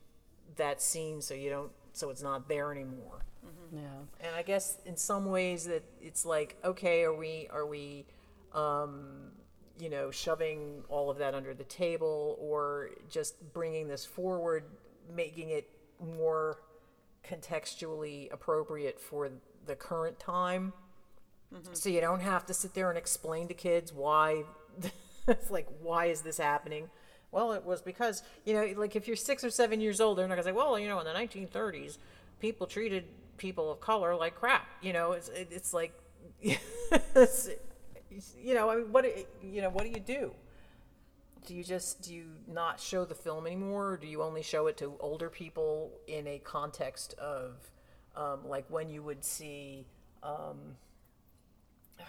that 0.57 0.83
scene 0.83 1.21
so 1.21 1.35
you 1.35 1.51
don't, 1.51 1.71
so 1.93 2.11
it's 2.11 2.23
not 2.23 2.49
there 2.49 2.73
anymore. 2.73 3.25
Yeah. 3.73 3.83
And 4.21 4.35
I 4.35 4.43
guess 4.43 4.79
in 4.87 4.97
some 4.97 5.27
ways 5.27 5.65
that 5.67 5.85
it's 6.01 6.25
like, 6.25 6.57
okay, 6.65 7.05
are 7.05 7.15
we 7.15 7.49
are 7.51 7.67
we, 7.67 8.07
um, 8.53 9.33
you 9.79 9.89
know, 9.89 10.11
shoving 10.11 10.83
all 10.89 11.11
of 11.11 11.19
that 11.19 11.35
under 11.35 11.55
the 11.55 11.65
table, 11.65 12.37
or 12.41 12.91
just 13.11 13.53
bringing 13.53 13.89
this 13.89 14.05
forward, 14.05 14.65
making 15.15 15.51
it 15.51 15.69
more 16.17 16.59
contextually 17.25 18.33
appropriate 18.33 19.01
for 19.01 19.31
the 19.67 19.75
current 19.75 20.19
time, 20.19 20.73
mm-hmm. 21.55 21.75
so 21.75 21.89
you 21.89 22.01
don't 22.01 22.21
have 22.21 22.47
to 22.47 22.55
sit 22.55 22.75
there 22.75 22.89
and 22.89 22.99
explain 22.99 23.49
to 23.49 23.55
kids 23.55 23.93
why. 23.93 24.45
it's 25.29 25.51
like, 25.51 25.67
why 25.83 26.07
is 26.07 26.23
this 26.23 26.39
happening? 26.39 26.89
Well, 27.31 27.53
it 27.53 27.65
was 27.65 27.83
because 27.83 28.23
you 28.45 28.55
know, 28.55 28.81
like 28.81 28.97
if 28.97 29.07
you're 29.07 29.17
six 29.17 29.45
or 29.45 29.51
seven 29.51 29.81
years 29.81 30.01
old, 30.01 30.19
they're 30.19 30.27
not 30.27 30.35
gonna 30.35 30.45
say, 30.45 30.53
well, 30.53 30.79
you 30.79 30.89
know, 30.89 30.99
in 31.01 31.05
the 31.05 31.13
1930s, 31.13 31.99
people 32.41 32.67
treated 32.67 33.05
people 33.37 33.71
of 33.71 33.81
color 33.81 34.15
like 34.17 34.35
crap. 34.35 34.67
You 34.81 34.93
know, 34.93 35.13
it's 35.13 35.29
it's 35.29 35.75
like, 35.75 35.93
it's, 36.41 37.51
you 38.41 38.55
know, 38.55 38.71
I 38.71 38.77
mean, 38.77 38.93
what 38.93 39.05
you 39.43 39.63
know, 39.63 39.71
what 39.71 39.85
do 39.85 39.91
you 39.91 40.01
do? 40.01 40.33
Do 41.47 41.55
you 41.55 41.65
just 41.65 42.03
do 42.03 42.15
you 42.15 42.27
not 42.47 42.81
show 42.81 43.05
the 43.05 43.15
film 43.15 43.47
anymore, 43.47 43.93
or 43.93 43.97
do 43.97 44.07
you 44.07 44.23
only 44.23 44.43
show 44.43 44.67
it 44.67 44.77
to 44.79 44.95
older 45.01 45.31
people 45.31 45.93
in 46.07 46.27
a 46.27 46.39
context 46.39 47.15
of, 47.15 47.71
um, 48.17 48.47
like 48.47 48.65
when 48.69 48.89
you 48.89 49.03
would 49.03 49.25
see, 49.25 49.87
um, 50.23 50.77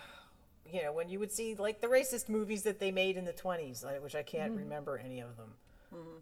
you 0.72 0.82
know, 0.84 0.92
when 0.92 1.10
you 1.10 1.20
would 1.20 1.32
see 1.32 1.56
like 1.56 1.80
the 1.82 1.88
racist 1.88 2.28
movies 2.30 2.64
that 2.64 2.80
they 2.80 2.92
made 2.92 3.18
in 3.18 3.26
the 3.26 3.34
twenties, 3.34 3.86
which 4.02 4.16
I 4.16 4.24
can't 4.24 4.54
remember 4.56 4.98
any 4.98 5.22
of 5.22 5.38
them. 5.38 5.54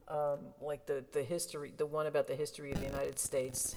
Um, 0.07 0.39
like 0.61 0.86
the 0.86 1.03
the 1.11 1.23
history, 1.23 1.73
the 1.75 1.86
one 1.86 2.07
about 2.07 2.28
the 2.28 2.36
history 2.36 2.71
of 2.71 2.80
the 2.80 2.86
United 2.86 3.19
States. 3.19 3.75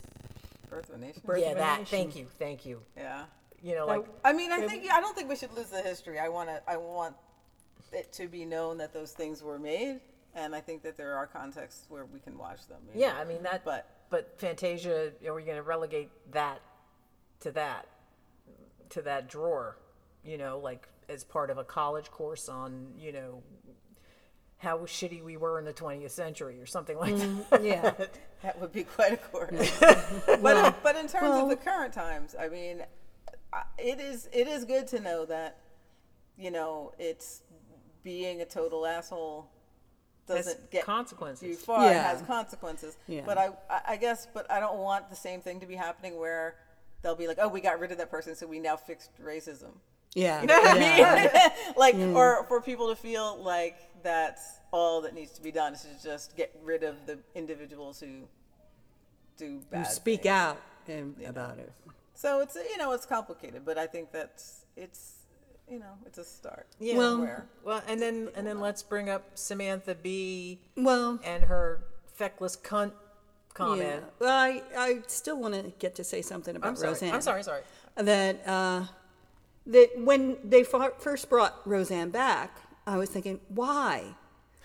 Birth 0.69 0.89
of 0.89 0.97
a 0.97 0.99
Nation. 0.99 1.23
yeah, 1.27 1.47
of 1.47 1.57
a 1.57 1.61
that. 1.61 1.79
Nation. 1.81 1.99
Thank 1.99 2.17
you, 2.17 2.27
thank 2.39 2.65
you. 2.67 2.81
Yeah. 2.97 3.25
You 3.63 3.75
know, 3.75 3.87
like 3.87 4.05
I 4.25 4.33
mean, 4.33 4.53
I 4.53 4.67
think 4.67 4.91
I 4.91 5.01
don't 5.01 5.15
think 5.15 5.29
we 5.29 5.37
should 5.37 5.53
lose 5.53 5.69
the 5.69 5.83
history. 5.83 6.19
I 6.19 6.29
want 6.29 6.49
to. 6.49 6.63
I 6.67 6.77
want 6.77 7.15
it 7.93 8.13
to 8.15 8.29
be 8.29 8.45
known 8.45 8.79
that 8.79 8.95
those 8.95 9.13
things 9.13 9.43
were 9.43 9.59
made, 9.59 10.01
and 10.35 10.55
I 10.55 10.61
think 10.61 10.83
that 10.83 10.97
there 10.97 11.15
are 11.15 11.27
contexts 11.27 11.85
where 11.89 12.07
we 12.07 12.21
can 12.21 12.39
watch 12.39 12.67
them. 12.69 12.79
Yeah, 12.95 13.13
know. 13.13 13.19
I 13.19 13.25
mean 13.25 13.43
that. 13.43 13.65
But- 13.65 13.89
but 14.11 14.41
Fantasia, 14.41 15.13
are 15.25 15.35
we 15.35 15.45
going 15.45 15.57
to 15.57 15.63
relegate 15.63 16.11
that 16.33 16.61
to 17.41 17.53
that 17.53 17.87
to 18.91 19.03
that 19.03 19.29
drawer? 19.29 19.77
You 20.25 20.37
know, 20.37 20.59
like 20.59 20.89
as 21.09 21.25
part 21.25 21.51
of 21.51 21.59
a 21.59 21.65
college 21.65 22.11
course 22.11 22.49
on 22.49 22.89
you 22.99 23.13
know 23.13 23.43
how 24.59 24.79
shitty 24.79 25.25
we 25.25 25.39
were 25.39 25.59
in 25.59 25.65
the 25.65 25.73
20th 25.73 26.11
century 26.11 26.61
or 26.61 26.67
something 26.67 26.99
like 26.99 27.15
mm, 27.15 27.49
that. 27.49 27.65
Yeah. 27.65 27.93
That 28.43 28.59
would 28.59 28.73
be 28.73 28.85
quite 28.85 29.13
a 29.13 29.17
course. 29.19 29.71
but 29.81 30.83
but 30.83 30.97
in 30.97 31.09
terms 31.09 31.43
of 31.43 31.51
the 31.51 31.57
current 31.57 31.93
times, 31.93 32.35
I 32.41 32.49
mean, 32.49 32.83
it 33.79 34.01
is 34.01 34.29
it 34.33 34.47
is 34.47 34.65
good 34.65 34.87
to 34.89 35.01
know 35.01 35.25
that 35.27 35.59
you 36.39 36.51
know 36.51 36.93
it's 36.99 37.43
being 38.03 38.41
a 38.41 38.45
total 38.45 38.87
asshole 38.87 39.49
doesn't 40.27 40.71
get 40.71 40.85
consequences. 40.85 41.43
you 41.49 41.55
far. 41.57 41.87
It 41.87 41.95
Yeah. 41.95 42.03
has 42.03 42.23
consequences. 42.23 42.97
Yeah. 43.09 43.23
But 43.27 43.37
I 43.39 43.51
I- 43.69 43.83
I 43.89 43.97
guess 43.97 44.27
but 44.33 44.51
I 44.51 44.61
don't 44.61 44.79
want 44.79 45.11
the 45.11 45.17
same 45.17 45.41
thing 45.41 45.59
to 45.61 45.67
be 45.67 45.75
happening 45.75 46.19
where 46.19 46.57
they'll 47.03 47.17
be 47.17 47.27
like, 47.27 47.39
oh, 47.41 47.49
we 47.49 47.61
got 47.61 47.81
rid 47.81 47.91
of 47.93 47.99
that 47.99 48.11
person, 48.11 48.35
so 48.37 48.47
we 48.47 48.59
now 48.61 48.77
fixed 48.77 49.11
racism. 49.23 49.73
Yeah. 50.15 50.41
You 50.41 50.47
know 50.49 50.61
what 50.61 50.81
yeah. 50.81 51.31
I 51.33 51.49
mean? 51.69 51.75
like, 51.77 51.95
or 52.17 52.45
for 52.45 52.61
people 52.61 52.89
to 52.89 52.97
feel 52.97 53.43
like 53.43 53.77
that's 54.03 54.59
all 54.73 55.01
that 55.03 55.15
needs 55.15 55.33
to 55.33 55.43
be 55.43 55.51
done 55.51 55.73
is 55.75 55.83
to 55.83 56.03
just 56.03 56.37
get 56.37 56.55
rid 56.63 56.83
of 56.85 57.07
the 57.07 57.19
individuals 57.35 58.01
who 58.01 58.29
do 59.37 59.47
You 59.47 59.61
bad. 59.71 59.85
speak 59.87 60.23
things. 60.23 60.33
out 60.33 60.61
um, 60.89 61.17
about 61.27 61.59
it. 61.59 61.73
So 62.21 62.41
it's 62.41 62.55
you 62.55 62.77
know 62.77 62.93
it's 62.93 63.07
complicated, 63.07 63.65
but 63.65 63.79
I 63.79 63.87
think 63.87 64.13
that's 64.13 64.67
it's 64.77 65.21
you 65.67 65.79
know 65.79 65.95
it's 66.05 66.19
a 66.19 66.25
start. 66.25 66.67
Yeah. 66.79 66.99
Well- 66.99 67.21
Where 67.21 67.47
Well, 67.65 67.83
and 67.89 67.99
then 68.01 68.29
and 68.37 68.47
then 68.47 68.61
let's 68.61 68.83
bring 68.83 69.09
up 69.09 69.23
Samantha 69.39 69.95
Bee 69.95 70.61
Well, 70.77 71.19
and 71.25 71.45
her 71.45 71.83
feckless 72.19 72.59
cunt 72.59 72.91
yeah. 72.91 73.55
comment. 73.55 74.05
Well, 74.19 74.37
I, 74.37 74.63
I 74.77 74.99
still 75.07 75.41
want 75.41 75.55
to 75.55 75.73
get 75.79 75.95
to 75.95 76.05
say 76.05 76.21
something 76.21 76.55
about 76.57 76.69
I'm 76.69 76.77
sorry. 76.77 76.89
Roseanne. 76.93 77.15
I'm 77.15 77.23
sorry. 77.23 77.43
Sorry. 77.43 77.63
that 77.97 78.47
uh, 78.47 78.85
that 79.67 79.89
when 79.97 80.37
they 80.45 80.63
first 80.63 81.31
brought 81.31 81.67
Roseanne 81.67 82.11
back, 82.11 82.55
I 82.87 82.99
was 82.99 83.09
thinking, 83.09 83.41
why? 83.49 84.15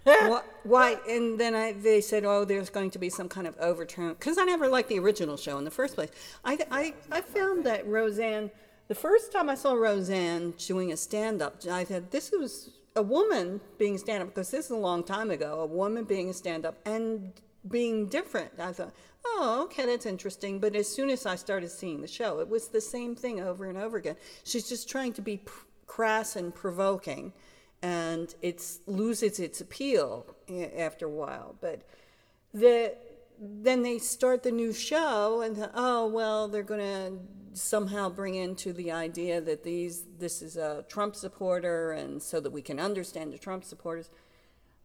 why? 0.63 0.97
And 1.09 1.39
then 1.39 1.55
I, 1.55 1.73
they 1.73 2.01
said, 2.01 2.25
oh, 2.25 2.45
there's 2.45 2.69
going 2.69 2.91
to 2.91 2.99
be 2.99 3.09
some 3.09 3.27
kind 3.27 3.47
of 3.47 3.57
overturn 3.57 4.09
because 4.09 4.37
I 4.37 4.43
never 4.43 4.67
liked 4.67 4.89
the 4.89 4.99
original 4.99 5.37
show 5.37 5.57
in 5.57 5.63
the 5.63 5.71
first 5.71 5.95
place. 5.95 6.11
I, 6.43 6.59
I, 6.69 6.93
I 7.11 7.21
found 7.21 7.65
that 7.65 7.87
Roseanne, 7.87 8.51
the 8.87 8.95
first 8.95 9.31
time 9.31 9.49
I 9.49 9.55
saw 9.55 9.73
Roseanne 9.73 10.51
doing 10.57 10.91
a 10.91 10.97
stand 10.97 11.41
up, 11.41 11.57
I 11.69 11.83
said, 11.85 12.11
this 12.11 12.31
was 12.31 12.69
a 12.95 13.01
woman 13.01 13.59
being 13.77 13.97
stand 13.97 14.23
up 14.23 14.29
because 14.29 14.51
this 14.51 14.65
is 14.65 14.71
a 14.71 14.77
long 14.77 15.03
time 15.03 15.31
ago, 15.31 15.59
a 15.59 15.65
woman 15.65 16.03
being 16.03 16.29
a 16.29 16.33
stand 16.33 16.65
up 16.65 16.77
and 16.85 17.33
being 17.69 18.07
different. 18.07 18.51
I 18.59 18.71
thought, 18.71 18.93
oh, 19.25 19.63
okay, 19.65 19.85
that's 19.85 20.05
interesting. 20.05 20.59
But 20.59 20.75
as 20.75 20.87
soon 20.87 21.09
as 21.09 21.25
I 21.25 21.35
started 21.35 21.71
seeing 21.71 22.01
the 22.01 22.07
show, 22.07 22.39
it 22.39 22.47
was 22.47 22.67
the 22.67 22.81
same 22.81 23.15
thing 23.15 23.41
over 23.41 23.65
and 23.65 23.77
over 23.77 23.97
again. 23.97 24.15
She's 24.43 24.69
just 24.69 24.87
trying 24.87 25.13
to 25.13 25.21
be 25.21 25.37
pr- 25.37 25.65
crass 25.87 26.35
and 26.35 26.53
provoking, 26.53 27.33
and 27.85 28.33
it 28.41 28.65
loses 28.87 29.39
its 29.39 29.61
appeal 29.61 30.25
after 30.75 31.05
a 31.05 31.09
while. 31.09 31.55
But 31.61 31.83
the 32.51 32.95
then 33.39 33.83
they 33.83 33.99
start 33.99 34.41
the 34.43 34.51
new 34.51 34.73
show, 34.73 35.41
and 35.41 35.69
oh 35.75 36.07
well, 36.07 36.47
they're 36.47 36.63
going 36.63 36.79
to 36.79 37.19
somehow 37.53 38.09
bring 38.09 38.35
into 38.35 38.73
the 38.73 38.91
idea 38.91 39.39
that 39.39 39.63
these 39.63 40.03
this 40.17 40.41
is 40.41 40.57
a 40.57 40.83
Trump 40.87 41.15
supporter, 41.15 41.91
and 41.91 42.23
so 42.23 42.39
that 42.39 42.51
we 42.51 42.63
can 42.63 42.79
understand 42.79 43.31
the 43.31 43.37
Trump 43.37 43.63
supporters. 43.63 44.09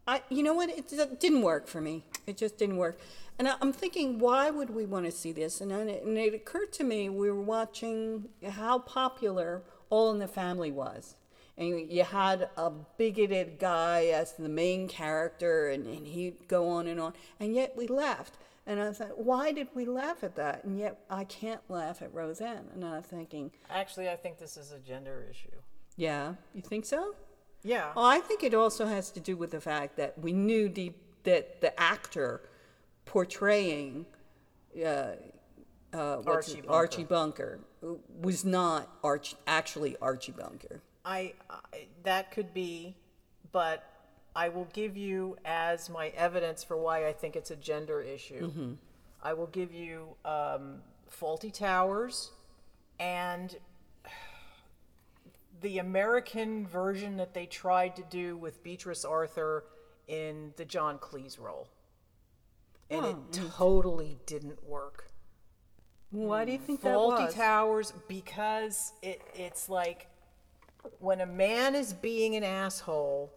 I, 0.07 0.21
you 0.29 0.43
know 0.43 0.53
what? 0.53 0.69
It 0.69 0.87
didn't 1.19 1.41
work 1.41 1.67
for 1.67 1.81
me. 1.81 2.05
It 2.27 2.37
just 2.37 2.57
didn't 2.57 2.77
work. 2.77 2.99
And 3.39 3.47
I- 3.47 3.55
I'm 3.61 3.71
thinking, 3.71 4.19
why 4.19 4.49
would 4.49 4.71
we 4.71 4.85
want 4.85 5.05
to 5.05 5.11
see 5.11 5.31
this? 5.31 5.61
And, 5.61 5.71
it, 5.71 6.03
and 6.03 6.17
it 6.17 6.33
occurred 6.33 6.73
to 6.73 6.83
me, 6.83 7.07
we 7.07 7.29
were 7.29 7.41
watching 7.41 8.29
how 8.49 8.79
popular 8.79 9.61
All 9.91 10.11
in 10.11 10.17
the 10.17 10.27
Family 10.27 10.71
was. 10.71 11.15
And 11.61 11.91
you, 11.91 12.03
had 12.03 12.49
a 12.57 12.71
bigoted 12.97 13.59
guy 13.59 14.05
as 14.05 14.33
the 14.33 14.49
main 14.49 14.87
character, 14.87 15.69
and, 15.69 15.85
and 15.85 16.07
he'd 16.07 16.47
go 16.47 16.67
on 16.69 16.87
and 16.87 16.99
on. 16.99 17.13
And 17.39 17.53
yet 17.53 17.75
we 17.77 17.87
laughed. 17.87 18.37
And 18.65 18.81
I 18.81 18.91
thought, 18.93 19.17
why 19.17 19.51
did 19.51 19.67
we 19.73 19.85
laugh 19.85 20.23
at 20.23 20.35
that? 20.35 20.63
And 20.63 20.77
yet 20.77 21.03
I 21.09 21.23
can't 21.23 21.61
laugh 21.69 22.01
at 22.01 22.13
Roseanne. 22.13 22.65
And 22.73 22.85
I'm 22.85 23.01
thinking, 23.03 23.51
Actually, 23.69 24.09
I 24.09 24.15
think 24.15 24.37
this 24.37 24.57
is 24.57 24.71
a 24.71 24.79
gender 24.79 25.25
issue. 25.29 25.49
yeah, 25.97 26.35
you 26.53 26.61
think 26.61 26.85
so? 26.85 27.15
Yeah. 27.63 27.91
Well, 27.95 28.05
I 28.05 28.19
think 28.19 28.43
it 28.43 28.53
also 28.53 28.85
has 28.87 29.11
to 29.11 29.19
do 29.19 29.35
with 29.37 29.51
the 29.51 29.61
fact 29.61 29.97
that 29.97 30.17
we 30.17 30.33
knew 30.33 30.67
deep 30.69 30.97
that 31.23 31.61
the 31.61 31.79
actor 31.79 32.41
portraying 33.05 34.05
uh, 34.83 35.13
uh, 35.93 36.21
Archie 36.25 36.61
Bunker. 36.61 36.69
Archie 36.69 37.03
Bunker 37.03 37.59
was 38.19 38.45
not 38.45 38.89
Arch, 39.03 39.35
actually 39.45 39.95
Archie 40.01 40.31
Bunker. 40.31 40.81
I, 41.05 41.33
I 41.49 41.87
that 42.03 42.31
could 42.31 42.53
be, 42.53 42.95
but 43.51 43.83
I 44.35 44.49
will 44.49 44.67
give 44.73 44.95
you 44.95 45.37
as 45.45 45.89
my 45.89 46.09
evidence 46.09 46.63
for 46.63 46.77
why 46.77 47.07
I 47.07 47.13
think 47.13 47.35
it's 47.35 47.51
a 47.51 47.55
gender 47.55 48.01
issue. 48.01 48.75
I 49.23 49.33
will 49.33 49.47
give 49.47 49.73
you 49.73 50.15
um, 50.25 50.81
Fawlty 51.11 51.53
Towers 51.53 52.31
and 52.99 53.55
the 55.61 55.79
American 55.79 56.65
version 56.67 57.17
that 57.17 57.33
they 57.33 57.45
tried 57.45 57.95
to 57.97 58.03
do 58.09 58.37
with 58.37 58.63
Beatrice 58.63 59.05
Arthur 59.05 59.65
in 60.07 60.53
the 60.57 60.65
John 60.65 60.97
Cleese 60.97 61.39
role, 61.39 61.67
and 62.89 63.05
it 63.05 63.15
totally 63.31 64.17
didn't 64.25 64.63
work. 64.67 65.07
Why 66.11 66.43
do 66.43 66.51
you 66.51 66.57
think 66.57 66.81
that 66.81 66.95
Fawlty? 66.95 67.33
Towers 67.33 67.93
because 68.07 68.91
it 69.01 69.21
it's 69.33 69.69
like 69.69 70.07
when 70.99 71.21
a 71.21 71.25
man 71.25 71.75
is 71.75 71.93
being 71.93 72.35
an 72.35 72.43
asshole, 72.43 73.31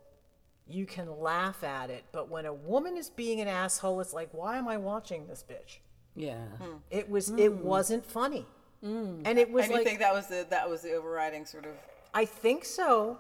you 0.67 0.87
can 0.87 1.19
laugh 1.21 1.63
at 1.63 1.91
it, 1.91 2.05
but 2.13 2.31
when 2.31 2.47
a 2.47 2.53
woman 2.53 2.97
is 2.97 3.11
being 3.11 3.41
an 3.41 3.49
asshole, 3.49 4.01
it's 4.01 4.15
like, 4.15 4.31
why 4.33 4.57
am 4.57 4.67
I 4.69 4.77
watching 4.77 5.27
this 5.27 5.45
bitch? 5.49 5.79
yeah. 6.15 6.45
It 6.91 7.09
was 7.11 7.31
it 7.31 7.53
wasn't 7.53 8.05
funny, 8.07 8.47
and 8.83 9.27
it 9.39 9.51
was 9.51 9.65
And 9.65 9.73
you 9.73 9.79
like 9.79 9.87
think 9.87 9.99
that 9.99 10.15
was 10.15 10.27
the 10.29 10.47
that 10.51 10.69
was 10.69 10.83
the 10.83 10.93
overriding 10.95 11.45
sort 11.45 11.67
of 11.67 11.73
I 12.15 12.25
think 12.25 12.65
so. 12.65 13.19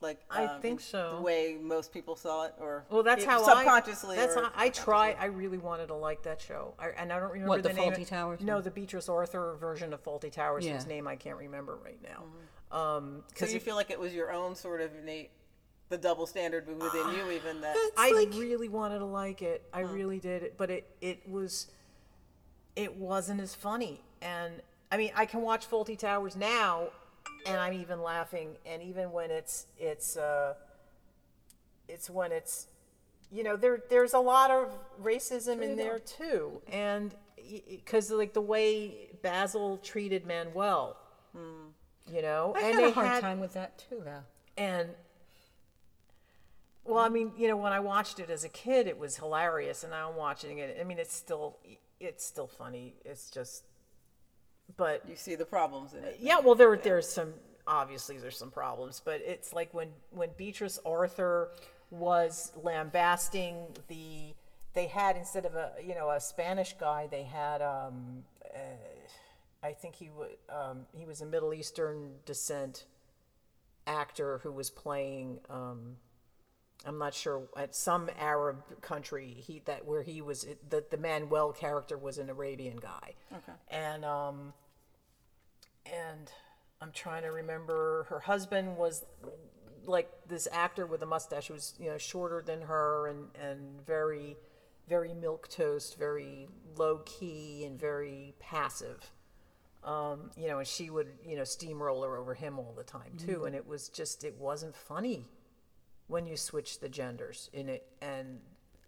like 0.00 0.18
I 0.30 0.44
um, 0.46 0.60
think 0.60 0.80
so. 0.80 1.14
the 1.16 1.22
way 1.22 1.56
most 1.60 1.92
people 1.92 2.16
saw 2.16 2.44
it, 2.46 2.54
or 2.60 2.84
Well, 2.90 3.02
that's 3.02 3.22
it- 3.22 3.28
how 3.30 3.42
subconsciously. 3.42 4.16
I. 4.18 4.20
That's 4.20 4.36
or 4.36 4.42
how 4.44 4.52
I 4.56 4.68
tried. 4.70 5.16
I 5.18 5.26
really 5.26 5.58
wanted 5.58 5.86
to 5.86 5.94
like 5.94 6.22
that 6.24 6.40
show, 6.40 6.74
I, 6.78 6.88
and 6.98 7.12
I 7.12 7.18
don't 7.20 7.30
remember 7.32 7.48
What, 7.48 7.62
the, 7.62 7.68
the 7.70 7.74
name. 7.76 7.92
Fawlty 7.92 8.06
Towers 8.06 8.40
No, 8.42 8.60
the 8.60 8.70
Beatrice 8.70 9.08
Arthur 9.08 9.54
version 9.58 9.92
of 9.94 10.02
Fawlty 10.04 10.30
Towers, 10.32 10.66
Yeah. 10.66 10.74
whose 10.74 10.86
name 10.86 11.06
I 11.08 11.16
can't 11.16 11.38
remember 11.38 11.78
right 11.82 12.02
now. 12.02 12.24
Mm-hmm. 12.24 12.36
Um, 12.70 13.22
So 13.28 13.34
because 13.34 13.54
you 13.54 13.60
feel 13.60 13.76
like 13.76 13.90
it 13.90 13.98
was 13.98 14.12
your 14.14 14.32
own 14.32 14.54
sort 14.54 14.80
of 14.80 14.90
innate, 15.00 15.30
the 15.88 15.98
double 15.98 16.26
standard 16.26 16.66
within 16.66 17.10
you, 17.10 17.30
even 17.32 17.60
that. 17.60 17.76
I 17.96 18.10
like- 18.12 18.32
really 18.34 18.68
wanted 18.68 18.98
to 18.98 19.04
like 19.04 19.42
it. 19.42 19.62
I 19.72 19.80
really 19.80 20.18
did. 20.18 20.52
But 20.56 20.70
it 20.70 20.96
it 21.00 21.28
was 21.28 21.68
it 22.74 22.96
wasn't 22.96 23.40
as 23.40 23.54
funny. 23.54 24.00
And 24.20 24.62
I 24.92 24.96
mean, 24.96 25.12
I 25.16 25.26
can 25.26 25.42
watch 25.42 25.68
Fawlty 25.68 25.98
Towers 25.98 26.36
now 26.36 26.88
and 27.46 27.58
I'm 27.58 27.72
even 27.74 28.02
laughing 28.02 28.56
and 28.66 28.82
even 28.82 29.12
when 29.12 29.30
it's 29.30 29.66
it's 29.78 30.16
uh 30.16 30.54
it's 31.88 32.10
when 32.10 32.32
it's 32.32 32.66
you 33.32 33.42
know, 33.42 33.56
there 33.56 33.82
there's 33.90 34.14
a 34.14 34.20
lot 34.20 34.50
of 34.50 34.68
racism 35.02 35.60
in 35.62 35.76
there 35.76 35.98
too. 35.98 36.60
And 36.70 37.14
cuz 37.84 38.10
like 38.10 38.34
the 38.34 38.40
way 38.40 39.10
Basil 39.22 39.78
treated 39.78 40.26
Manuel, 40.26 40.96
you 42.12 42.22
know, 42.22 42.54
I 42.56 42.60
and 42.62 42.74
had 42.74 42.84
a 42.84 42.90
hard 42.92 43.06
had 43.08 43.20
time 43.20 43.40
with 43.40 43.54
that 43.54 43.78
too, 43.78 44.02
though. 44.04 44.22
and 44.56 44.90
well, 46.84 46.98
I 47.04 47.08
mean, 47.08 47.32
you 47.36 47.48
know, 47.48 47.56
when 47.56 47.72
I 47.72 47.80
watched 47.80 48.20
it 48.20 48.30
as 48.30 48.44
a 48.44 48.48
kid, 48.48 48.86
it 48.86 48.96
was 48.98 49.16
hilarious, 49.16 49.82
and 49.82 49.90
now 49.90 50.08
I'm 50.10 50.16
watching 50.16 50.58
it. 50.58 50.76
I 50.80 50.84
mean, 50.84 50.98
it's 50.98 51.14
still 51.14 51.58
it's 51.98 52.24
still 52.24 52.46
funny. 52.46 52.94
It's 53.04 53.30
just, 53.30 53.64
but 54.76 55.02
You 55.08 55.16
see 55.16 55.34
the 55.34 55.44
problems 55.46 55.94
in 55.94 56.04
it. 56.04 56.18
yeah, 56.20 56.38
well, 56.40 56.54
there 56.54 56.76
there's 56.76 57.08
some 57.08 57.34
obviously 57.66 58.18
there's 58.18 58.38
some 58.38 58.50
problems, 58.50 59.02
but 59.04 59.20
it's 59.24 59.52
like 59.52 59.74
when 59.74 59.88
when 60.10 60.30
Beatrice 60.36 60.78
Arthur 60.86 61.50
was 61.90 62.52
lambasting 62.62 63.56
the 63.88 64.34
they 64.74 64.86
had 64.86 65.16
instead 65.16 65.44
of 65.46 65.54
a 65.54 65.72
you 65.84 65.94
know 65.94 66.10
a 66.10 66.20
Spanish 66.20 66.74
guy 66.78 67.08
they 67.10 67.22
had 67.22 67.62
um 67.62 68.24
uh, 68.54 68.58
I 69.66 69.72
think 69.72 69.96
he 69.96 70.10
was 70.10 70.30
um, 70.48 70.86
he 70.96 71.04
was 71.04 71.20
a 71.20 71.26
Middle 71.26 71.52
Eastern 71.52 72.12
descent 72.24 72.86
actor 73.86 74.38
who 74.42 74.52
was 74.52 74.70
playing 74.70 75.40
um, 75.50 75.96
I'm 76.84 76.98
not 76.98 77.14
sure 77.14 77.48
at 77.56 77.74
some 77.74 78.08
Arab 78.18 78.80
country 78.80 79.28
he 79.28 79.62
that 79.64 79.86
where 79.86 80.02
he 80.02 80.20
was 80.20 80.46
the 80.68 80.84
the 80.88 80.96
Manuel 80.96 81.52
character 81.52 81.98
was 81.98 82.18
an 82.18 82.30
Arabian 82.30 82.76
guy. 82.76 83.14
Okay. 83.32 83.52
And 83.68 84.04
um 84.04 84.52
and 85.84 86.30
I'm 86.80 86.92
trying 86.92 87.22
to 87.22 87.30
remember 87.30 88.06
her 88.08 88.20
husband 88.20 88.76
was 88.76 89.04
like 89.84 90.10
this 90.28 90.46
actor 90.52 90.86
with 90.86 91.02
a 91.02 91.06
mustache 91.06 91.48
who 91.48 91.54
was 91.54 91.74
you 91.78 91.90
know 91.90 91.98
shorter 91.98 92.42
than 92.44 92.62
her 92.62 93.08
and 93.08 93.28
and 93.40 93.84
very 93.84 94.36
very 94.88 95.12
milk 95.12 95.48
toast, 95.48 95.98
very 95.98 96.48
low 96.76 96.98
key 97.04 97.64
and 97.64 97.80
very 97.80 98.34
passive. 98.38 99.10
Um, 99.86 100.32
you 100.36 100.48
know, 100.48 100.58
and 100.58 100.66
she 100.66 100.90
would, 100.90 101.06
you 101.24 101.36
know, 101.36 101.44
steamroller 101.44 102.16
over 102.16 102.34
him 102.34 102.58
all 102.58 102.74
the 102.76 102.82
time 102.82 103.12
too. 103.16 103.26
Mm-hmm. 103.26 103.46
And 103.46 103.54
it 103.54 103.64
was 103.64 103.88
just, 103.88 104.24
it 104.24 104.36
wasn't 104.36 104.74
funny 104.74 105.28
when 106.08 106.26
you 106.26 106.36
switch 106.36 106.80
the 106.80 106.88
genders 106.88 107.50
in 107.52 107.68
it. 107.68 107.86
And 108.02 108.40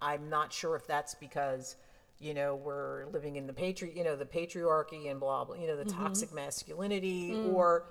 I'm 0.02 0.28
not 0.28 0.52
sure 0.52 0.74
if 0.74 0.88
that's 0.88 1.14
because, 1.14 1.76
you 2.18 2.34
know, 2.34 2.56
we're 2.56 3.06
living 3.12 3.36
in 3.36 3.46
the 3.46 3.52
patri, 3.52 3.92
you 3.96 4.02
know, 4.02 4.16
the 4.16 4.24
patriarchy 4.24 5.08
and 5.08 5.20
blah 5.20 5.44
blah, 5.44 5.54
you 5.54 5.68
know, 5.68 5.76
the 5.76 5.84
mm-hmm. 5.84 6.02
toxic 6.02 6.34
masculinity, 6.34 7.30
mm. 7.30 7.54
or, 7.54 7.84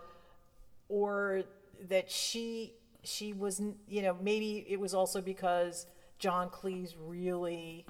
or 0.90 1.44
that 1.88 2.12
she 2.12 2.74
she 3.04 3.32
wasn't, 3.32 3.78
you 3.88 4.02
know, 4.02 4.18
maybe 4.22 4.66
it 4.68 4.82
was 4.82 4.94
also 4.94 5.22
because 5.22 5.88
John 6.20 6.50
Cleese 6.50 6.94
really 7.00 7.86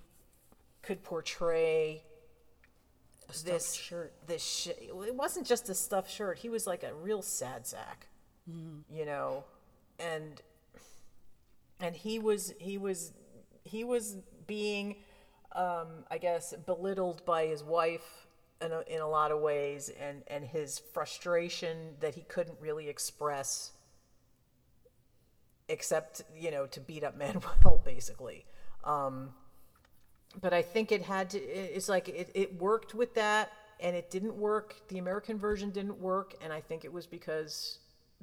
could 0.83 1.01
portray 1.01 2.03
this 3.43 3.73
shirt. 3.73 4.13
This 4.27 4.43
sh- 4.43 4.67
it 4.67 5.15
wasn't 5.15 5.45
just 5.45 5.69
a 5.69 5.73
stuffed 5.73 6.09
shirt. 6.11 6.39
He 6.39 6.49
was 6.49 6.65
like 6.67 6.83
a 6.83 6.93
real 6.93 7.21
sad 7.21 7.67
sack, 7.67 8.07
you 8.89 9.05
know, 9.05 9.43
and 9.99 10.41
and 11.79 11.95
he 11.95 12.19
was 12.19 12.53
he 12.59 12.77
was 12.77 13.13
he 13.63 13.83
was 13.83 14.17
being, 14.47 14.95
um, 15.53 16.05
I 16.09 16.17
guess, 16.17 16.53
belittled 16.65 17.25
by 17.25 17.47
his 17.47 17.63
wife 17.63 18.27
in 18.61 18.71
a, 18.71 18.81
in 18.87 19.01
a 19.01 19.07
lot 19.07 19.31
of 19.31 19.39
ways, 19.39 19.91
and 19.99 20.23
and 20.27 20.45
his 20.45 20.79
frustration 20.79 21.95
that 21.99 22.15
he 22.15 22.21
couldn't 22.21 22.57
really 22.59 22.89
express, 22.89 23.71
except 25.67 26.23
you 26.35 26.51
know 26.51 26.65
to 26.67 26.79
beat 26.79 27.03
up 27.03 27.17
Manuel 27.17 27.81
basically. 27.83 28.45
Um, 28.83 29.33
but 30.41 30.53
I 30.53 30.61
think 30.61 30.91
it 30.91 31.01
had 31.01 31.29
to. 31.31 31.39
It's 31.39 31.89
like 31.89 32.09
it, 32.09 32.29
it 32.33 32.59
worked 32.59 32.93
with 32.93 33.13
that, 33.15 33.51
and 33.79 33.95
it 33.95 34.09
didn't 34.09 34.35
work. 34.35 34.75
The 34.89 34.97
American 34.99 35.37
version 35.37 35.71
didn't 35.71 35.99
work, 35.99 36.35
and 36.41 36.51
I 36.53 36.61
think 36.61 36.85
it 36.85 36.93
was 36.93 37.07
because 37.07 37.79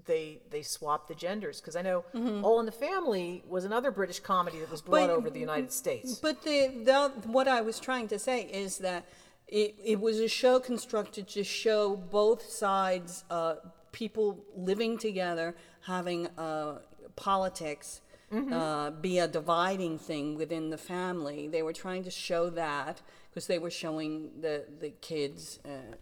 they 0.07 0.41
they 0.51 0.63
swapped 0.63 1.09
the 1.09 1.15
genders. 1.15 1.61
Because 1.61 1.77
I 1.77 1.83
know 1.83 2.05
All 2.43 2.61
in 2.61 2.67
the 2.67 2.73
Family 2.73 3.43
was 3.49 3.65
another 3.65 3.91
British 3.91 4.21
comedy 4.21 4.59
that 4.59 4.71
was 4.71 4.83
brought 4.83 5.09
But- 5.09 5.11
over 5.11 5.31
the 5.31 5.41
United 5.41 5.73
States. 5.73 6.17
But 6.17 6.43
the, 6.43 6.69
the 6.85 7.13
what 7.29 7.49
I 7.49 7.61
was 7.61 7.79
trying 7.81 8.09
to 8.09 8.19
say 8.19 8.43
is 8.43 8.79
that 8.79 9.05
it, 9.49 9.75
it 9.85 10.01
was 10.01 10.21
a 10.21 10.29
show 10.29 10.59
constructed 10.59 11.29
to 11.29 11.45
show 11.45 11.97
both 11.97 12.51
sides, 12.51 13.25
uh, 13.31 13.57
people 13.93 14.45
living 14.57 14.99
together, 14.99 15.55
having 15.83 16.27
uh, 16.39 16.79
politics 17.15 18.01
uh, 18.33 18.91
be 18.91 19.19
a 19.19 19.29
dividing 19.29 19.99
thing 19.99 20.37
within 20.37 20.71
the 20.71 20.79
family. 20.79 21.49
They 21.49 21.63
were 21.63 21.73
trying 21.73 22.05
to 22.05 22.11
show 22.11 22.51
that 22.51 23.01
because 23.31 23.47
they 23.47 23.59
were 23.59 23.71
showing 23.71 24.31
the 24.41 24.65
the 24.81 24.91
kids. 25.01 25.59
Uh, 25.65 25.95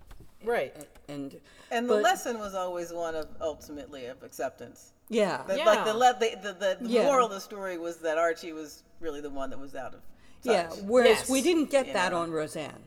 right. 0.44 0.74
and 1.08 1.40
And 1.70 1.88
the 1.88 1.94
but- 1.94 2.02
lesson 2.02 2.38
was 2.38 2.54
always 2.54 2.92
one 2.92 3.14
of 3.14 3.26
ultimately 3.40 4.06
of 4.06 4.22
acceptance. 4.22 4.92
yeah, 5.08 5.42
The- 5.46 5.56
Like 5.58 5.84
the, 5.84 5.94
le- 5.94 6.16
the, 6.18 6.36
the, 6.42 6.52
the, 6.52 6.78
the 6.80 6.88
Yeah. 6.88 7.04
moral 7.04 7.26
of 7.26 7.32
the 7.32 7.40
story 7.40 7.76
was 7.78 7.98
that 7.98 8.18
Archie 8.18 8.52
was 8.52 8.82
really 9.00 9.20
the 9.20 9.30
one 9.30 9.50
that 9.50 9.58
was 9.58 9.74
out 9.74 9.94
of 9.94 10.00
yeah. 10.42 10.64
touch. 10.68 10.78
Whereas 10.84 11.28
we 11.28 11.42
didn't 11.42 11.70
get 11.70 11.86
You 11.88 11.92
that 11.94 12.12
know. 12.12 12.18
on 12.20 12.30
Roseanne. 12.30 12.82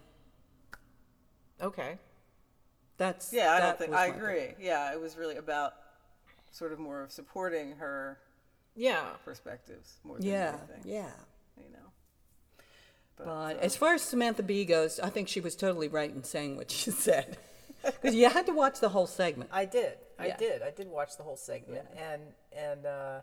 Okay. 1.61 1.97
That's 2.97 3.31
Yeah, 3.33 3.51
I 3.53 3.59
that 3.59 3.65
don't 3.67 3.77
think 3.79 3.91
I 3.91 4.07
my 4.07 4.11
thing. 4.13 4.21
agree. 4.21 4.47
Yeah, 4.59 4.91
it 4.93 4.99
was 4.99 5.17
really 5.17 5.35
about 5.37 5.73
sort 6.51 6.71
of 6.71 6.79
more 6.79 7.01
of 7.03 7.11
supporting 7.11 7.73
her 7.73 8.19
Yeah. 8.75 9.05
perspectives 9.23 9.95
more 10.03 10.17
than 10.17 10.25
Yeah, 10.27 10.57
anything. 10.69 10.91
yeah. 10.91 11.11
You 11.57 11.71
know. 11.73 11.79
But 13.17 13.59
as 13.59 13.75
far 13.77 13.93
as 13.93 14.01
Samantha 14.01 14.43
Bee 14.43 14.65
goes, 14.65 14.99
I 14.99 15.09
think 15.09 15.27
she 15.29 15.39
was 15.39 15.55
totally 15.55 15.87
right 15.87 16.09
in 16.13 16.23
saying 16.23 16.57
what 16.57 16.69
she 16.71 16.91
said. 17.07 17.37
Because 17.83 18.15
you 18.15 18.27
had 18.29 18.45
to 18.47 18.51
watch 18.53 18.79
the 18.79 18.89
whole 18.89 19.07
segment. 19.07 19.49
I 19.53 19.65
did. 19.65 19.93
I 20.19 20.27
Yeah. 20.27 20.37
did. 20.37 20.61
I 20.61 20.71
did 20.71 20.87
watch 20.89 21.17
the 21.17 21.23
whole 21.23 21.37
segment, 21.37 21.85
and 21.97 22.21
and 22.51 22.85
uh, 22.85 23.19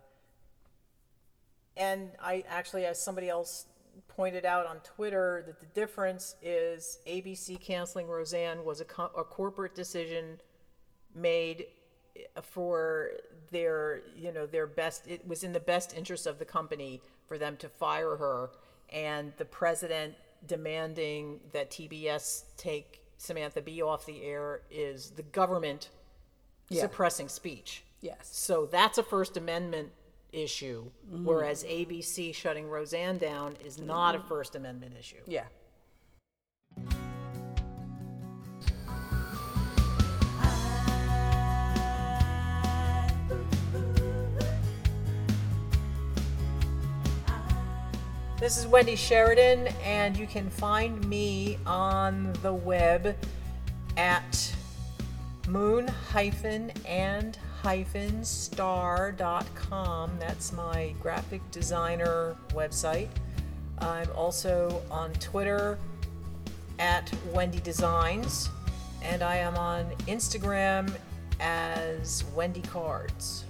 and 1.77 2.11
I 2.21 2.45
actually, 2.49 2.85
as 2.87 3.03
somebody 3.03 3.29
else 3.29 3.67
pointed 4.09 4.45
out 4.45 4.67
on 4.67 4.79
Twitter, 4.81 5.43
that 5.47 5.59
the 5.61 5.67
difference 5.67 6.37
is 6.43 6.99
ABC 7.07 7.61
canceling 7.61 8.07
Roseanne 8.07 8.65
was 8.65 8.81
a, 8.81 8.85
co- 8.85 9.11
a 9.17 9.25
corporate 9.25 9.75
decision 9.75 10.39
made 11.15 11.67
for 12.43 13.11
their 13.51 14.03
you 14.17 14.33
know 14.33 14.47
their 14.47 14.67
best. 14.67 15.07
It 15.07 15.27
was 15.27 15.45
in 15.45 15.53
the 15.53 15.61
best 15.61 15.97
interest 15.97 16.27
of 16.27 16.39
the 16.39 16.45
company 16.45 17.01
for 17.27 17.39
them 17.39 17.57
to 17.59 17.69
fire 17.69 18.17
her, 18.17 18.51
and 18.91 19.33
the 19.37 19.45
president 19.45 20.15
demanding 20.47 21.41
that 21.53 21.71
TBS 21.71 22.45
take 22.57 23.03
Samantha, 23.17 23.63
Bee 23.63 23.83
off 23.83 24.05
the 24.05 24.23
air 24.25 24.63
is 24.71 25.11
the 25.11 25.23
government 25.23 25.91
Yeah. 26.69 26.83
suppressing 26.83 27.29
speech. 27.29 27.85
Yes. 28.01 28.29
So 28.33 28.67
that's 28.67 28.99
a 28.99 29.03
First 29.05 29.37
Amendment 29.37 29.93
issue, 30.33 30.91
mm-hmm. 31.07 31.25
whereas 31.25 31.63
ABC 31.63 32.35
shutting 32.35 32.69
Roseanne 32.69 33.19
down 33.19 33.57
is 33.65 33.79
not 33.79 34.15
a 34.15 34.19
mm-hmm. 34.19 34.29
First 34.29 34.57
Amendment 34.57 34.97
issue. 34.99 35.23
Yeah. 35.27 35.47
This 48.43 48.59
is 48.59 48.67
Wendy 48.67 48.97
Sheridan, 48.97 49.69
and 49.85 50.17
you 50.17 50.27
can 50.27 50.51
find 50.51 51.09
me 51.09 51.59
on 51.65 52.33
the 52.43 52.53
web 52.53 53.17
at 53.97 54.53
moon 55.47 55.89
and 56.85 57.39
star.com. 58.25 60.11
That's 60.19 60.53
my 60.53 60.93
graphic 61.01 61.49
designer 61.53 62.35
website. 62.49 63.11
I'm 63.79 64.11
also 64.17 64.83
on 64.91 65.13
Twitter 65.13 65.79
at 66.81 67.13
Wendy 67.33 67.61
Designs, 67.61 68.51
and 69.03 69.23
I 69.23 69.37
am 69.37 69.55
on 69.55 69.89
Instagram 70.09 70.93
as 71.39 72.25
Wendy 72.35 72.63
Cards. 72.63 73.45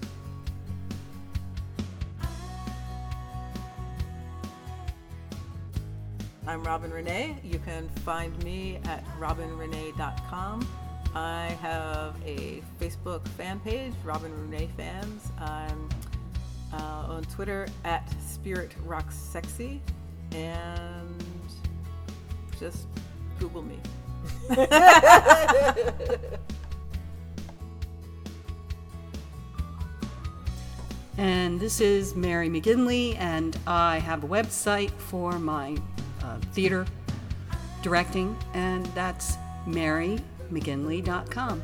I'm 6.53 6.63
Robin 6.65 6.93
Renee. 6.93 7.39
You 7.43 7.59
can 7.61 7.89
find 8.05 8.37
me 8.45 8.79
at 8.85 9.03
robinrenee.com. 9.19 10.69
I 11.15 11.57
have 11.63 12.15
a 12.27 12.63
Facebook 12.79 13.27
fan 13.29 13.59
page, 13.61 13.95
Robin 14.05 14.31
Renee 14.39 14.69
Fans. 14.77 15.33
I'm 15.39 15.89
uh, 16.75 17.07
on 17.09 17.25
Twitter 17.25 17.69
at 17.87 18.07
Spirit 18.21 18.73
Rocks 18.85 19.17
Sexy, 19.17 19.81
and 20.33 21.25
just 22.61 22.87
Google 23.39 23.63
me. 23.63 23.79
And 31.19 31.61
this 31.61 31.83
is 31.83 32.17
Mary 32.17 32.49
McGinley, 32.49 33.19
and 33.19 33.59
I 33.67 33.99
have 33.99 34.25
a 34.25 34.27
website 34.27 34.91
for 34.93 35.39
my 35.39 35.77
uh, 36.25 36.39
theater 36.53 36.87
directing, 37.83 38.37
and 38.55 38.87
that's 38.87 39.37
marymcginley.com. 39.67 41.63